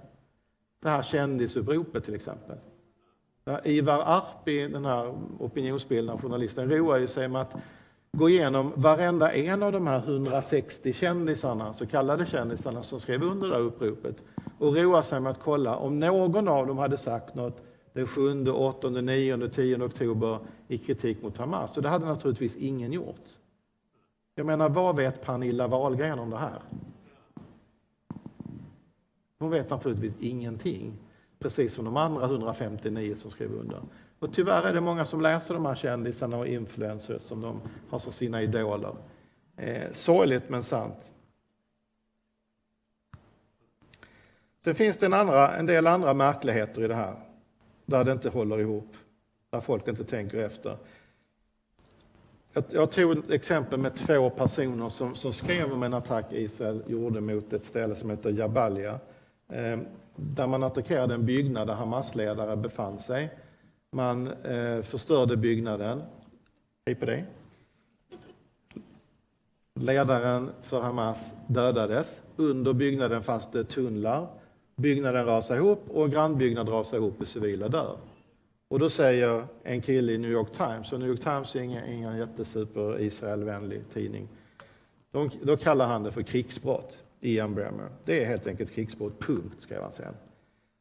Det 0.83 0.89
här 0.89 1.03
kändisuppropet 1.03 2.05
till 2.05 2.14
exempel. 2.14 2.57
Ivar 3.64 4.03
Arpi, 4.07 4.69
den 4.69 4.85
här 4.85 5.14
opinionsbildaren, 5.39 6.19
journalisten, 6.19 6.71
roar 6.71 7.07
sig 7.07 7.29
med 7.29 7.43
att 7.43 7.57
gå 8.12 8.29
igenom 8.29 8.73
varenda 8.77 9.33
en 9.33 9.62
av 9.62 9.73
de 9.73 9.87
här 9.87 9.99
160 9.99 10.93
kändisarna, 10.93 11.73
så 11.73 11.87
kallade 11.87 12.27
kändisarna, 12.27 12.83
som 12.83 13.01
skrev 13.01 13.23
under 13.23 13.49
det 13.49 13.55
här 13.55 13.62
uppropet 13.62 14.16
och 14.59 14.77
roa 14.77 15.03
sig 15.03 15.21
med 15.21 15.31
att 15.31 15.41
kolla 15.41 15.77
om 15.77 16.01
någon 16.01 16.49
av 16.49 16.66
dem 16.66 16.79
hade 16.79 16.99
sagt 16.99 17.35
något 17.35 17.62
den 17.99 18.07
7, 18.07 18.51
8, 18.51 18.90
9, 18.90 19.49
10 19.49 19.84
oktober 19.84 20.38
i 20.68 20.78
kritik 20.78 21.22
mot 21.22 21.36
Hamas. 21.36 21.76
Och 21.76 21.82
det 21.82 21.88
hade 21.88 22.07
naturligtvis 22.07 22.57
ingen 22.57 22.92
gjort. 22.92 23.24
Jag 24.34 24.46
menar, 24.46 24.68
vad 24.68 24.96
vet 24.96 25.22
Pernilla 25.22 25.66
Wahlgren 25.66 26.18
om 26.18 26.30
det 26.30 26.36
här? 26.36 26.62
Hon 29.38 29.51
vet 29.51 29.70
naturligtvis 29.70 30.14
ingenting, 30.20 30.92
precis 31.38 31.74
som 31.74 31.84
de 31.84 31.96
andra 31.96 32.24
159 32.24 33.14
som 33.16 33.30
skrev 33.30 33.53
under. 33.53 33.80
Och 34.18 34.34
tyvärr 34.34 34.62
är 34.62 34.74
det 34.74 34.80
många 34.80 35.05
som 35.05 35.20
läser 35.20 35.55
de 35.55 35.66
här 35.66 35.74
kändisarna 35.74 36.36
och 36.36 36.46
influencers 36.46 37.22
som 37.22 37.40
de 37.40 37.61
har 37.90 37.99
som 37.99 38.12
sina 38.12 38.42
idoler. 38.42 38.94
Eh, 39.57 39.92
sorgligt 39.92 40.49
men 40.49 40.62
sant. 40.62 41.11
Sen 44.64 44.74
finns 44.74 44.96
det 44.96 45.07
en, 45.07 45.14
andra, 45.14 45.57
en 45.57 45.66
del 45.66 45.86
andra 45.86 46.14
märkligheter 46.14 46.84
i 46.84 46.88
det 46.88 46.94
här, 46.94 47.28
där 47.89 48.05
det 48.05 48.12
inte 48.12 48.28
håller 48.28 48.61
ihop, 48.61 48.97
där 49.51 49.61
folk 49.61 49.89
inte 49.89 50.05
tänker 50.05 50.39
efter. 50.39 50.76
Jag, 52.53 52.64
jag 52.70 52.91
tog 52.91 53.18
ett 53.18 53.30
exempel 53.30 53.78
med 53.78 53.95
två 53.97 54.30
personer 54.30 54.89
som, 54.89 55.14
som 55.14 55.32
skrev 55.32 55.72
om 55.72 55.82
en 55.82 55.95
attack 55.95 56.32
Israel 56.32 56.82
gjorde 56.86 57.20
mot 57.20 57.53
ett 57.53 57.64
ställe 57.64 57.97
som 57.97 58.11
heter 58.11 58.30
Jabalia, 58.30 58.99
eh, 59.49 59.78
där 60.16 60.47
man 60.47 60.62
attackerade 60.62 61.14
en 61.14 61.26
byggnad 61.26 61.66
där 61.68 61.74
Hamas-ledare 61.74 62.57
befann 62.57 62.99
sig. 62.99 63.30
Man 63.91 64.26
eh, 64.26 64.82
förstörde 64.82 65.36
byggnaden. 65.36 66.03
Hej 66.86 66.95
på 66.95 67.07
dig. 67.07 67.24
Ledaren 69.74 70.51
för 70.62 70.80
Hamas 70.80 71.32
dödades. 71.47 72.22
Under 72.36 72.72
byggnaden 72.72 73.22
fanns 73.22 73.49
det 73.53 73.64
tunnlar. 73.64 74.28
Byggnaden 74.79 75.26
rasar 75.26 75.57
ihop 75.57 75.85
och 75.91 76.11
grannbyggnad 76.11 76.68
rasar 76.68 76.97
ihop 76.97 77.20
och 77.20 77.29
civila 77.29 77.68
dör. 77.68 77.97
Och 78.68 78.79
då 78.79 78.91
säger 78.91 79.47
en 79.62 79.81
kille 79.81 80.12
i 80.12 80.18
New 80.18 80.31
York 80.31 80.53
Times, 80.53 80.93
och 80.93 81.01
New 81.01 81.09
York 81.09 81.20
Times 81.20 81.57
är 81.57 81.61
ingen, 81.61 81.87
ingen 81.87 82.16
jättesuper 82.16 83.01
Israelvänlig 83.01 83.83
tidning, 83.93 84.29
de, 85.11 85.31
då 85.43 85.57
kallar 85.57 85.87
han 85.87 86.03
det 86.03 86.12
för 86.12 86.22
krigsbrott, 86.22 87.05
Ian 87.20 87.55
Bremmer. 87.55 87.89
Det 88.05 88.22
är 88.22 88.26
helt 88.26 88.47
enkelt 88.47 88.70
krigsbrott, 88.70 89.20
punkt, 89.20 89.57
skrev 89.59 89.83
han 89.83 89.93
sen. 89.93 90.14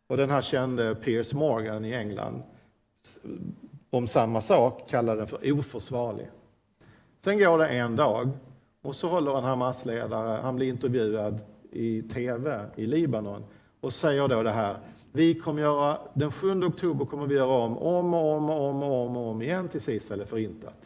Och 0.08 0.18
den 0.18 0.30
här 0.30 0.41
kände 0.41 0.95
Piers 0.95 1.34
Morgan 1.34 1.86
i 1.86 1.93
England 1.93 2.41
om 3.89 4.08
samma 4.08 4.41
sak 4.41 4.89
kallar 4.89 5.18
den 5.18 5.28
för 5.28 5.52
oförsvarlig. 5.52 6.30
Sen 7.24 7.39
går 7.39 7.58
det 7.58 7.68
en 7.68 7.95
dag 7.95 8.30
och 8.82 8.95
så 8.95 9.08
håller 9.08 9.38
en 9.38 9.43
Hamas-ledare, 9.43 10.41
han 10.41 10.56
blir 10.56 10.68
intervjuad 10.68 11.39
i 11.72 12.02
tv 12.02 12.66
i 12.76 12.86
Libanon 12.86 13.43
och 13.88 13.94
säger 13.94 14.28
då 14.28 14.44
det 14.44 14.52
här. 14.52 14.78
Vi 15.12 15.36
kommer 15.36 15.62
göra, 15.62 16.00
den 16.14 16.32
7 16.32 16.64
oktober 16.64 17.06
kommer 17.06 17.28
vi 17.28 17.36
göra 17.36 17.64
om, 17.64 17.78
om 17.78 18.14
och 18.14 18.36
om 18.36 18.50
och 18.50 18.70
om 18.70 18.84
och 18.84 19.06
om, 19.06 19.18
och 19.18 19.30
om 19.30 19.42
igen 19.42 19.70
tills 19.70 19.90
Israel 19.90 20.22
är 20.22 20.26
förintat. 20.26 20.86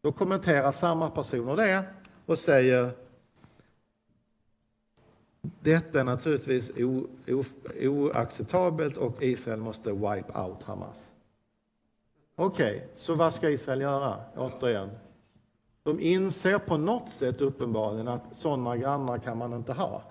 Då 0.00 0.12
kommenterar 0.12 0.72
samma 0.72 1.10
personer 1.10 1.56
det 1.56 1.84
och 2.26 2.38
säger 2.38 2.90
detta 5.60 6.00
är 6.00 6.04
naturligtvis 6.04 6.70
o, 6.76 7.06
o, 7.28 7.44
oacceptabelt 7.80 8.96
och 8.96 9.22
Israel 9.22 9.60
måste 9.60 9.92
wipe 9.92 10.38
out 10.40 10.62
Hamas. 10.62 10.96
Okej, 12.34 12.76
okay, 12.76 12.88
så 12.96 13.14
vad 13.14 13.34
ska 13.34 13.50
Israel 13.50 13.80
göra? 13.80 14.16
Återigen. 14.36 14.90
De 15.82 16.00
inser 16.00 16.58
på 16.58 16.76
något 16.76 17.10
sätt 17.10 17.40
uppenbarligen 17.40 18.08
att 18.08 18.22
sådana 18.32 18.76
grannar 18.76 19.18
kan 19.18 19.38
man 19.38 19.52
inte 19.52 19.72
ha. 19.72 20.02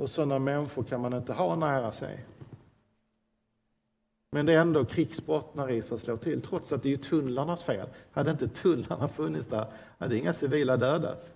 Och 0.00 0.10
sådana 0.10 0.38
människor 0.38 0.82
kan 0.82 1.00
man 1.00 1.12
inte 1.12 1.32
ha 1.32 1.56
nära 1.56 1.92
sig. 1.92 2.24
Men 4.32 4.46
det 4.46 4.52
är 4.52 4.60
ändå 4.60 4.84
krigsbrott 4.84 5.54
när 5.54 5.70
Israel 5.70 6.00
slår 6.00 6.16
till, 6.16 6.42
trots 6.42 6.72
att 6.72 6.82
det 6.82 6.92
är 6.92 6.96
tunnlarnas 6.96 7.62
fel. 7.62 7.88
Hade 8.12 8.30
inte 8.30 8.48
tunnlarna 8.48 9.08
funnits 9.08 9.46
där 9.46 9.66
hade 9.98 10.18
inga 10.18 10.32
civila 10.32 10.76
dödats. 10.76 11.32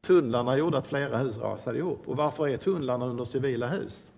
Tunnlarna 0.00 0.56
gjorde 0.56 0.78
att 0.78 0.86
flera 0.86 1.18
hus 1.18 1.38
rasade 1.38 1.78
ihop. 1.78 2.08
Och 2.08 2.16
varför 2.16 2.48
är 2.48 2.56
tunnlarna 2.56 3.06
under 3.06 3.24
civila 3.24 3.68
hus? 3.68 4.12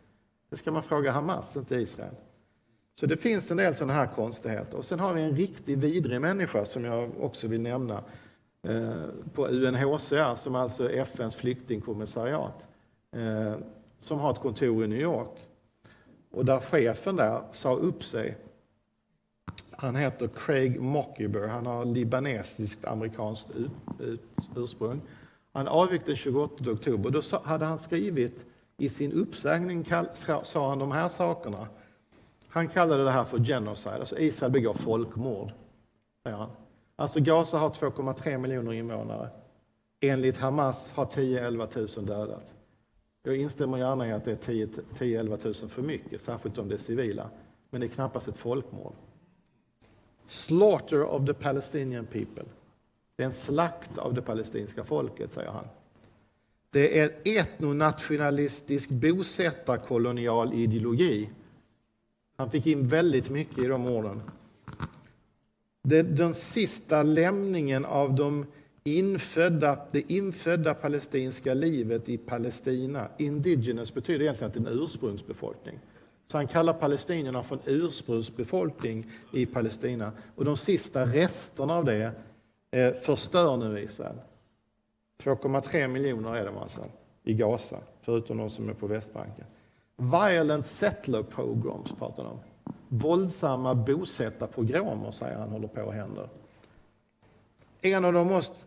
Det 0.51 0.57
ska 0.57 0.73
man 0.73 0.83
fråga 0.83 1.13
Hamas, 1.13 1.57
inte 1.57 1.77
Israel. 1.77 2.15
Så 3.01 3.07
det 3.07 3.17
finns 3.17 3.51
en 3.51 3.57
del 3.57 3.75
sådana 3.77 3.93
här 3.93 4.07
konstigheter. 4.07 4.79
Och 4.79 4.85
sen 4.85 5.01
har 5.01 5.15
vi 5.15 5.23
en 5.23 5.37
riktigt 5.37 5.79
vidrig 5.79 6.21
människa 6.21 6.65
som 6.65 6.85
jag 6.85 7.11
också 7.21 7.49
vill 7.49 7.61
nämna 7.61 8.05
eh, 8.63 9.05
på 9.35 9.47
UNHCR, 9.47 10.37
som 10.37 10.55
alltså 10.55 10.91
är 10.91 11.03
FNs 11.03 11.35
flyktingkommissariat, 11.35 12.69
eh, 13.13 13.55
som 14.05 14.19
har 14.19 14.31
ett 14.31 14.41
kontor 14.41 14.85
i 14.85 14.89
New 14.89 15.01
York. 15.01 15.49
Och 16.31 16.45
där 16.45 16.61
chefen 16.61 17.17
där 17.17 17.43
sa 17.53 17.75
upp 17.75 18.05
sig. 18.05 18.37
Han 19.71 19.97
heter 19.97 20.29
Craig 20.29 20.81
Mockiber, 20.81 21.49
han 21.49 21.67
har 21.67 21.85
libanesiskt 21.85 22.85
amerikanskt 22.85 23.47
ursprung. 24.57 25.01
Han 25.53 25.69
avgick 25.69 26.07
den 26.07 26.17
28 26.17 26.71
oktober. 26.71 27.11
Då 27.11 27.23
hade 27.45 27.65
han 27.65 27.79
skrivit 27.79 28.45
i 28.77 28.89
sin 28.89 29.13
uppsägning, 29.13 29.87
sa 30.43 30.69
han 30.69 30.79
de 30.79 30.93
här 30.93 31.09
sakerna. 31.09 31.69
Han 32.49 32.69
kallade 32.69 33.05
det 33.05 33.11
här 33.11 33.25
för 33.25 33.39
genocide, 33.39 33.95
alltså 33.95 34.19
Israel 34.19 34.53
begår 34.53 34.75
folkmord. 34.75 35.53
Säger 36.23 36.37
han. 36.37 36.51
Alltså 36.97 37.21
Gaza 37.21 37.59
har 37.59 37.71
2,3 37.71 38.39
miljoner 38.39 38.73
invånare. 38.73 39.29
Enligt 40.01 40.37
Hamas 40.37 40.89
har 40.95 41.05
10-11 41.05 41.99
000 41.99 42.07
dödat. 42.07 42.54
Jag 43.27 43.37
instämmer 43.37 43.79
gärna 43.79 44.09
i 44.09 44.13
att 44.13 44.25
det 44.25 44.49
är 44.49 44.67
10-11 44.67 45.61
000 45.63 45.71
för 45.71 45.83
mycket, 45.83 46.21
särskilt 46.21 46.59
om 46.59 46.69
det 46.69 46.75
är 46.75 46.79
civila. 46.79 47.31
Men 47.71 47.81
det 47.81 47.87
är 47.87 47.89
knappast 47.89 48.29
ett 48.29 48.39
folkmord. 48.39 48.93
Slaughter 50.27 51.05
of 51.05 51.27
the 51.27 51.35
Palestinian 51.35 52.07
people. 52.07 52.45
Det 53.17 53.23
är 53.23 53.27
en 53.27 53.33
slakt 53.33 53.99
av 53.99 54.15
det 54.15 54.23
palestinska 54.23 54.85
folket, 54.85 55.33
säger 55.33 55.51
han. 55.51 55.65
Det 56.71 57.01
är 57.01 57.13
etnonationalistisk 57.25 58.91
bosättarkolonial 58.91 60.53
ideologi 60.53 61.31
han 62.37 62.51
fick 62.51 62.67
in 62.67 62.89
väldigt 62.89 63.31
mycket 63.31 63.59
i 63.59 63.67
de 63.67 63.87
orden. 63.87 64.23
Det, 65.83 66.03
den 66.03 66.35
sista 66.35 67.03
lämningen 67.03 67.85
av 67.85 68.15
de 68.15 68.47
infödda, 68.85 69.79
det 69.93 70.13
infödda 70.13 70.75
palestinska 70.75 71.55
livet 71.55 72.09
i 72.09 72.19
Palestina. 72.19 73.09
Indigenous 73.19 73.95
betyder 73.95 74.21
egentligen 74.21 74.49
att 74.49 74.55
det 74.55 74.71
är 74.71 74.73
en 74.73 74.83
ursprungsbefolkning. 74.83 75.79
Så 76.27 76.37
han 76.37 76.47
kallar 76.47 76.73
palestinierna 76.73 77.43
för 77.43 77.55
en 77.55 77.63
ursprungsbefolkning 77.65 79.11
i 79.33 79.47
Palestina. 79.47 80.13
Och 80.37 80.45
de 80.45 80.57
sista 80.57 81.07
resterna 81.07 81.75
av 81.75 81.85
det 81.85 82.13
eh, 82.71 82.93
förstör 82.93 83.57
nu 83.57 83.81
Israel. 83.81 84.17
2,3 85.23 85.89
miljoner 85.89 86.37
är 86.37 86.47
de 86.47 86.59
alltså. 86.59 86.85
i 87.25 87.35
Gaza, 87.35 87.79
förutom 88.01 88.39
de 88.39 88.51
som 88.51 88.69
är 88.69 88.75
på 88.75 88.87
Västbanken. 88.87 89.45
Violent 89.97 90.67
settler 90.67 91.23
programs 91.23 91.93
pratar 91.99 92.25
de 92.25 92.33
om. 92.33 92.39
Våldsamma 92.89 93.75
bosättarpogromer, 93.75 95.11
säger 95.11 95.39
han, 95.39 95.49
håller 95.49 95.69
på 95.69 95.83
och 95.83 95.93
händer. 95.93 96.29
En 97.81 98.05
av 98.05 98.13
de 98.13 98.29
mest 98.29 98.67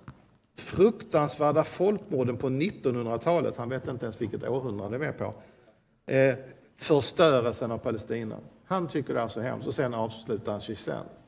fruktansvärda 0.58 1.64
folkmorden 1.64 2.38
på 2.38 2.49
1900-talet, 2.49 3.58
han 3.58 3.70
vet 3.70 3.88
inte 3.88 4.05
ens 4.05 4.22
vilket 4.22 4.43
århundrade 4.43 4.97
vi 4.97 5.05
är 5.05 5.12
på, 5.12 5.34
eh, 6.12 6.36
förstörelsen 6.76 7.72
av 7.72 7.78
Palestina. 7.78 8.38
Han 8.66 8.88
tycker 8.88 9.14
det 9.14 9.20
är 9.20 9.28
så 9.28 9.41
hemskt 9.41 9.68
och 9.68 9.76
sen 9.76 9.93
avslutar 9.93 10.51
han 10.51 10.62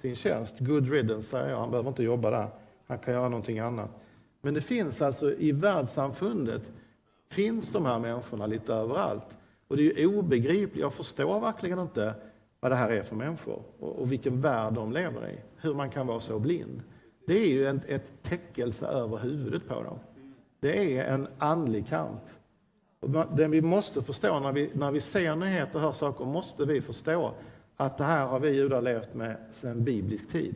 sin 0.02 0.16
tjänst. 0.16 0.60
Good 0.60 0.92
riddance, 0.92 1.30
säger 1.30 1.50
jag. 1.50 1.60
Han 1.60 1.72
behöver 1.72 1.90
inte 1.90 2.04
jobba 2.04 2.30
där. 2.30 2.48
Han 2.88 3.00
kan 3.00 3.14
göra 3.14 3.30
någonting 3.30 3.60
annat. 3.60 3.90
Men 4.42 4.54
det 4.54 4.62
finns 4.62 5.02
alltså 5.02 5.34
i 5.34 5.52
världssamfundet 5.52 6.72
finns 7.30 7.70
de 7.72 7.86
här 7.86 8.00
människorna 8.00 8.46
lite 8.46 8.74
överallt. 8.74 9.38
Och 9.68 9.78
det 9.78 10.02
är 10.02 10.18
obegripligt. 10.18 10.82
Jag 10.82 10.94
förstår 10.94 11.40
verkligen 11.40 11.80
inte 11.80 12.14
vad 12.60 12.72
det 12.72 12.76
här 12.76 12.92
är 12.92 13.04
för 13.04 13.16
människor 13.16 13.64
och, 13.80 14.00
och 14.00 14.12
vilken 14.12 14.42
värld 14.42 14.74
de 14.74 14.92
lever 14.92 15.30
i. 15.30 15.38
Hur 15.62 15.74
man 15.74 15.90
kan 15.90 16.08
vara 16.08 16.20
så 16.20 16.40
blind. 16.40 16.82
Det 17.30 17.40
är 17.40 17.48
ju 17.48 17.68
en, 17.68 17.82
ett 17.88 18.24
täckelse 18.24 18.86
över 18.86 19.18
huvudet 19.18 19.68
på 19.68 19.84
dem. 19.84 20.00
Det 20.60 20.98
är 20.98 21.14
en 21.14 21.28
andlig 21.38 21.88
kamp. 21.88 22.22
Den 23.32 23.52
vi 23.52 23.62
måste 23.62 24.02
förstå 24.02 24.40
när 24.40 24.52
vi, 24.52 24.72
när 24.74 24.92
vi 24.92 25.02
ser 25.02 25.36
nyheter 25.36 25.76
och 25.76 25.82
hör 25.82 25.92
saker, 25.92 26.26
måste 26.26 26.66
vi 26.66 26.82
förstå 26.82 27.34
att 27.78 27.98
det 27.98 28.04
här 28.04 28.28
har 28.28 28.40
vi 28.40 28.50
judar 28.50 28.82
levt 28.82 29.14
med 29.14 29.38
sedan 29.54 29.84
biblisk 29.84 30.30
tid. 30.30 30.56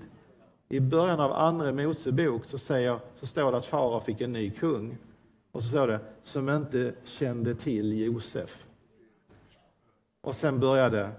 I 0.69 0.79
början 0.79 1.19
av 1.19 1.31
Andra 1.31 1.71
Mosebok 1.71 2.45
så, 2.45 2.57
säger, 2.57 2.99
så 3.13 3.27
står 3.27 3.51
det 3.51 3.57
att 3.57 3.65
farao 3.65 3.99
fick 3.99 4.21
en 4.21 4.33
ny 4.33 4.49
kung. 4.51 4.97
Och 5.51 5.63
så 5.63 5.69
står 5.69 5.87
det, 5.87 5.99
som 6.23 6.49
inte 6.49 6.93
kände 7.03 7.55
till 7.55 7.99
Josef. 7.99 8.65
Och 10.21 10.35
sen 10.35 10.59
började 10.59 11.09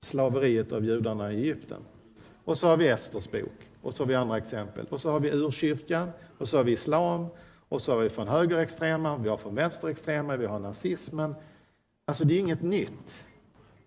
slaveriet 0.00 0.72
av 0.72 0.84
judarna 0.84 1.32
i 1.32 1.36
Egypten. 1.36 1.82
Och 2.44 2.58
så 2.58 2.68
har 2.68 2.76
vi 2.76 2.88
Esters 2.88 3.30
bok, 3.30 3.68
och 3.82 3.94
så 3.94 4.02
har 4.02 4.08
vi 4.08 4.14
andra 4.14 4.36
exempel. 4.36 4.86
Och 4.90 5.00
så 5.00 5.10
har 5.10 5.20
vi 5.20 5.30
urkyrkan, 5.30 6.10
och 6.38 6.48
så 6.48 6.56
har 6.56 6.64
vi 6.64 6.72
islam, 6.72 7.26
och 7.68 7.82
så 7.82 7.92
har 7.92 8.00
vi 8.00 8.10
från 8.10 8.28
högerextrema, 8.28 9.16
vi 9.16 9.28
har 9.28 9.36
från 9.36 9.54
vänsterextrema, 9.54 10.36
vi 10.36 10.46
har 10.46 10.58
nazismen. 10.58 11.34
Alltså 12.04 12.24
det 12.24 12.34
är 12.34 12.38
inget 12.40 12.62
nytt. 12.62 13.24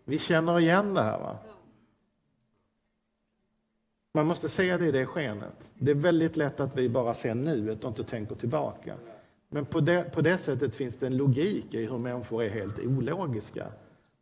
Vi 0.05 0.19
känner 0.19 0.59
igen 0.59 0.93
det 0.93 1.01
här. 1.01 1.19
Va? 1.19 1.37
Man 4.13 4.27
måste 4.27 4.49
se 4.49 4.77
det 4.77 4.87
i 4.87 4.91
det 4.91 5.05
skenet. 5.05 5.71
Det 5.73 5.91
är 5.91 5.95
väldigt 5.95 6.37
lätt 6.37 6.59
att 6.59 6.77
vi 6.77 6.89
bara 6.89 7.13
ser 7.13 7.35
nuet 7.35 7.83
och 7.83 7.89
inte 7.89 8.03
tänker 8.03 8.35
tillbaka. 8.35 8.95
Men 9.49 9.65
på 9.65 9.79
det, 9.79 10.03
på 10.13 10.21
det 10.21 10.37
sättet 10.37 10.75
finns 10.75 10.95
det 10.95 11.07
en 11.07 11.17
logik 11.17 11.73
i 11.73 11.85
hur 11.85 11.97
människor 11.97 12.43
är 12.43 12.49
helt 12.49 12.79
ologiska 12.79 13.67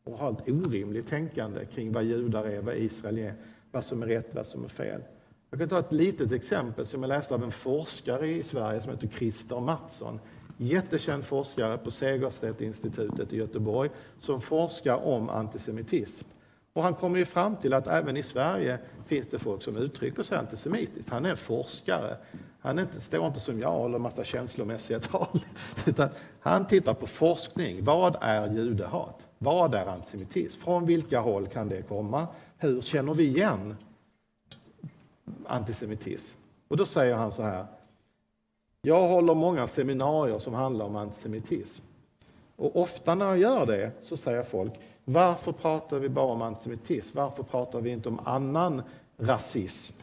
och 0.04 0.18
har 0.18 0.32
ett 0.32 0.50
orimligt 0.50 1.08
tänkande 1.08 1.66
kring 1.66 1.92
vad 1.92 2.04
judar 2.04 2.46
är, 2.46 2.62
vad 2.62 2.76
Israel 2.76 3.18
är, 3.18 3.34
vad 3.74 3.86
som 3.86 4.03
är 4.03 4.07
rätt, 4.07 4.36
vad 4.36 4.47
som 4.47 4.63
är 4.63 4.69
fel. 4.69 5.01
Jag 5.49 5.59
kan 5.59 5.69
ta 5.69 5.80
ett 5.80 5.91
litet 5.91 6.32
exempel 6.32 6.88
som 6.88 7.03
jag 7.03 7.07
läste 7.07 7.34
av 7.34 7.43
en 7.43 7.51
forskare 7.51 8.28
i 8.28 8.43
Sverige 8.43 8.82
som 8.82 8.91
heter 8.91 9.07
Christer 9.07 9.59
Mattsson. 9.59 10.19
Jättekänd 10.57 11.26
forskare 11.26 11.78
på 11.78 11.91
Segerstedt-institutet 11.91 13.34
i 13.34 13.38
Göteborg 13.38 13.89
som 14.19 14.41
forskar 14.41 14.95
om 15.05 15.30
antisemitism. 15.30 16.26
Och 16.74 16.84
han 16.84 16.93
kommer 16.93 17.19
ju 17.19 17.26
fram 17.26 17.55
till 17.55 17.74
att 17.74 17.88
även 17.88 18.17
i 18.17 18.24
Sverige 18.24 18.80
finns 19.05 19.28
det 19.28 19.39
folk 19.39 19.63
som 19.63 19.78
uttrycker 19.78 20.24
sig 20.24 20.38
antisemitiskt. 20.38 21.09
Han 21.09 21.26
är 21.26 21.30
en 21.30 21.38
forskare. 21.38 22.17
Han 22.59 22.80
inte, 22.80 23.01
står 23.01 23.28
inte 23.28 23.39
som 23.39 23.59
jag 23.59 23.76
och 23.76 23.82
håller 23.82 23.95
en 23.95 24.01
massa 24.01 24.24
känslomässiga 24.24 24.99
tal. 25.11 25.39
Utan 25.86 26.09
han 26.39 26.67
tittar 26.67 26.93
på 26.93 27.07
forskning. 27.07 27.84
Vad 27.84 28.15
är 28.21 28.53
judehat? 28.53 29.19
Vad 29.38 29.76
är 29.76 29.86
antisemitism? 29.86 30.61
Från 30.61 30.86
vilka 30.86 31.19
håll 31.19 31.47
kan 31.47 31.69
det 31.69 31.82
komma? 31.82 32.28
Hur 32.64 32.82
känner 32.82 33.14
vi 33.14 33.24
igen 33.24 33.76
antisemitism? 35.45 36.38
Och 36.68 36.78
då 36.78 36.86
säger 36.86 37.16
han 37.16 37.32
så 37.32 37.43
här. 37.43 37.66
Jag 38.82 39.07
håller 39.07 39.36
många 39.36 39.68
seminarier 39.68 40.39
som 40.39 40.53
handlar 40.53 40.86
om 40.86 40.95
antisemitism. 40.95 41.84
Och 42.55 42.82
ofta 42.82 43.16
när 43.16 43.26
jag 43.26 43.38
gör 43.38 43.66
det 43.66 43.91
så 44.01 44.18
säger 44.18 44.43
folk, 44.43 44.74
varför 45.05 45.51
pratar 45.51 45.99
vi 45.99 46.09
bara 46.09 46.26
om 46.26 46.41
antisemitism? 46.41 47.18
Varför 47.18 47.43
pratar 47.43 47.82
vi 47.82 47.89
inte 47.89 48.09
om 48.09 48.20
annan 48.24 48.82
rasism 49.18 49.95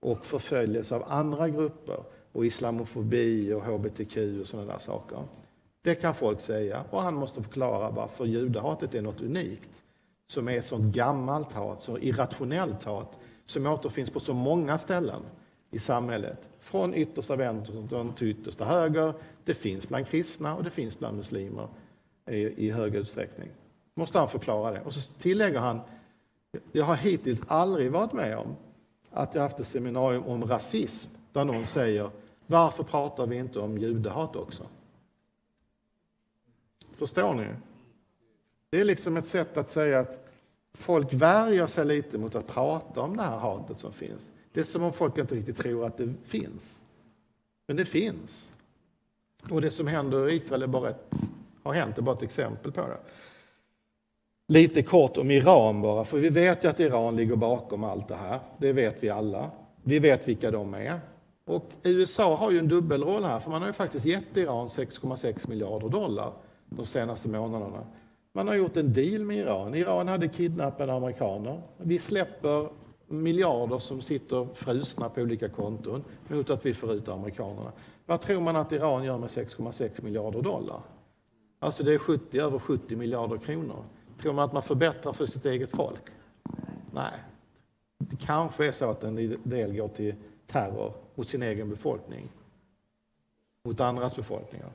och 0.00 0.26
förföljelse 0.26 0.96
av 0.96 1.04
andra 1.08 1.48
grupper 1.48 1.98
och 2.32 2.46
islamofobi 2.46 3.52
och 3.52 3.62
hbtq 3.62 4.16
och 4.40 4.46
sådana 4.46 4.72
där 4.72 4.78
saker? 4.78 5.18
Det 5.82 5.94
kan 5.94 6.14
folk 6.14 6.40
säga 6.40 6.84
och 6.90 7.02
han 7.02 7.14
måste 7.14 7.42
förklara 7.42 7.90
varför 7.90 8.24
judehatet 8.24 8.94
är 8.94 9.02
något 9.02 9.20
unikt 9.20 9.82
som 10.32 10.48
är 10.48 10.58
ett 10.58 10.66
sånt 10.66 10.94
gammalt 10.94 11.52
hat, 11.52 11.82
så 11.82 11.98
irrationellt 11.98 12.84
hat 12.84 13.18
som 13.46 13.66
återfinns 13.66 14.10
på 14.10 14.20
så 14.20 14.34
många 14.34 14.78
ställen 14.78 15.22
i 15.70 15.78
samhället. 15.78 16.38
Från 16.60 16.94
yttersta 16.94 17.36
vänster 17.36 18.12
till 18.16 18.28
yttersta 18.28 18.64
höger. 18.64 19.14
Det 19.44 19.54
finns 19.54 19.88
bland 19.88 20.06
kristna 20.06 20.56
och 20.56 20.64
det 20.64 20.70
finns 20.70 20.98
bland 20.98 21.16
muslimer 21.16 21.68
i, 22.26 22.66
i 22.66 22.70
hög 22.70 22.94
utsträckning. 22.94 23.48
Måste 23.94 24.18
han 24.18 24.28
förklara 24.28 24.70
det. 24.70 24.80
Och 24.80 24.94
så 24.94 25.12
tillägger 25.12 25.58
han, 25.58 25.80
jag 26.72 26.84
har 26.84 26.96
hittills 26.96 27.40
aldrig 27.46 27.92
varit 27.92 28.12
med 28.12 28.38
om 28.38 28.56
att 29.10 29.34
jag 29.34 29.42
haft 29.42 29.60
ett 29.60 29.68
seminarium 29.68 30.24
om 30.24 30.44
rasism 30.44 31.10
där 31.32 31.44
någon 31.44 31.66
säger, 31.66 32.10
varför 32.46 32.82
pratar 32.82 33.26
vi 33.26 33.36
inte 33.36 33.58
om 33.58 33.78
judehat 33.78 34.36
också? 34.36 34.66
Förstår 36.96 37.34
ni? 37.34 37.46
Det 38.70 38.80
är 38.80 38.84
liksom 38.84 39.16
ett 39.16 39.26
sätt 39.26 39.56
att 39.56 39.70
säga 39.70 40.00
att 40.00 40.21
folk 40.74 41.12
värjer 41.12 41.66
sig 41.66 41.84
lite 41.84 42.18
mot 42.18 42.34
att 42.34 42.46
prata 42.46 43.00
om 43.00 43.16
det 43.16 43.22
här 43.22 43.38
hatet 43.38 43.78
som 43.78 43.92
finns. 43.92 44.22
Det 44.52 44.60
är 44.60 44.64
som 44.64 44.82
om 44.82 44.92
folk 44.92 45.18
inte 45.18 45.34
riktigt 45.34 45.56
tror 45.56 45.86
att 45.86 45.96
det 45.96 46.14
finns. 46.24 46.80
Men 47.66 47.76
det 47.76 47.84
finns. 47.84 48.48
Och 49.50 49.60
det 49.60 49.70
som 49.70 49.86
händer 49.86 50.28
i 50.28 50.34
Israel 50.34 50.62
är 50.62 50.66
bara 50.66 50.90
ett, 50.90 51.10
har 51.62 51.72
hänt, 51.72 51.98
är 51.98 52.02
bara 52.02 52.16
ett 52.16 52.22
exempel 52.22 52.72
på 52.72 52.80
det. 52.80 52.98
Lite 54.48 54.82
kort 54.82 55.18
om 55.18 55.30
Iran 55.30 55.82
bara, 55.82 56.04
för 56.04 56.18
vi 56.18 56.28
vet 56.28 56.64
ju 56.64 56.68
att 56.68 56.80
Iran 56.80 57.16
ligger 57.16 57.36
bakom 57.36 57.84
allt 57.84 58.08
det 58.08 58.14
här. 58.14 58.40
Det 58.58 58.72
vet 58.72 59.02
vi 59.02 59.10
alla. 59.10 59.50
Vi 59.82 59.98
vet 59.98 60.28
vilka 60.28 60.50
de 60.50 60.74
är. 60.74 61.00
Och 61.44 61.70
USA 61.82 62.36
har 62.36 62.50
ju 62.50 62.58
en 62.58 62.68
dubbelroll 62.68 63.24
här, 63.24 63.38
för 63.38 63.50
man 63.50 63.60
har 63.60 63.68
ju 63.68 63.72
faktiskt 63.72 64.06
gett 64.06 64.36
Iran 64.36 64.68
6,6 64.68 65.48
miljarder 65.48 65.88
dollar 65.88 66.32
de 66.68 66.86
senaste 66.86 67.28
månaderna. 67.28 67.86
Man 68.32 68.48
har 68.48 68.54
gjort 68.54 68.76
en 68.76 68.92
deal 68.92 69.24
med 69.24 69.36
Iran. 69.36 69.74
Iran 69.74 70.08
hade 70.08 70.28
kidnappade 70.28 70.92
amerikaner. 70.92 71.62
Vi 71.76 71.98
släpper 71.98 72.68
miljarder 73.06 73.78
som 73.78 74.02
sitter 74.02 74.48
frusna 74.54 75.08
på 75.08 75.20
olika 75.20 75.48
konton 75.48 76.04
mot 76.28 76.50
att 76.50 76.66
vi 76.66 76.74
får 76.74 76.92
ut 76.92 77.08
amerikanerna. 77.08 77.72
Vad 78.06 78.20
tror 78.20 78.40
man 78.40 78.56
att 78.56 78.72
Iran 78.72 79.04
gör 79.04 79.18
med 79.18 79.28
6,6 79.30 80.02
miljarder 80.04 80.42
dollar? 80.42 80.80
Alltså 81.58 81.84
det 81.84 81.94
är 81.94 81.98
70, 81.98 82.38
över 82.38 82.58
70 82.58 82.96
miljarder 82.96 83.36
kronor. 83.36 83.84
Tror 84.20 84.32
man 84.32 84.44
att 84.44 84.52
man 84.52 84.62
förbättrar 84.62 85.12
för 85.12 85.26
sitt 85.26 85.46
eget 85.46 85.70
folk? 85.70 86.02
Nej. 86.92 87.12
Det 87.98 88.16
kanske 88.16 88.66
är 88.66 88.72
så 88.72 88.90
att 88.90 89.04
en 89.04 89.38
del 89.42 89.76
går 89.76 89.88
till 89.88 90.14
terror 90.46 90.92
mot 91.14 91.28
sin 91.28 91.42
egen 91.42 91.70
befolkning, 91.70 92.28
mot 93.64 93.80
andras 93.80 94.16
befolkningar. 94.16 94.70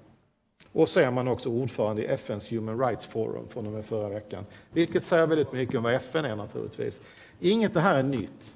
Och 0.72 0.90
så 0.90 1.00
är 1.00 1.12
man 1.12 1.28
också 1.28 1.50
ordförande 1.50 2.04
i 2.04 2.06
FNs 2.06 2.52
Human 2.52 2.80
Rights 2.80 3.06
Forum 3.06 3.48
från 3.50 3.68
och 3.68 3.74
med 3.74 3.86
förra 3.86 4.10
veckan, 4.10 4.46
vilket 4.72 5.04
säger 5.04 5.28
väldigt 5.28 5.52
mycket 5.52 5.76
om 5.76 5.84
vad 5.84 5.94
FN 5.94 6.26
är 6.26 6.36
naturligtvis. 6.36 7.02
Inget 7.40 7.74
det 7.74 7.80
här 7.80 7.96
är 7.96 8.04
nytt. 8.04 8.56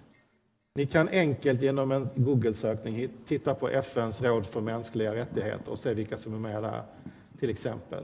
Ni 0.75 0.85
kan 0.85 1.09
enkelt 1.09 1.61
genom 1.61 1.91
en 1.91 2.09
Google-sökning 2.15 3.09
titta 3.25 3.55
på 3.55 3.69
FNs 3.69 4.21
råd 4.21 4.45
för 4.45 4.61
mänskliga 4.61 5.15
rättigheter 5.15 5.71
och 5.71 5.79
se 5.79 5.93
vilka 5.93 6.17
som 6.17 6.33
är 6.33 6.39
med 6.39 6.63
där, 6.63 6.83
till 7.39 7.49
exempel. 7.49 8.03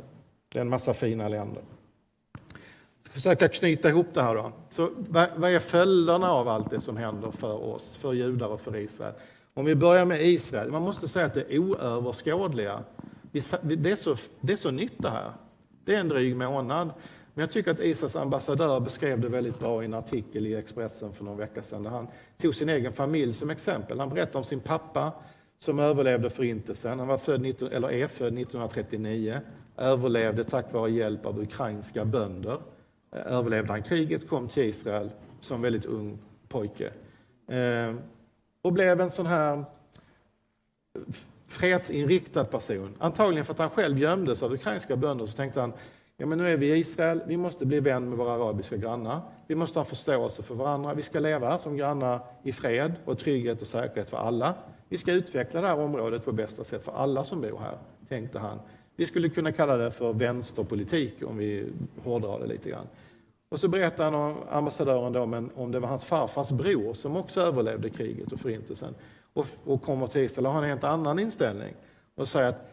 Det 0.50 0.60
är 0.60 0.62
en 0.62 0.70
massa 0.70 0.94
fina 0.94 1.28
länder. 1.28 1.64
Jag 2.34 3.12
ska 3.12 3.14
försöka 3.14 3.48
knyta 3.48 3.90
ihop 3.90 4.08
det 4.14 4.22
här 4.22 4.36
då. 4.36 4.52
Så 4.70 4.90
vad 5.36 5.52
är 5.52 5.60
följderna 5.60 6.32
av 6.32 6.48
allt 6.48 6.70
det 6.70 6.82
som 6.82 6.98
händer 6.98 7.32
för 7.32 7.64
oss, 7.64 7.98
för 7.98 8.14
judar 8.14 8.48
och 8.48 8.62
för 8.62 8.76
Israel? 8.78 9.14
Om 9.54 9.66
vi 9.66 9.76
börjar 9.76 10.06
med 10.06 10.22
Israel, 10.22 10.72
man 10.72 10.82
måste 10.82 11.08
säga 11.08 11.26
att 11.26 11.34
det 11.34 11.54
är 11.54 11.60
oöverskådliga 11.60 12.84
det 13.62 13.92
är, 13.92 13.96
så, 13.96 14.18
det 14.42 14.54
är 14.54 14.58
så 14.58 14.72
nytt 14.72 14.94
det 14.98 15.10
här. 15.10 15.32
Det 15.86 15.96
är 15.96 16.00
en 16.00 16.08
dryg 16.08 16.36
månad. 16.36 16.92
Men 17.34 17.42
jag 17.42 17.52
tycker 17.52 17.72
att 17.72 17.80
Israels 17.80 18.16
ambassadör 18.16 18.80
beskrev 18.80 19.20
det 19.20 19.30
väldigt 19.30 19.60
bra 19.60 19.82
i 19.82 19.86
en 19.86 19.94
artikel 19.94 20.48
i 20.48 20.56
Expressen 20.56 21.14
för 21.14 21.24
någon 21.24 21.38
vecka 21.38 21.64
sedan. 21.64 21.84
Där 21.84 21.90
han 21.90 22.08
tog 22.38 22.56
sin 22.56 22.70
egen 22.70 22.94
familj 22.94 23.34
som 23.34 23.50
exempel. 23.50 24.00
Han 24.00 24.10
berättade 24.10 24.38
om 24.38 24.44
sin 24.44 24.60
pappa 24.60 25.12
som 25.60 25.80
överlevde 25.80 26.30
förintelsen. 26.30 27.00
Han 27.00 27.08
var 27.08 27.18
född, 27.18 27.46
eller 27.72 27.92
är 27.92 28.08
född 28.08 28.28
1939. 28.28 29.40
Överlevde 29.78 30.44
tack 30.44 30.74
vare 30.74 30.92
hjälp 30.92 31.26
av 31.26 31.40
ukrainska 31.40 32.06
bönder. 32.06 32.58
Eh, 33.16 33.34
överlevde 33.34 33.72
han 33.72 33.84
kriget, 33.84 34.30
kom 34.30 34.48
till 34.48 34.64
Israel 34.64 35.12
som 35.40 35.62
väldigt 35.62 35.86
ung 35.86 36.20
pojke. 36.48 36.92
Eh, 37.48 37.96
och 38.62 38.74
blev 38.74 39.02
en 39.02 39.12
sån 39.12 39.26
här 39.26 39.64
fredsinriktad 41.48 42.46
person. 42.46 42.96
Antagligen 43.00 43.46
för 43.46 43.54
att 43.54 43.60
han 43.60 43.70
själv 43.70 44.00
gömdes 44.00 44.44
av 44.44 44.54
ukrainska 44.54 44.96
bönder 44.96 45.26
så 45.26 45.32
tänkte 45.32 45.62
han 45.62 45.74
Ja, 46.20 46.26
men 46.26 46.38
nu 46.38 46.54
är 46.54 46.58
vi 46.58 46.74
i 46.74 46.78
Israel, 46.78 47.22
vi 47.28 47.38
måste 47.38 47.66
bli 47.66 47.80
vän 47.80 48.10
med 48.10 48.18
våra 48.18 48.32
arabiska 48.32 48.78
grannar. 48.78 49.22
Vi 49.48 49.56
måste 49.56 49.80
ha 49.80 49.86
förståelse 49.86 50.44
för 50.44 50.56
varandra. 50.56 50.94
Vi 50.94 51.04
ska 51.04 51.20
leva 51.20 51.60
som 51.60 51.78
grannar 51.78 52.20
i 52.44 52.52
fred 52.52 52.94
och 53.06 53.20
trygghet 53.20 53.62
och 53.62 53.68
säkerhet 53.68 54.10
för 54.10 54.18
alla. 54.18 54.54
Vi 54.90 54.98
ska 54.98 55.12
utveckla 55.14 55.62
det 55.62 55.68
här 55.68 55.80
området 55.80 56.26
på 56.26 56.32
bästa 56.32 56.64
sätt 56.64 56.84
för 56.84 56.92
alla 56.92 57.24
som 57.24 57.42
bor 57.42 57.60
här, 57.60 57.78
tänkte 58.10 58.40
han. 58.40 58.60
Vi 58.96 59.08
skulle 59.08 59.30
kunna 59.30 59.52
kalla 59.52 59.78
det 59.78 59.92
för 59.92 60.14
vänsterpolitik 60.14 61.14
om 61.24 61.38
vi 61.38 61.66
hårdrar 62.04 62.40
det 62.40 62.48
lite 62.48 62.70
grann. 62.70 62.88
Och 63.50 63.60
så 63.60 63.68
berättar 63.68 64.04
han 64.04 64.16
om 64.16 64.36
ambassadören 64.52 65.14
då, 65.14 65.26
men 65.26 65.50
om 65.56 65.72
det 65.72 65.80
var 65.80 65.88
hans 65.88 66.06
farfars 66.06 66.50
bror 66.50 66.94
som 66.94 67.18
också 67.18 67.42
överlevde 67.42 67.90
kriget 67.90 68.32
och 68.32 68.40
förintelsen 68.40 68.96
och, 69.38 69.48
och 69.66 69.82
kommer 69.82 70.08
till 70.08 70.22
Israel 70.22 70.46
och 70.46 70.54
har 70.54 70.64
en 70.64 70.70
helt 70.70 70.84
annan 70.84 71.20
inställning 71.20 71.74
och 72.16 72.28
säger 72.28 72.50
att 72.50 72.70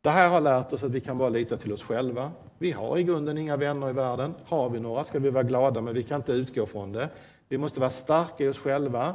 det 0.00 0.10
här 0.10 0.28
har 0.28 0.40
lärt 0.40 0.72
oss 0.72 0.82
att 0.82 0.90
vi 0.90 1.00
kan 1.00 1.18
bara 1.18 1.28
lita 1.28 1.56
till 1.56 1.72
oss 1.72 1.82
själva. 1.82 2.32
Vi 2.58 2.70
har 2.72 2.98
i 2.98 3.02
grunden 3.02 3.38
inga 3.38 3.56
vänner 3.56 3.90
i 3.90 3.92
världen. 3.92 4.34
Har 4.44 4.68
vi 4.68 4.80
några 4.80 5.04
ska 5.04 5.18
vi 5.18 5.30
vara 5.30 5.42
glada, 5.42 5.80
men 5.80 5.94
vi 5.94 6.02
kan 6.02 6.16
inte 6.16 6.32
utgå 6.32 6.66
från 6.66 6.92
det. 6.92 7.08
Vi 7.48 7.58
måste 7.58 7.80
vara 7.80 7.90
starka 7.90 8.44
i 8.44 8.48
oss 8.48 8.58
själva, 8.58 9.14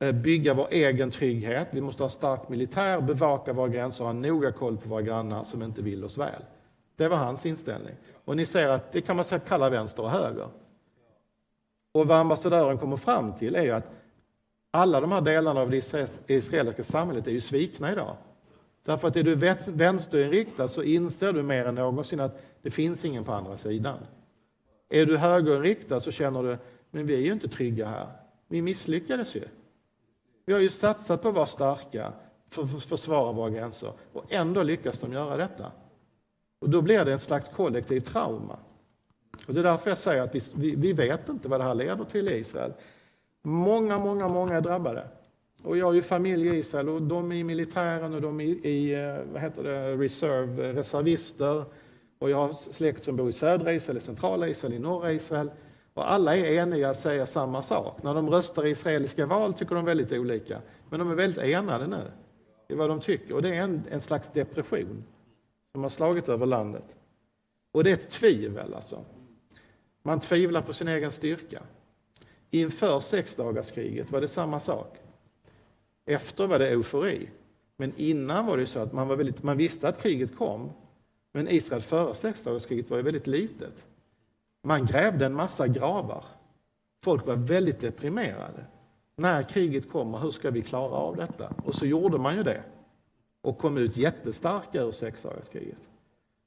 eh, 0.00 0.12
bygga 0.12 0.54
vår 0.54 0.66
egen 0.70 1.10
trygghet. 1.10 1.68
Vi 1.70 1.80
måste 1.80 2.02
ha 2.02 2.10
stark 2.10 2.48
militär, 2.48 3.00
bevaka 3.00 3.52
våra 3.52 3.68
gränser 3.68 4.04
och 4.04 4.08
ha 4.08 4.12
noga 4.12 4.52
koll 4.52 4.76
på 4.76 4.88
våra 4.88 5.02
grannar 5.02 5.44
som 5.44 5.62
inte 5.62 5.82
vill 5.82 6.04
oss 6.04 6.18
väl. 6.18 6.42
Det 6.96 7.08
var 7.08 7.16
hans 7.16 7.46
inställning. 7.46 7.94
Och 8.24 8.36
ni 8.36 8.46
ser 8.46 8.68
att 8.68 8.92
det 8.92 9.00
kan 9.00 9.16
man 9.16 9.24
kalla 9.48 9.70
vänster 9.70 10.02
och 10.02 10.10
höger. 10.10 10.48
Och 11.92 12.06
vad 12.06 12.18
ambassadören 12.18 12.78
kommer 12.78 12.96
fram 12.96 13.32
till 13.32 13.54
är 13.54 13.72
att 13.72 13.90
alla 14.74 15.00
de 15.00 15.12
här 15.12 15.20
delarna 15.20 15.60
av 15.60 15.70
det 15.70 16.10
israeliska 16.26 16.84
samhället 16.84 17.26
är 17.26 17.30
ju 17.30 17.40
svikna 17.40 17.92
idag. 17.92 18.16
Därför 18.84 19.08
att 19.08 19.16
är 19.16 19.22
du 19.22 19.34
vänsterinriktad 19.66 20.68
så 20.68 20.82
inser 20.82 21.32
du 21.32 21.42
mer 21.42 21.66
än 21.66 21.74
någonsin 21.74 22.20
att 22.20 22.42
det 22.62 22.70
finns 22.70 23.04
ingen 23.04 23.24
på 23.24 23.32
andra 23.32 23.58
sidan. 23.58 23.98
Är 24.88 25.06
du 25.06 25.16
högerinriktad 25.16 26.00
så 26.00 26.10
känner 26.10 26.42
du, 26.42 26.58
men 26.90 27.06
vi 27.06 27.14
är 27.14 27.18
ju 27.18 27.32
inte 27.32 27.48
trygga 27.48 27.86
här. 27.86 28.06
Vi 28.48 28.62
misslyckades 28.62 29.34
ju. 29.34 29.44
Vi 30.46 30.52
har 30.52 30.60
ju 30.60 30.68
satsat 30.68 31.22
på 31.22 31.28
att 31.28 31.34
vara 31.34 31.46
starka, 31.46 32.12
för 32.48 32.62
att 32.62 32.84
försvara 32.84 33.32
våra 33.32 33.50
gränser 33.50 33.92
och 34.12 34.32
ändå 34.32 34.62
lyckas 34.62 34.98
de 34.98 35.12
göra 35.12 35.36
detta. 35.36 35.72
Och 36.60 36.70
då 36.70 36.82
blir 36.82 37.04
det 37.04 37.12
en 37.12 37.18
slags 37.18 37.48
kollektiv 37.48 38.00
trauma. 38.00 38.58
Och 39.46 39.54
det 39.54 39.60
är 39.60 39.64
därför 39.64 39.90
jag 39.90 39.98
säger 39.98 40.22
att 40.22 40.34
vi, 40.34 40.40
vi, 40.54 40.74
vi 40.76 40.92
vet 40.92 41.28
inte 41.28 41.48
vad 41.48 41.60
det 41.60 41.64
här 41.64 41.74
leder 41.74 42.04
till 42.04 42.28
i 42.28 42.38
Israel. 42.38 42.72
Många, 43.46 43.98
många, 43.98 44.28
många 44.28 44.54
är 44.54 44.60
drabbade. 44.60 45.08
Och 45.64 45.76
jag 45.76 45.86
har 45.86 45.92
ju 45.92 46.02
familj 46.02 46.48
i 46.48 46.58
Israel 46.58 46.88
och 46.88 47.02
de 47.02 47.32
är 47.32 47.36
i 47.36 47.44
militären 47.44 48.14
och 48.14 48.20
de 48.20 48.40
är 48.40 48.44
i 48.44 48.94
eh, 48.94 49.32
vad 49.32 49.42
heter 49.42 49.62
det, 49.62 49.96
reserve, 49.96 50.68
eh, 50.68 50.74
reservister. 50.74 51.64
Och 52.18 52.30
jag 52.30 52.36
har 52.36 52.52
släkt 52.52 53.02
som 53.02 53.16
bor 53.16 53.30
i 53.30 53.32
södra 53.32 53.72
Israel, 53.72 53.98
i 53.98 54.00
centrala 54.00 54.48
Israel, 54.48 54.74
i 54.74 54.78
norra 54.78 55.12
Israel. 55.12 55.50
Och 55.94 56.12
alla 56.12 56.36
är 56.36 56.62
eniga 56.62 56.90
och 56.90 56.96
säger 56.96 57.26
samma 57.26 57.62
sak. 57.62 58.02
När 58.02 58.14
de 58.14 58.30
röstar 58.30 58.66
i 58.66 58.70
israeliska 58.70 59.26
val 59.26 59.54
tycker 59.54 59.74
de 59.74 59.84
väldigt 59.84 60.12
olika. 60.12 60.60
Men 60.90 60.98
de 60.98 61.10
är 61.10 61.14
väldigt 61.14 61.44
enade 61.44 61.86
nu 61.86 62.02
i 62.68 62.74
vad 62.74 62.88
de 62.88 63.00
tycker. 63.00 63.34
Och 63.34 63.42
det 63.42 63.54
är 63.54 63.62
en, 63.62 63.82
en 63.90 64.00
slags 64.00 64.28
depression 64.32 65.04
som 65.72 65.82
har 65.82 65.90
slagit 65.90 66.28
över 66.28 66.46
landet. 66.46 66.84
Och 67.72 67.84
det 67.84 67.90
är 67.90 67.94
ett 67.94 68.10
tvivel 68.10 68.74
alltså. 68.74 69.04
Man 70.02 70.20
tvivlar 70.20 70.62
på 70.62 70.72
sin 70.72 70.88
egen 70.88 71.12
styrka. 71.12 71.62
Inför 72.54 73.00
sexdagarskriget 73.00 74.10
var 74.12 74.20
det 74.20 74.28
samma 74.28 74.60
sak. 74.60 74.96
Efter 76.06 76.46
var 76.46 76.58
det 76.58 76.68
eufori. 76.68 77.28
Men 77.76 77.92
innan 77.96 78.46
var 78.46 78.56
det 78.56 78.66
så 78.66 78.78
att 78.78 78.92
man, 78.92 79.08
var 79.08 79.16
väldigt, 79.16 79.42
man 79.42 79.56
visste 79.56 79.88
att 79.88 80.02
kriget 80.02 80.36
kom. 80.36 80.70
Men 81.32 81.48
Israel 81.48 81.82
före 81.82 82.14
sexdagarskriget 82.14 82.90
var 82.90 82.96
ju 82.96 83.02
väldigt 83.02 83.26
litet. 83.26 83.86
Man 84.62 84.86
grävde 84.86 85.26
en 85.26 85.34
massa 85.34 85.68
gravar. 85.68 86.24
Folk 87.02 87.26
var 87.26 87.36
väldigt 87.36 87.80
deprimerade. 87.80 88.64
När 89.16 89.42
kriget 89.42 89.90
kommer, 89.90 90.18
hur 90.18 90.30
ska 90.30 90.50
vi 90.50 90.62
klara 90.62 90.92
av 90.92 91.16
detta? 91.16 91.52
Och 91.64 91.74
så 91.74 91.86
gjorde 91.86 92.18
man 92.18 92.36
ju 92.36 92.42
det 92.42 92.62
och 93.40 93.58
kom 93.58 93.78
ut 93.78 93.96
jättestarka 93.96 94.82
ur 94.82 94.92
sexdagarskriget. 94.92 95.88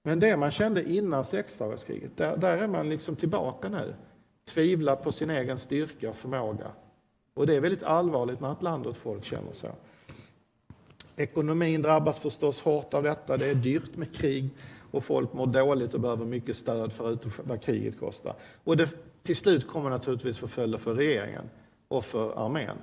Men 0.04 0.20
det 0.20 0.38
man 0.38 0.52
kände 0.52 0.94
innan 0.94 1.26
sexdagarskriget, 1.26 2.18
där, 2.18 2.38
där 2.38 2.58
är 2.58 2.68
man 2.68 2.90
liksom 2.90 3.16
tillbaka 3.16 3.70
nu. 3.70 3.94
Tvivlar 4.48 4.96
på 4.96 5.12
sin 5.12 5.30
egen 5.30 5.58
styrka 5.58 6.10
och 6.10 6.16
förmåga 6.16 6.72
och 7.38 7.48
det 7.48 7.56
är 7.56 7.60
väldigt 7.60 7.84
allvarligt 7.84 8.40
när 8.40 8.52
ett 8.52 8.62
land 8.62 8.86
och 8.86 8.92
ett 8.92 8.98
folk 8.98 9.26
känner 9.26 9.54
så. 9.54 9.68
Ekonomin 11.16 11.82
drabbas 11.82 12.20
förstås 12.20 12.62
hårt 12.62 12.94
av 12.94 13.04
detta. 13.04 13.38
Det 13.38 13.46
är 13.46 13.56
dyrt 13.56 13.96
med 13.96 14.16
krig 14.16 14.50
och 14.92 15.04
folk 15.04 15.34
mår 15.34 15.48
dåligt 15.48 15.94
och 15.94 16.00
behöver 16.00 16.26
mycket 16.26 16.58
stöd 16.58 16.94
förutom 16.94 17.32
vad 17.44 17.62
kriget 17.62 18.00
kostar. 18.00 18.34
Och 18.64 18.78
det 18.78 18.90
till 19.24 19.36
slut 19.36 19.68
kommer 19.68 19.90
naturligtvis 19.90 20.38
få 20.38 20.48
följder 20.48 20.78
för 20.78 20.94
regeringen 20.94 21.50
och 21.88 22.06
för 22.06 22.46
armén. 22.46 22.78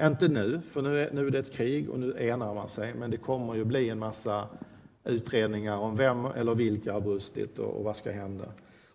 Inte 0.00 0.28
nu, 0.28 0.60
för 0.70 0.82
nu 0.82 0.98
är, 0.98 1.12
nu 1.12 1.26
är 1.26 1.30
det 1.30 1.38
ett 1.38 1.52
krig 1.52 1.90
och 1.90 1.98
nu 2.00 2.16
enar 2.18 2.54
man 2.54 2.68
sig, 2.68 2.94
men 2.94 3.10
det 3.10 3.16
kommer 3.16 3.54
ju 3.54 3.64
bli 3.64 3.88
en 3.88 3.98
massa 3.98 4.48
utredningar 5.04 5.76
om 5.76 5.96
vem 5.96 6.24
eller 6.24 6.54
vilka 6.54 6.92
har 6.92 7.00
brustit 7.00 7.58
och, 7.58 7.76
och 7.76 7.84
vad 7.84 7.96
ska 7.96 8.10
hända. 8.10 8.44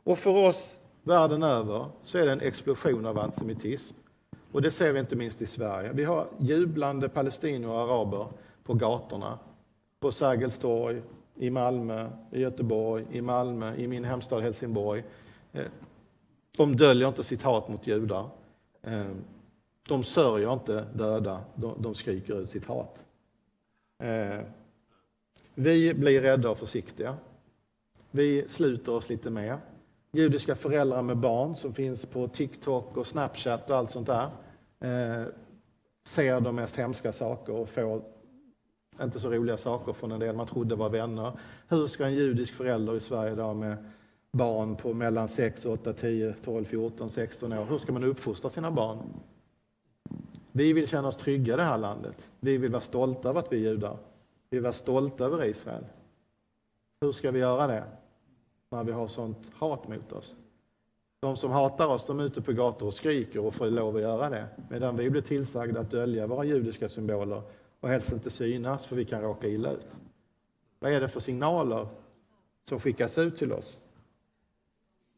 Och 0.03 0.19
för 0.19 0.47
oss 0.47 0.79
världen 1.03 1.43
över 1.43 1.85
så 2.03 2.17
är 2.17 2.25
det 2.25 2.31
en 2.31 2.41
explosion 2.41 3.05
av 3.05 3.19
antisemitism. 3.19 3.95
Och 4.51 4.61
det 4.61 4.71
ser 4.71 4.93
vi 4.93 4.99
inte 4.99 5.15
minst 5.15 5.41
i 5.41 5.47
Sverige. 5.47 5.91
Vi 5.93 6.03
har 6.03 6.27
jublande 6.37 7.09
palestinier 7.09 7.69
och 7.69 7.79
araber 7.79 8.27
på 8.63 8.73
gatorna, 8.73 9.39
på 9.99 10.11
Sergels 10.11 10.57
torg, 10.57 11.01
i 11.35 11.49
Malmö, 11.49 12.09
i 12.31 12.39
Göteborg, 12.39 13.05
i 13.11 13.21
Malmö, 13.21 13.75
i 13.75 13.87
min 13.87 14.03
hemstad 14.03 14.41
Helsingborg. 14.41 15.03
Eh, 15.51 15.65
de 16.57 16.75
döljer 16.75 17.07
inte 17.07 17.23
sitt 17.23 17.41
hat 17.41 17.69
mot 17.69 17.87
judar. 17.87 18.29
Eh, 18.81 19.11
de 19.87 20.03
sörjer 20.03 20.53
inte 20.53 20.85
döda, 20.93 21.41
de 21.55 21.95
skriker 21.95 22.33
ut 22.33 22.49
sitt 22.49 22.65
hat. 22.65 23.03
Eh, 23.99 24.39
vi 25.55 25.93
blir 25.93 26.21
rädda 26.21 26.49
och 26.49 26.57
försiktiga. 26.57 27.15
Vi 28.11 28.45
sluter 28.49 28.91
oss 28.91 29.09
lite 29.09 29.29
mer. 29.29 29.57
Judiska 30.15 30.55
föräldrar 30.55 31.01
med 31.01 31.17
barn 31.17 31.55
som 31.55 31.73
finns 31.73 32.05
på 32.05 32.27
TikTok 32.27 32.97
och 32.97 33.07
Snapchat 33.07 33.69
och 33.69 33.77
allt 33.77 33.91
sånt 33.91 34.07
där 34.07 34.29
eh, 34.79 35.27
ser 36.03 36.41
de 36.41 36.55
mest 36.55 36.75
hemska 36.75 37.11
saker 37.11 37.53
och 37.53 37.69
får 37.69 38.01
inte 39.01 39.19
så 39.19 39.29
roliga 39.29 39.57
saker 39.57 39.93
från 39.93 40.11
en 40.11 40.19
del 40.19 40.35
man 40.35 40.47
trodde 40.47 40.75
var 40.75 40.89
vänner. 40.89 41.31
Hur 41.67 41.87
ska 41.87 42.05
en 42.05 42.13
judisk 42.13 42.53
förälder 42.53 42.95
i 42.95 42.99
Sverige 42.99 43.33
idag 43.33 43.55
med 43.55 43.77
barn 44.31 44.75
på 44.75 44.93
mellan 44.93 45.29
6, 45.29 45.65
8, 45.65 45.93
10, 45.93 46.33
12, 46.33 46.65
14, 46.65 47.09
16 47.09 47.53
år, 47.53 47.65
hur 47.65 47.79
ska 47.79 47.91
man 47.91 48.03
uppfostra 48.03 48.49
sina 48.49 48.71
barn? 48.71 48.97
Vi 50.51 50.73
vill 50.73 50.87
känna 50.87 51.07
oss 51.07 51.17
trygga 51.17 51.53
i 51.53 51.57
det 51.57 51.63
här 51.63 51.77
landet. 51.77 52.15
Vi 52.39 52.57
vill 52.57 52.71
vara 52.71 52.81
stolta 52.81 53.29
över 53.29 53.39
att 53.39 53.51
vi 53.51 53.55
är 53.55 53.71
judar. 53.71 53.97
Vi 54.49 54.57
vill 54.57 54.63
vara 54.63 54.73
stolta 54.73 55.25
över 55.25 55.45
Israel. 55.45 55.85
Hur 57.01 57.11
ska 57.11 57.31
vi 57.31 57.39
göra 57.39 57.67
det 57.67 57.83
när 58.73 58.83
vi 58.83 58.91
har 58.91 59.07
sånt 59.07 59.51
hat 59.53 59.87
mot 59.87 60.11
oss? 60.11 60.35
De 61.19 61.37
som 61.37 61.51
hatar 61.51 61.87
oss, 61.87 62.05
de 62.05 62.19
är 62.19 62.23
ute 62.23 62.41
på 62.41 62.51
gator 62.51 62.87
och 62.87 62.93
skriker 62.93 63.45
och 63.45 63.53
får 63.53 63.65
lov 63.65 63.95
att 63.95 64.01
göra 64.01 64.29
det. 64.29 64.47
Medan 64.69 64.97
vi 64.97 65.09
blir 65.09 65.21
tillsagda 65.21 65.79
att 65.79 65.91
dölja 65.91 66.27
våra 66.27 66.43
judiska 66.43 66.89
symboler 66.89 67.41
och 67.79 67.89
helst 67.89 68.11
inte 68.11 68.29
synas 68.29 68.85
för 68.85 68.95
vi 68.95 69.05
kan 69.05 69.21
råka 69.21 69.47
illa 69.47 69.71
ut. 69.71 69.87
Vad 70.79 70.91
är 70.91 71.01
det 71.01 71.07
för 71.07 71.19
signaler 71.19 71.87
som 72.69 72.79
skickas 72.79 73.17
ut 73.17 73.37
till 73.37 73.53
oss? 73.53 73.79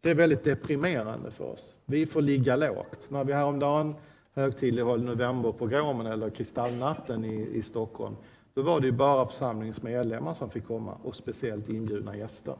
Det 0.01 0.10
är 0.10 0.16
väldigt 0.16 0.43
deprimerande 0.43 1.32
för 1.32 1.43
oss. 1.43 1.74
Vi 1.86 2.06
får 2.06 2.22
ligga 2.22 2.56
lågt. 2.56 3.10
När 3.10 3.24
vi 3.24 3.34
häromdagen 3.34 3.95
högtidlighöll 4.34 5.03
novemberpogromen 5.03 6.08
eller 6.08 6.30
kristallnatten 6.30 7.26
i, 7.26 7.49
i 7.53 7.62
Stockholm, 7.62 8.16
då 8.53 8.62
var 8.62 8.80
det 8.80 8.86
ju 8.86 8.91
bara 8.91 9.28
församlingens 9.28 9.82
medlemmar 9.82 10.34
som 10.34 10.49
fick 10.49 10.68
komma 10.68 10.97
och 11.03 11.16
speciellt 11.16 11.70
inbjudna 11.70 12.18
gäster. 12.18 12.56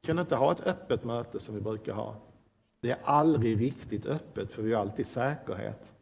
Vi 0.00 0.06
kunde 0.06 0.22
inte 0.22 0.36
ha 0.36 0.52
ett 0.52 0.66
öppet 0.66 1.04
möte 1.04 1.40
som 1.40 1.54
vi 1.54 1.60
brukar 1.60 1.92
ha. 1.92 2.16
Det 2.80 2.90
är 2.90 2.98
aldrig 3.04 3.60
riktigt 3.60 4.06
öppet 4.06 4.52
för 4.52 4.62
vi 4.62 4.72
har 4.72 4.80
alltid 4.80 5.06
säkerhet. 5.06 5.92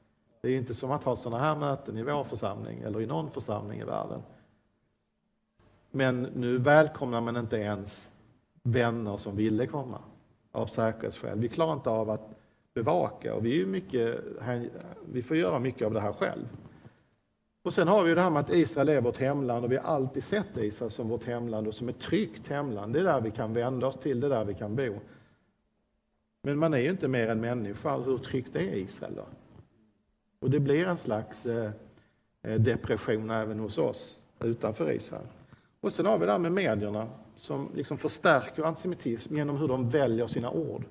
Det 0.40 0.48
är 0.48 0.56
inte 0.56 0.74
som 0.74 0.90
att 0.90 1.04
ha 1.04 1.16
sådana 1.16 1.42
här 1.44 1.56
möten 1.56 1.98
i 1.98 2.02
vår 2.02 2.24
församling 2.24 2.80
eller 2.80 3.00
i 3.00 3.06
någon 3.06 3.30
församling 3.30 3.80
i 3.80 3.84
världen. 3.84 4.22
Men 5.90 6.22
nu 6.22 6.58
välkomnar 6.58 7.20
man 7.20 7.36
inte 7.36 7.56
ens 7.56 8.10
vänner 8.62 9.16
som 9.16 9.36
ville 9.36 9.66
komma 9.66 9.98
av 10.52 10.66
säkerhetsskäl. 10.66 11.38
Vi 11.38 11.48
klarar 11.48 11.72
inte 11.72 11.90
av 11.90 12.10
att 12.10 12.30
bevaka 12.74 13.34
och 13.34 13.46
vi, 13.46 13.62
är 13.62 13.66
mycket, 13.66 14.20
vi 15.12 15.22
får 15.22 15.36
göra 15.36 15.58
mycket 15.58 15.86
av 15.86 15.94
det 15.94 16.00
här 16.00 16.12
själv. 16.12 16.48
Och 17.68 17.74
sen 17.74 17.88
har 17.88 18.04
vi 18.04 18.14
det 18.14 18.20
här 18.20 18.30
med 18.30 18.40
att 18.40 18.50
Israel 18.50 18.88
är 18.88 19.00
vårt 19.00 19.16
hemland 19.16 19.64
och 19.64 19.72
vi 19.72 19.76
har 19.76 19.84
alltid 19.84 20.24
sett 20.24 20.56
Israel 20.56 20.90
som 20.90 21.08
vårt 21.08 21.24
hemland 21.24 21.66
och 21.66 21.74
som 21.74 21.88
ett 21.88 22.00
tryggt 22.00 22.48
hemland. 22.48 22.92
Det 22.92 23.00
är 23.00 23.04
där 23.04 23.20
vi 23.20 23.30
kan 23.30 23.54
vända 23.54 23.86
oss 23.86 23.96
till, 23.96 24.20
det 24.20 24.26
är 24.26 24.30
där 24.30 24.44
vi 24.44 24.54
kan 24.54 24.76
bo. 24.76 25.00
Men 26.42 26.58
man 26.58 26.74
är 26.74 26.78
ju 26.78 26.90
inte 26.90 27.08
mer 27.08 27.28
än 27.28 27.40
människa. 27.40 27.96
Hur 27.96 28.18
tryggt 28.18 28.56
är 28.56 28.74
Israel 28.74 29.14
då? 29.14 29.26
Och 30.40 30.50
det 30.50 30.60
blir 30.60 30.86
en 30.86 30.98
slags 30.98 31.46
eh, 31.46 31.70
eh, 32.42 32.60
depression 32.60 33.30
även 33.30 33.58
hos 33.58 33.78
oss. 33.78 34.18
utanför 34.40 34.92
Israel. 34.92 35.26
Och 35.80 35.92
sen 35.92 36.06
har 36.06 36.18
vi 36.18 36.26
det 36.26 36.32
här 36.32 36.38
med 36.38 36.52
medierna 36.52 37.08
som 37.36 37.70
liksom 37.74 37.98
förstärker 37.98 38.62
antisemitism 38.62 39.36
genom 39.36 39.56
hur 39.56 39.68
de 39.68 39.90
väljer 39.90 40.26
sina 40.26 40.50
ord. 40.50 40.84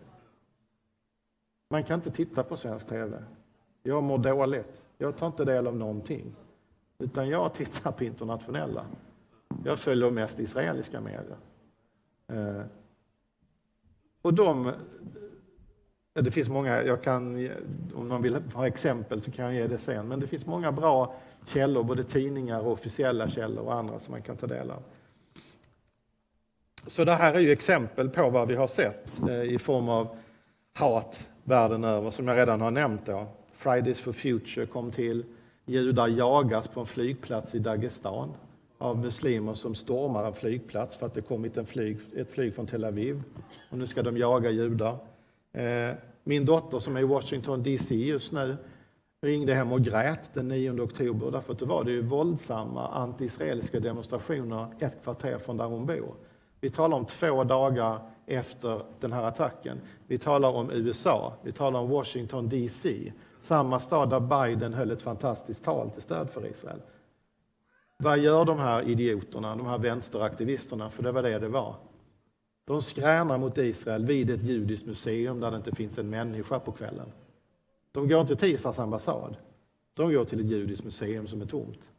Man 1.69 1.83
kan 1.83 1.99
inte 1.99 2.11
titta 2.11 2.43
på 2.43 2.57
svensk 2.57 2.87
tv. 2.87 3.23
Jag 3.83 4.03
mår 4.03 4.17
dåligt. 4.17 4.81
Jag 4.97 5.17
tar 5.17 5.27
inte 5.27 5.45
del 5.45 5.67
av 5.67 5.75
någonting. 5.75 6.35
Utan 6.99 7.29
jag 7.29 7.53
tittar 7.53 7.91
på 7.91 8.03
internationella. 8.03 8.85
Jag 9.63 9.79
följer 9.79 10.11
mest 10.11 10.39
israeliska 10.39 11.01
medier. 11.01 11.37
Eh, 12.27 12.65
och 14.21 14.33
de, 14.33 14.73
det 16.13 16.31
finns 16.31 16.49
många, 16.49 16.83
jag 16.83 17.03
kan, 17.03 17.49
om 17.95 18.07
någon 18.07 18.21
vill 18.21 18.35
ha 18.35 18.67
exempel 18.67 19.21
så 19.21 19.31
kan 19.31 19.45
jag 19.45 19.53
ge 19.53 19.67
det 19.67 19.77
sen, 19.77 20.07
men 20.07 20.19
det 20.19 20.27
finns 20.27 20.45
många 20.45 20.71
bra 20.71 21.15
källor, 21.45 21.83
både 21.83 22.03
tidningar 22.03 22.59
och 22.59 22.71
officiella 22.71 23.29
källor 23.29 23.63
och 23.63 23.73
andra 23.73 23.99
som 23.99 24.11
man 24.11 24.21
kan 24.21 24.37
ta 24.37 24.47
del 24.47 24.71
av. 24.71 24.83
Så 26.87 27.03
det 27.03 27.13
här 27.13 27.33
är 27.33 27.39
ju 27.39 27.51
exempel 27.51 28.09
på 28.09 28.29
vad 28.29 28.47
vi 28.47 28.55
har 28.55 28.67
sett 28.67 29.19
eh, 29.29 29.41
i 29.41 29.57
form 29.59 29.89
av 29.89 30.17
hat 30.73 31.27
världen 31.43 31.83
över, 31.83 32.09
som 32.09 32.27
jag 32.27 32.37
redan 32.37 32.61
har 32.61 32.71
nämnt. 32.71 33.05
Då. 33.05 33.27
Fridays 33.53 34.01
for 34.01 34.13
Future 34.13 34.65
kom 34.65 34.91
till. 34.91 35.25
Judar 35.69 36.07
jagas 36.07 36.67
på 36.67 36.79
en 36.79 36.85
flygplats 36.85 37.55
i 37.55 37.59
Dagestan 37.59 38.33
av 38.77 38.97
muslimer 38.97 39.53
som 39.53 39.75
stormar 39.75 40.25
en 40.25 40.33
flygplats 40.33 40.97
för 40.97 41.05
att 41.05 41.13
det 41.13 41.21
kommit 41.21 41.57
en 41.57 41.65
flyg, 41.65 41.97
ett 42.15 42.31
flyg 42.31 42.55
från 42.55 42.67
Tel 42.67 42.85
Aviv. 42.85 43.23
Och 43.71 43.77
nu 43.77 43.87
ska 43.87 44.03
de 44.03 44.17
jaga 44.17 44.49
judar. 44.49 44.97
Eh, 45.53 45.95
min 46.23 46.45
dotter 46.45 46.79
som 46.79 46.97
är 46.97 47.01
i 47.01 47.03
Washington 47.03 47.63
DC 47.63 47.95
just 47.95 48.31
nu 48.31 48.57
ringde 49.21 49.53
hem 49.53 49.71
och 49.71 49.81
grät 49.81 50.29
den 50.33 50.47
9 50.47 50.81
oktober 50.81 51.31
därför 51.31 51.53
att 51.53 51.59
då 51.59 51.65
var 51.65 51.83
det 51.83 51.91
ju 51.91 52.01
våldsamma 52.01 52.87
antiisraeliska 52.87 53.79
demonstrationer 53.79 54.67
ett 54.79 55.03
kvarter 55.03 55.37
från 55.37 55.57
där 55.57 55.65
hon 55.65 55.85
bor. 55.85 56.15
Vi 56.59 56.69
talar 56.69 56.97
om 56.97 57.05
två 57.05 57.43
dagar 57.43 57.99
efter 58.25 58.81
den 58.99 59.13
här 59.13 59.23
attacken. 59.23 59.81
Vi 60.07 60.17
talar 60.17 60.49
om 60.49 60.71
USA, 60.71 61.33
vi 61.43 61.51
talar 61.51 61.79
om 61.79 61.89
Washington 61.89 62.49
DC, 62.49 63.11
samma 63.41 63.79
stad 63.79 64.09
där 64.09 64.19
Biden 64.19 64.73
höll 64.73 64.91
ett 64.91 65.01
fantastiskt 65.01 65.63
tal 65.63 65.89
till 65.89 66.01
stöd 66.01 66.29
för 66.29 66.45
Israel. 66.45 66.81
Vad 67.97 68.19
gör 68.19 68.45
de 68.45 68.59
här 68.59 68.89
idioterna, 68.89 69.55
de 69.55 69.65
här 69.65 69.77
vänsteraktivisterna, 69.77 70.89
för 70.89 71.03
det 71.03 71.11
var 71.11 71.23
det 71.23 71.39
det 71.39 71.47
var. 71.47 71.75
De 72.65 72.81
skränar 72.81 73.37
mot 73.37 73.57
Israel 73.57 74.05
vid 74.05 74.29
ett 74.29 74.43
judiskt 74.43 74.85
museum 74.85 75.39
där 75.39 75.51
det 75.51 75.57
inte 75.57 75.75
finns 75.75 75.97
en 75.97 76.09
människa 76.09 76.59
på 76.59 76.71
kvällen. 76.71 77.11
De 77.91 78.07
går 78.07 78.21
inte 78.21 78.35
till 78.35 78.53
Israels 78.53 78.79
ambassad. 78.79 79.35
De 79.93 80.13
går 80.13 80.25
till 80.25 80.39
ett 80.39 80.45
judiskt 80.45 80.83
museum 80.83 81.27
som 81.27 81.41
är 81.41 81.45
tomt 81.45 81.91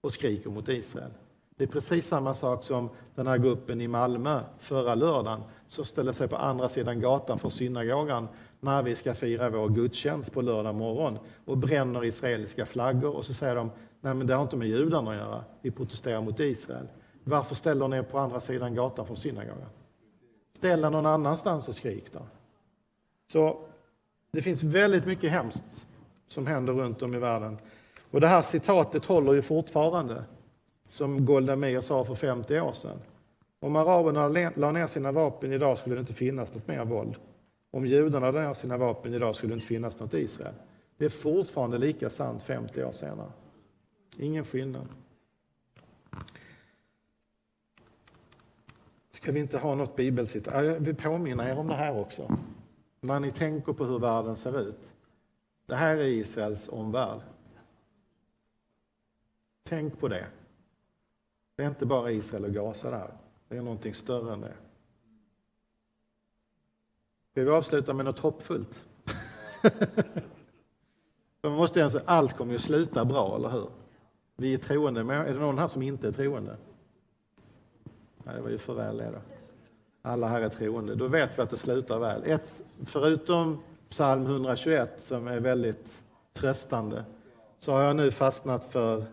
och 0.00 0.12
skriker 0.12 0.50
mot 0.50 0.68
Israel. 0.68 1.10
Det 1.56 1.64
är 1.64 1.68
precis 1.68 2.08
samma 2.08 2.34
sak 2.34 2.64
som 2.64 2.90
den 3.14 3.26
här 3.26 3.38
gruppen 3.38 3.80
i 3.80 3.88
Malmö 3.88 4.40
förra 4.58 4.94
lördagen 4.94 5.42
som 5.66 5.84
ställer 5.84 6.12
sig 6.12 6.28
på 6.28 6.36
andra 6.36 6.68
sidan 6.68 7.00
gatan 7.00 7.38
för 7.38 7.48
synagogan 7.48 8.28
när 8.60 8.82
vi 8.82 8.96
ska 8.96 9.14
fira 9.14 9.50
vår 9.50 9.68
gudstjänst 9.68 10.32
på 10.32 10.42
lördag 10.42 10.74
morgon 10.74 11.18
och 11.44 11.58
bränner 11.58 12.04
israeliska 12.04 12.66
flaggor 12.66 13.16
och 13.16 13.24
så 13.24 13.34
säger 13.34 13.56
de 13.56 13.70
nej 14.00 14.14
men 14.14 14.26
det 14.26 14.34
har 14.34 14.42
inte 14.42 14.56
med 14.56 14.68
judarna 14.68 15.10
att 15.10 15.16
göra, 15.16 15.44
vi 15.62 15.70
protesterar 15.70 16.20
mot 16.20 16.40
Israel. 16.40 16.88
Varför 17.24 17.54
ställer 17.54 17.88
ni 17.88 17.96
er 17.96 18.02
på 18.02 18.18
andra 18.18 18.40
sidan 18.40 18.74
gatan 18.74 19.06
från 19.06 19.16
synagogan? 19.16 19.68
Ställ 20.56 20.84
er 20.84 20.90
någon 20.90 21.06
annanstans 21.06 21.68
och 21.68 21.74
skrik 21.74 22.12
då. 22.12 22.20
Så 23.32 23.68
det 24.32 24.42
finns 24.42 24.62
väldigt 24.62 25.06
mycket 25.06 25.30
hemskt 25.30 25.86
som 26.28 26.46
händer 26.46 26.72
runt 26.72 27.02
om 27.02 27.14
i 27.14 27.18
världen. 27.18 27.58
Och 28.10 28.20
det 28.20 28.26
här 28.26 28.42
citatet 28.42 29.04
håller 29.04 29.32
ju 29.32 29.42
fortfarande 29.42 30.24
som 30.92 31.24
Golda 31.24 31.56
Meir 31.56 31.80
sa 31.80 32.04
för 32.04 32.14
50 32.14 32.60
år 32.60 32.72
sedan. 32.72 32.98
Om 33.60 33.76
araberna 33.76 34.28
la 34.56 34.72
ner 34.72 34.86
sina 34.86 35.12
vapen 35.12 35.52
idag 35.52 35.78
skulle 35.78 35.94
det 35.94 36.00
inte 36.00 36.14
finnas 36.14 36.54
något 36.54 36.68
mer 36.68 36.84
våld. 36.84 37.16
Om 37.70 37.86
judarna 37.86 38.30
la 38.30 38.40
ner 38.40 38.54
sina 38.54 38.76
vapen 38.76 39.14
idag 39.14 39.36
skulle 39.36 39.52
det 39.52 39.54
inte 39.54 39.66
finnas 39.66 39.98
något 39.98 40.14
Israel. 40.14 40.54
Det 40.96 41.04
är 41.04 41.08
fortfarande 41.08 41.78
lika 41.78 42.10
sant 42.10 42.42
50 42.42 42.84
år 42.84 42.92
senare. 42.92 43.32
Ingen 44.16 44.44
skillnad. 44.44 44.88
Ska 49.10 49.32
vi 49.32 49.40
inte 49.40 49.58
ha 49.58 49.74
något 49.74 49.96
bibelcitat? 49.96 50.54
Jag 50.64 50.80
vill 50.80 50.96
påminna 50.96 51.50
er 51.50 51.58
om 51.58 51.68
det 51.68 51.74
här 51.74 52.00
också. 52.00 52.38
När 53.00 53.20
ni 53.20 53.30
tänker 53.30 53.72
på 53.72 53.84
hur 53.84 53.98
världen 53.98 54.36
ser 54.36 54.60
ut. 54.60 54.80
Det 55.66 55.74
här 55.74 55.96
är 55.96 56.04
Israels 56.04 56.68
omvärld. 56.68 57.20
Tänk 59.64 60.00
på 60.00 60.08
det. 60.08 60.26
Det 61.56 61.62
är 61.62 61.68
inte 61.68 61.86
bara 61.86 62.10
Israel 62.10 62.44
och 62.44 62.52
Gaza 62.52 62.90
där. 62.90 63.10
Det 63.48 63.56
är 63.56 63.62
någonting 63.62 63.94
större 63.94 64.32
än 64.32 64.40
det. 64.40 64.54
Ska 67.30 67.44
vi 67.44 67.50
avsluta 67.50 67.94
med 67.94 68.04
något 68.04 68.18
hoppfullt? 68.18 68.82
Man 71.42 71.52
måste 71.52 71.90
säga 71.90 72.02
allt 72.06 72.36
kommer 72.36 72.52
ju 72.52 72.58
sluta 72.58 73.04
bra, 73.04 73.36
eller 73.36 73.48
hur? 73.48 73.68
Vi 74.36 74.54
är 74.54 74.58
troende, 74.58 75.04
men 75.04 75.26
är 75.26 75.34
det 75.34 75.40
någon 75.40 75.58
här 75.58 75.68
som 75.68 75.82
inte 75.82 76.08
är 76.08 76.12
troende? 76.12 76.56
Nej, 78.24 78.34
det 78.36 78.42
var 78.42 78.50
ju 78.50 78.58
för 78.58 78.74
väl 78.74 78.96
det 78.96 79.10
då. 79.10 79.18
Alla 80.02 80.28
här 80.28 80.40
är 80.40 80.48
troende. 80.48 80.94
Då 80.94 81.08
vet 81.08 81.38
vi 81.38 81.42
att 81.42 81.50
det 81.50 81.56
slutar 81.56 81.98
väl. 81.98 82.22
Ett, 82.24 82.62
förutom 82.86 83.62
psalm 83.88 84.26
121 84.26 84.90
som 85.02 85.26
är 85.26 85.40
väldigt 85.40 86.02
tröstande 86.32 87.04
så 87.58 87.72
har 87.72 87.82
jag 87.82 87.96
nu 87.96 88.10
fastnat 88.10 88.64
för, 88.64 89.04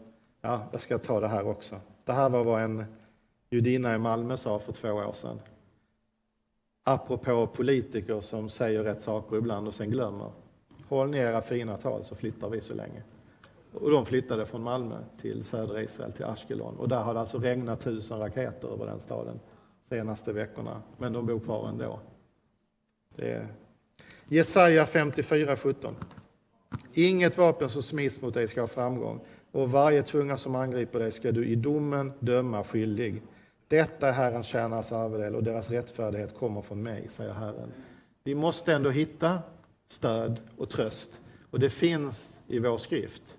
ja, 0.42 0.68
jag 0.72 0.82
ska 0.82 0.98
ta 0.98 1.20
det 1.20 1.28
här 1.28 1.48
också. 1.48 1.76
Det 2.10 2.14
här 2.14 2.30
var 2.30 2.44
vad 2.44 2.62
en 2.62 2.86
judinna 3.50 3.96
i 3.96 3.98
Malmö 3.98 4.38
sa 4.38 4.60
för 4.60 4.74
två 4.74 4.92
år 4.92 5.14
sedan. 5.14 5.40
Apropå 6.84 7.48
politiker 7.48 8.22
som 8.22 8.50
säger 8.50 8.84
rätt 8.84 9.02
saker 9.02 9.38
ibland 9.38 9.68
och 9.68 9.74
sen 9.74 9.90
glömmer. 9.90 10.32
Håll 10.88 11.10
ner 11.10 11.28
era 11.28 11.42
fina 11.42 11.78
tal 11.78 12.04
så 12.04 12.16
flyttar 12.16 12.50
vi 12.50 12.62
så 12.62 12.74
länge. 12.74 13.04
Och 13.74 13.92
de 13.92 14.06
flyttade 14.06 14.46
från 14.46 14.64
Malmö 14.64 14.98
till 15.22 15.44
södra 15.44 15.82
Israel, 15.82 16.12
till 16.12 16.26
Ashkelon. 16.26 16.78
Och 16.78 16.90
där 16.90 17.02
har 17.02 17.14
det 17.14 17.20
alltså 17.20 17.38
regnat 17.38 17.82
tusen 17.82 18.20
raketer 18.20 18.68
över 18.68 18.86
den 18.86 19.00
staden 19.00 19.40
senaste 19.90 20.34
veckorna. 20.34 20.82
Men 20.98 21.14
de 21.14 21.26
bor 21.26 21.40
kvar 21.40 21.70
ändå. 21.70 22.00
Det 23.16 23.32
är 23.32 23.48
Jesaja 24.28 24.86
54, 24.86 25.56
17. 25.56 25.96
Inget 26.94 27.38
vapen 27.38 27.70
som 27.70 27.84
smids 27.84 28.22
mot 28.22 28.34
dig 28.34 28.48
ska 28.48 28.62
ha 28.62 28.68
framgång 28.68 29.22
och 29.52 29.72
varje 29.72 30.04
tunga 30.04 30.38
som 30.38 30.56
angriper 30.56 31.00
dig 31.00 31.12
ska 31.12 31.32
du 31.32 31.46
i 31.46 31.56
domen 31.56 32.12
döma 32.20 32.64
skyldig. 32.64 33.22
Detta 33.68 34.08
är 34.08 34.12
Herrens 34.12 34.46
tjänares 34.46 34.92
arvedel 34.92 35.36
och 35.36 35.44
deras 35.44 35.70
rättfärdighet 35.70 36.38
kommer 36.38 36.62
från 36.62 36.84
mig, 36.84 37.08
säger 37.10 37.34
Herren. 37.34 37.72
Vi 38.24 38.36
måste 38.36 38.74
ändå 38.74 38.90
hitta 38.90 39.40
stöd 39.88 40.40
och 40.58 40.70
tröst 40.70 41.10
och 41.52 41.60
det 41.60 41.70
finns 41.70 42.40
i 42.48 42.60
vår 42.60 42.78
skrift. 42.78 43.38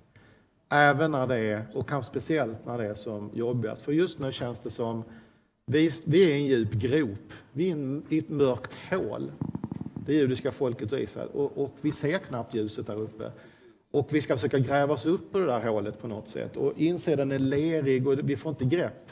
Även 0.68 1.11
när 1.11 1.26
det 1.26 1.36
är, 1.38 1.66
och 1.74 1.88
kanske 1.88 2.11
speciellt 2.11 2.66
när 2.66 2.78
det 2.78 2.86
är 2.86 2.94
som 2.94 3.30
jobbigast. 3.34 3.82
För 3.82 3.92
just 3.92 4.18
nu 4.18 4.32
känns 4.32 4.58
det 4.58 4.70
som 4.70 5.04
vi, 5.66 5.92
vi 6.04 6.24
är 6.24 6.28
i 6.28 6.32
en 6.32 6.46
djup 6.46 6.72
grop, 6.72 7.32
vi 7.52 7.70
är 7.70 8.02
i 8.08 8.18
ett 8.18 8.28
mörkt 8.28 8.76
hål. 8.90 9.32
Det 10.06 10.14
judiska 10.14 10.52
folket 10.52 10.92
och 10.92 11.00
Israel. 11.00 11.28
Och, 11.28 11.58
och 11.58 11.70
vi 11.80 11.92
ser 11.92 12.18
knappt 12.18 12.54
ljuset 12.54 12.86
där 12.86 13.00
uppe. 13.00 13.32
Och 13.91 14.09
vi 14.11 14.22
ska 14.22 14.36
försöka 14.36 14.59
gräva 14.59 14.95
oss 14.95 15.07
upp 15.07 15.36
ur 15.36 15.41
det 15.41 15.47
där 15.47 15.68
hålet 15.68 16.01
på 16.01 16.09
något 16.09 16.28
sätt. 16.28 16.57
Och 16.57 16.72
insidan 16.76 17.32
är 17.32 17.38
lerig 17.38 18.07
och 18.07 18.18
vi 18.22 18.36
får 18.36 18.51
inte 18.51 18.64
grepp. 18.64 19.11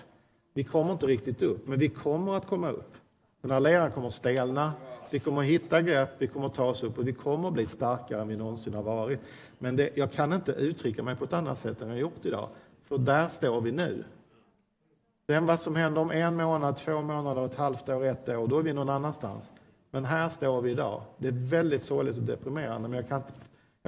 Vi 0.54 0.64
kommer 0.64 0.92
inte 0.92 1.06
riktigt 1.06 1.42
upp, 1.42 1.68
men 1.68 1.78
vi 1.78 1.88
kommer 1.88 2.36
att 2.36 2.46
komma 2.46 2.70
upp. 2.70 2.94
Den 3.40 3.50
här 3.50 3.60
leran 3.60 3.90
kommer 3.90 4.08
att 4.08 4.14
stelna, 4.14 4.72
vi 5.10 5.18
kommer 5.18 5.40
att 5.40 5.46
hitta 5.46 5.82
grepp, 5.82 6.10
vi 6.18 6.26
kommer 6.26 6.46
att 6.46 6.54
ta 6.54 6.64
oss 6.64 6.82
upp 6.82 6.98
och 6.98 7.08
vi 7.08 7.12
kommer 7.12 7.48
att 7.48 7.54
bli 7.54 7.66
starkare 7.66 8.20
än 8.20 8.28
vi 8.28 8.36
någonsin 8.36 8.74
har 8.74 8.82
varit. 8.82 9.20
Men 9.58 9.76
det, 9.76 9.90
jag 9.94 10.12
kan 10.12 10.32
inte 10.32 10.52
uttrycka 10.52 11.02
mig 11.02 11.16
på 11.16 11.24
ett 11.24 11.32
annat 11.32 11.58
sätt 11.58 11.82
än 11.82 11.88
jag 11.88 11.98
gjort 11.98 12.24
idag, 12.24 12.48
för 12.84 12.98
där 12.98 13.28
står 13.28 13.60
vi 13.60 13.72
nu. 13.72 14.04
Sen 15.26 15.46
vad 15.46 15.60
som 15.60 15.76
händer 15.76 16.00
om 16.00 16.10
en 16.10 16.36
månad, 16.36 16.76
två 16.76 17.02
månader, 17.02 17.46
ett 17.46 17.54
halvt 17.54 17.88
år, 17.88 18.04
ett 18.04 18.28
år, 18.28 18.46
då 18.46 18.58
är 18.58 18.62
vi 18.62 18.72
någon 18.72 18.88
annanstans. 18.88 19.44
Men 19.90 20.04
här 20.04 20.28
står 20.28 20.62
vi 20.62 20.70
idag. 20.70 21.02
Det 21.18 21.28
är 21.28 21.48
väldigt 21.50 21.82
sorgligt 21.82 22.16
och 22.16 22.22
deprimerande, 22.22 22.88
men 22.88 22.96
jag 22.96 23.08
kan 23.08 23.16
inte, 23.16 23.32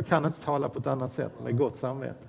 jag 0.00 0.06
kan 0.06 0.24
inte 0.24 0.40
tala 0.40 0.68
på 0.68 0.78
ett 0.78 0.86
annat 0.86 1.12
sätt 1.12 1.32
med 1.42 1.58
gott 1.58 1.76
samvete. 1.76 2.28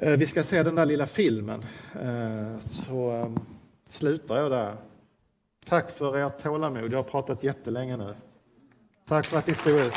Eh, 0.00 0.16
vi 0.16 0.26
ska 0.26 0.42
se 0.42 0.62
den 0.62 0.74
där 0.74 0.86
lilla 0.86 1.06
filmen, 1.06 1.64
eh, 2.00 2.58
så 2.58 3.10
ehm, 3.10 3.36
slutar 3.88 4.36
jag 4.36 4.50
där. 4.50 4.76
Tack 5.66 5.90
för 5.90 6.16
ert 6.16 6.42
tålamod. 6.42 6.92
Jag 6.92 6.98
har 6.98 7.02
pratat 7.02 7.42
jättelänge 7.42 7.96
nu. 7.96 8.14
Tack 9.08 9.26
för 9.26 9.38
att 9.38 9.46
ni 9.46 9.54
stod 9.54 9.80
ut. 9.80 9.94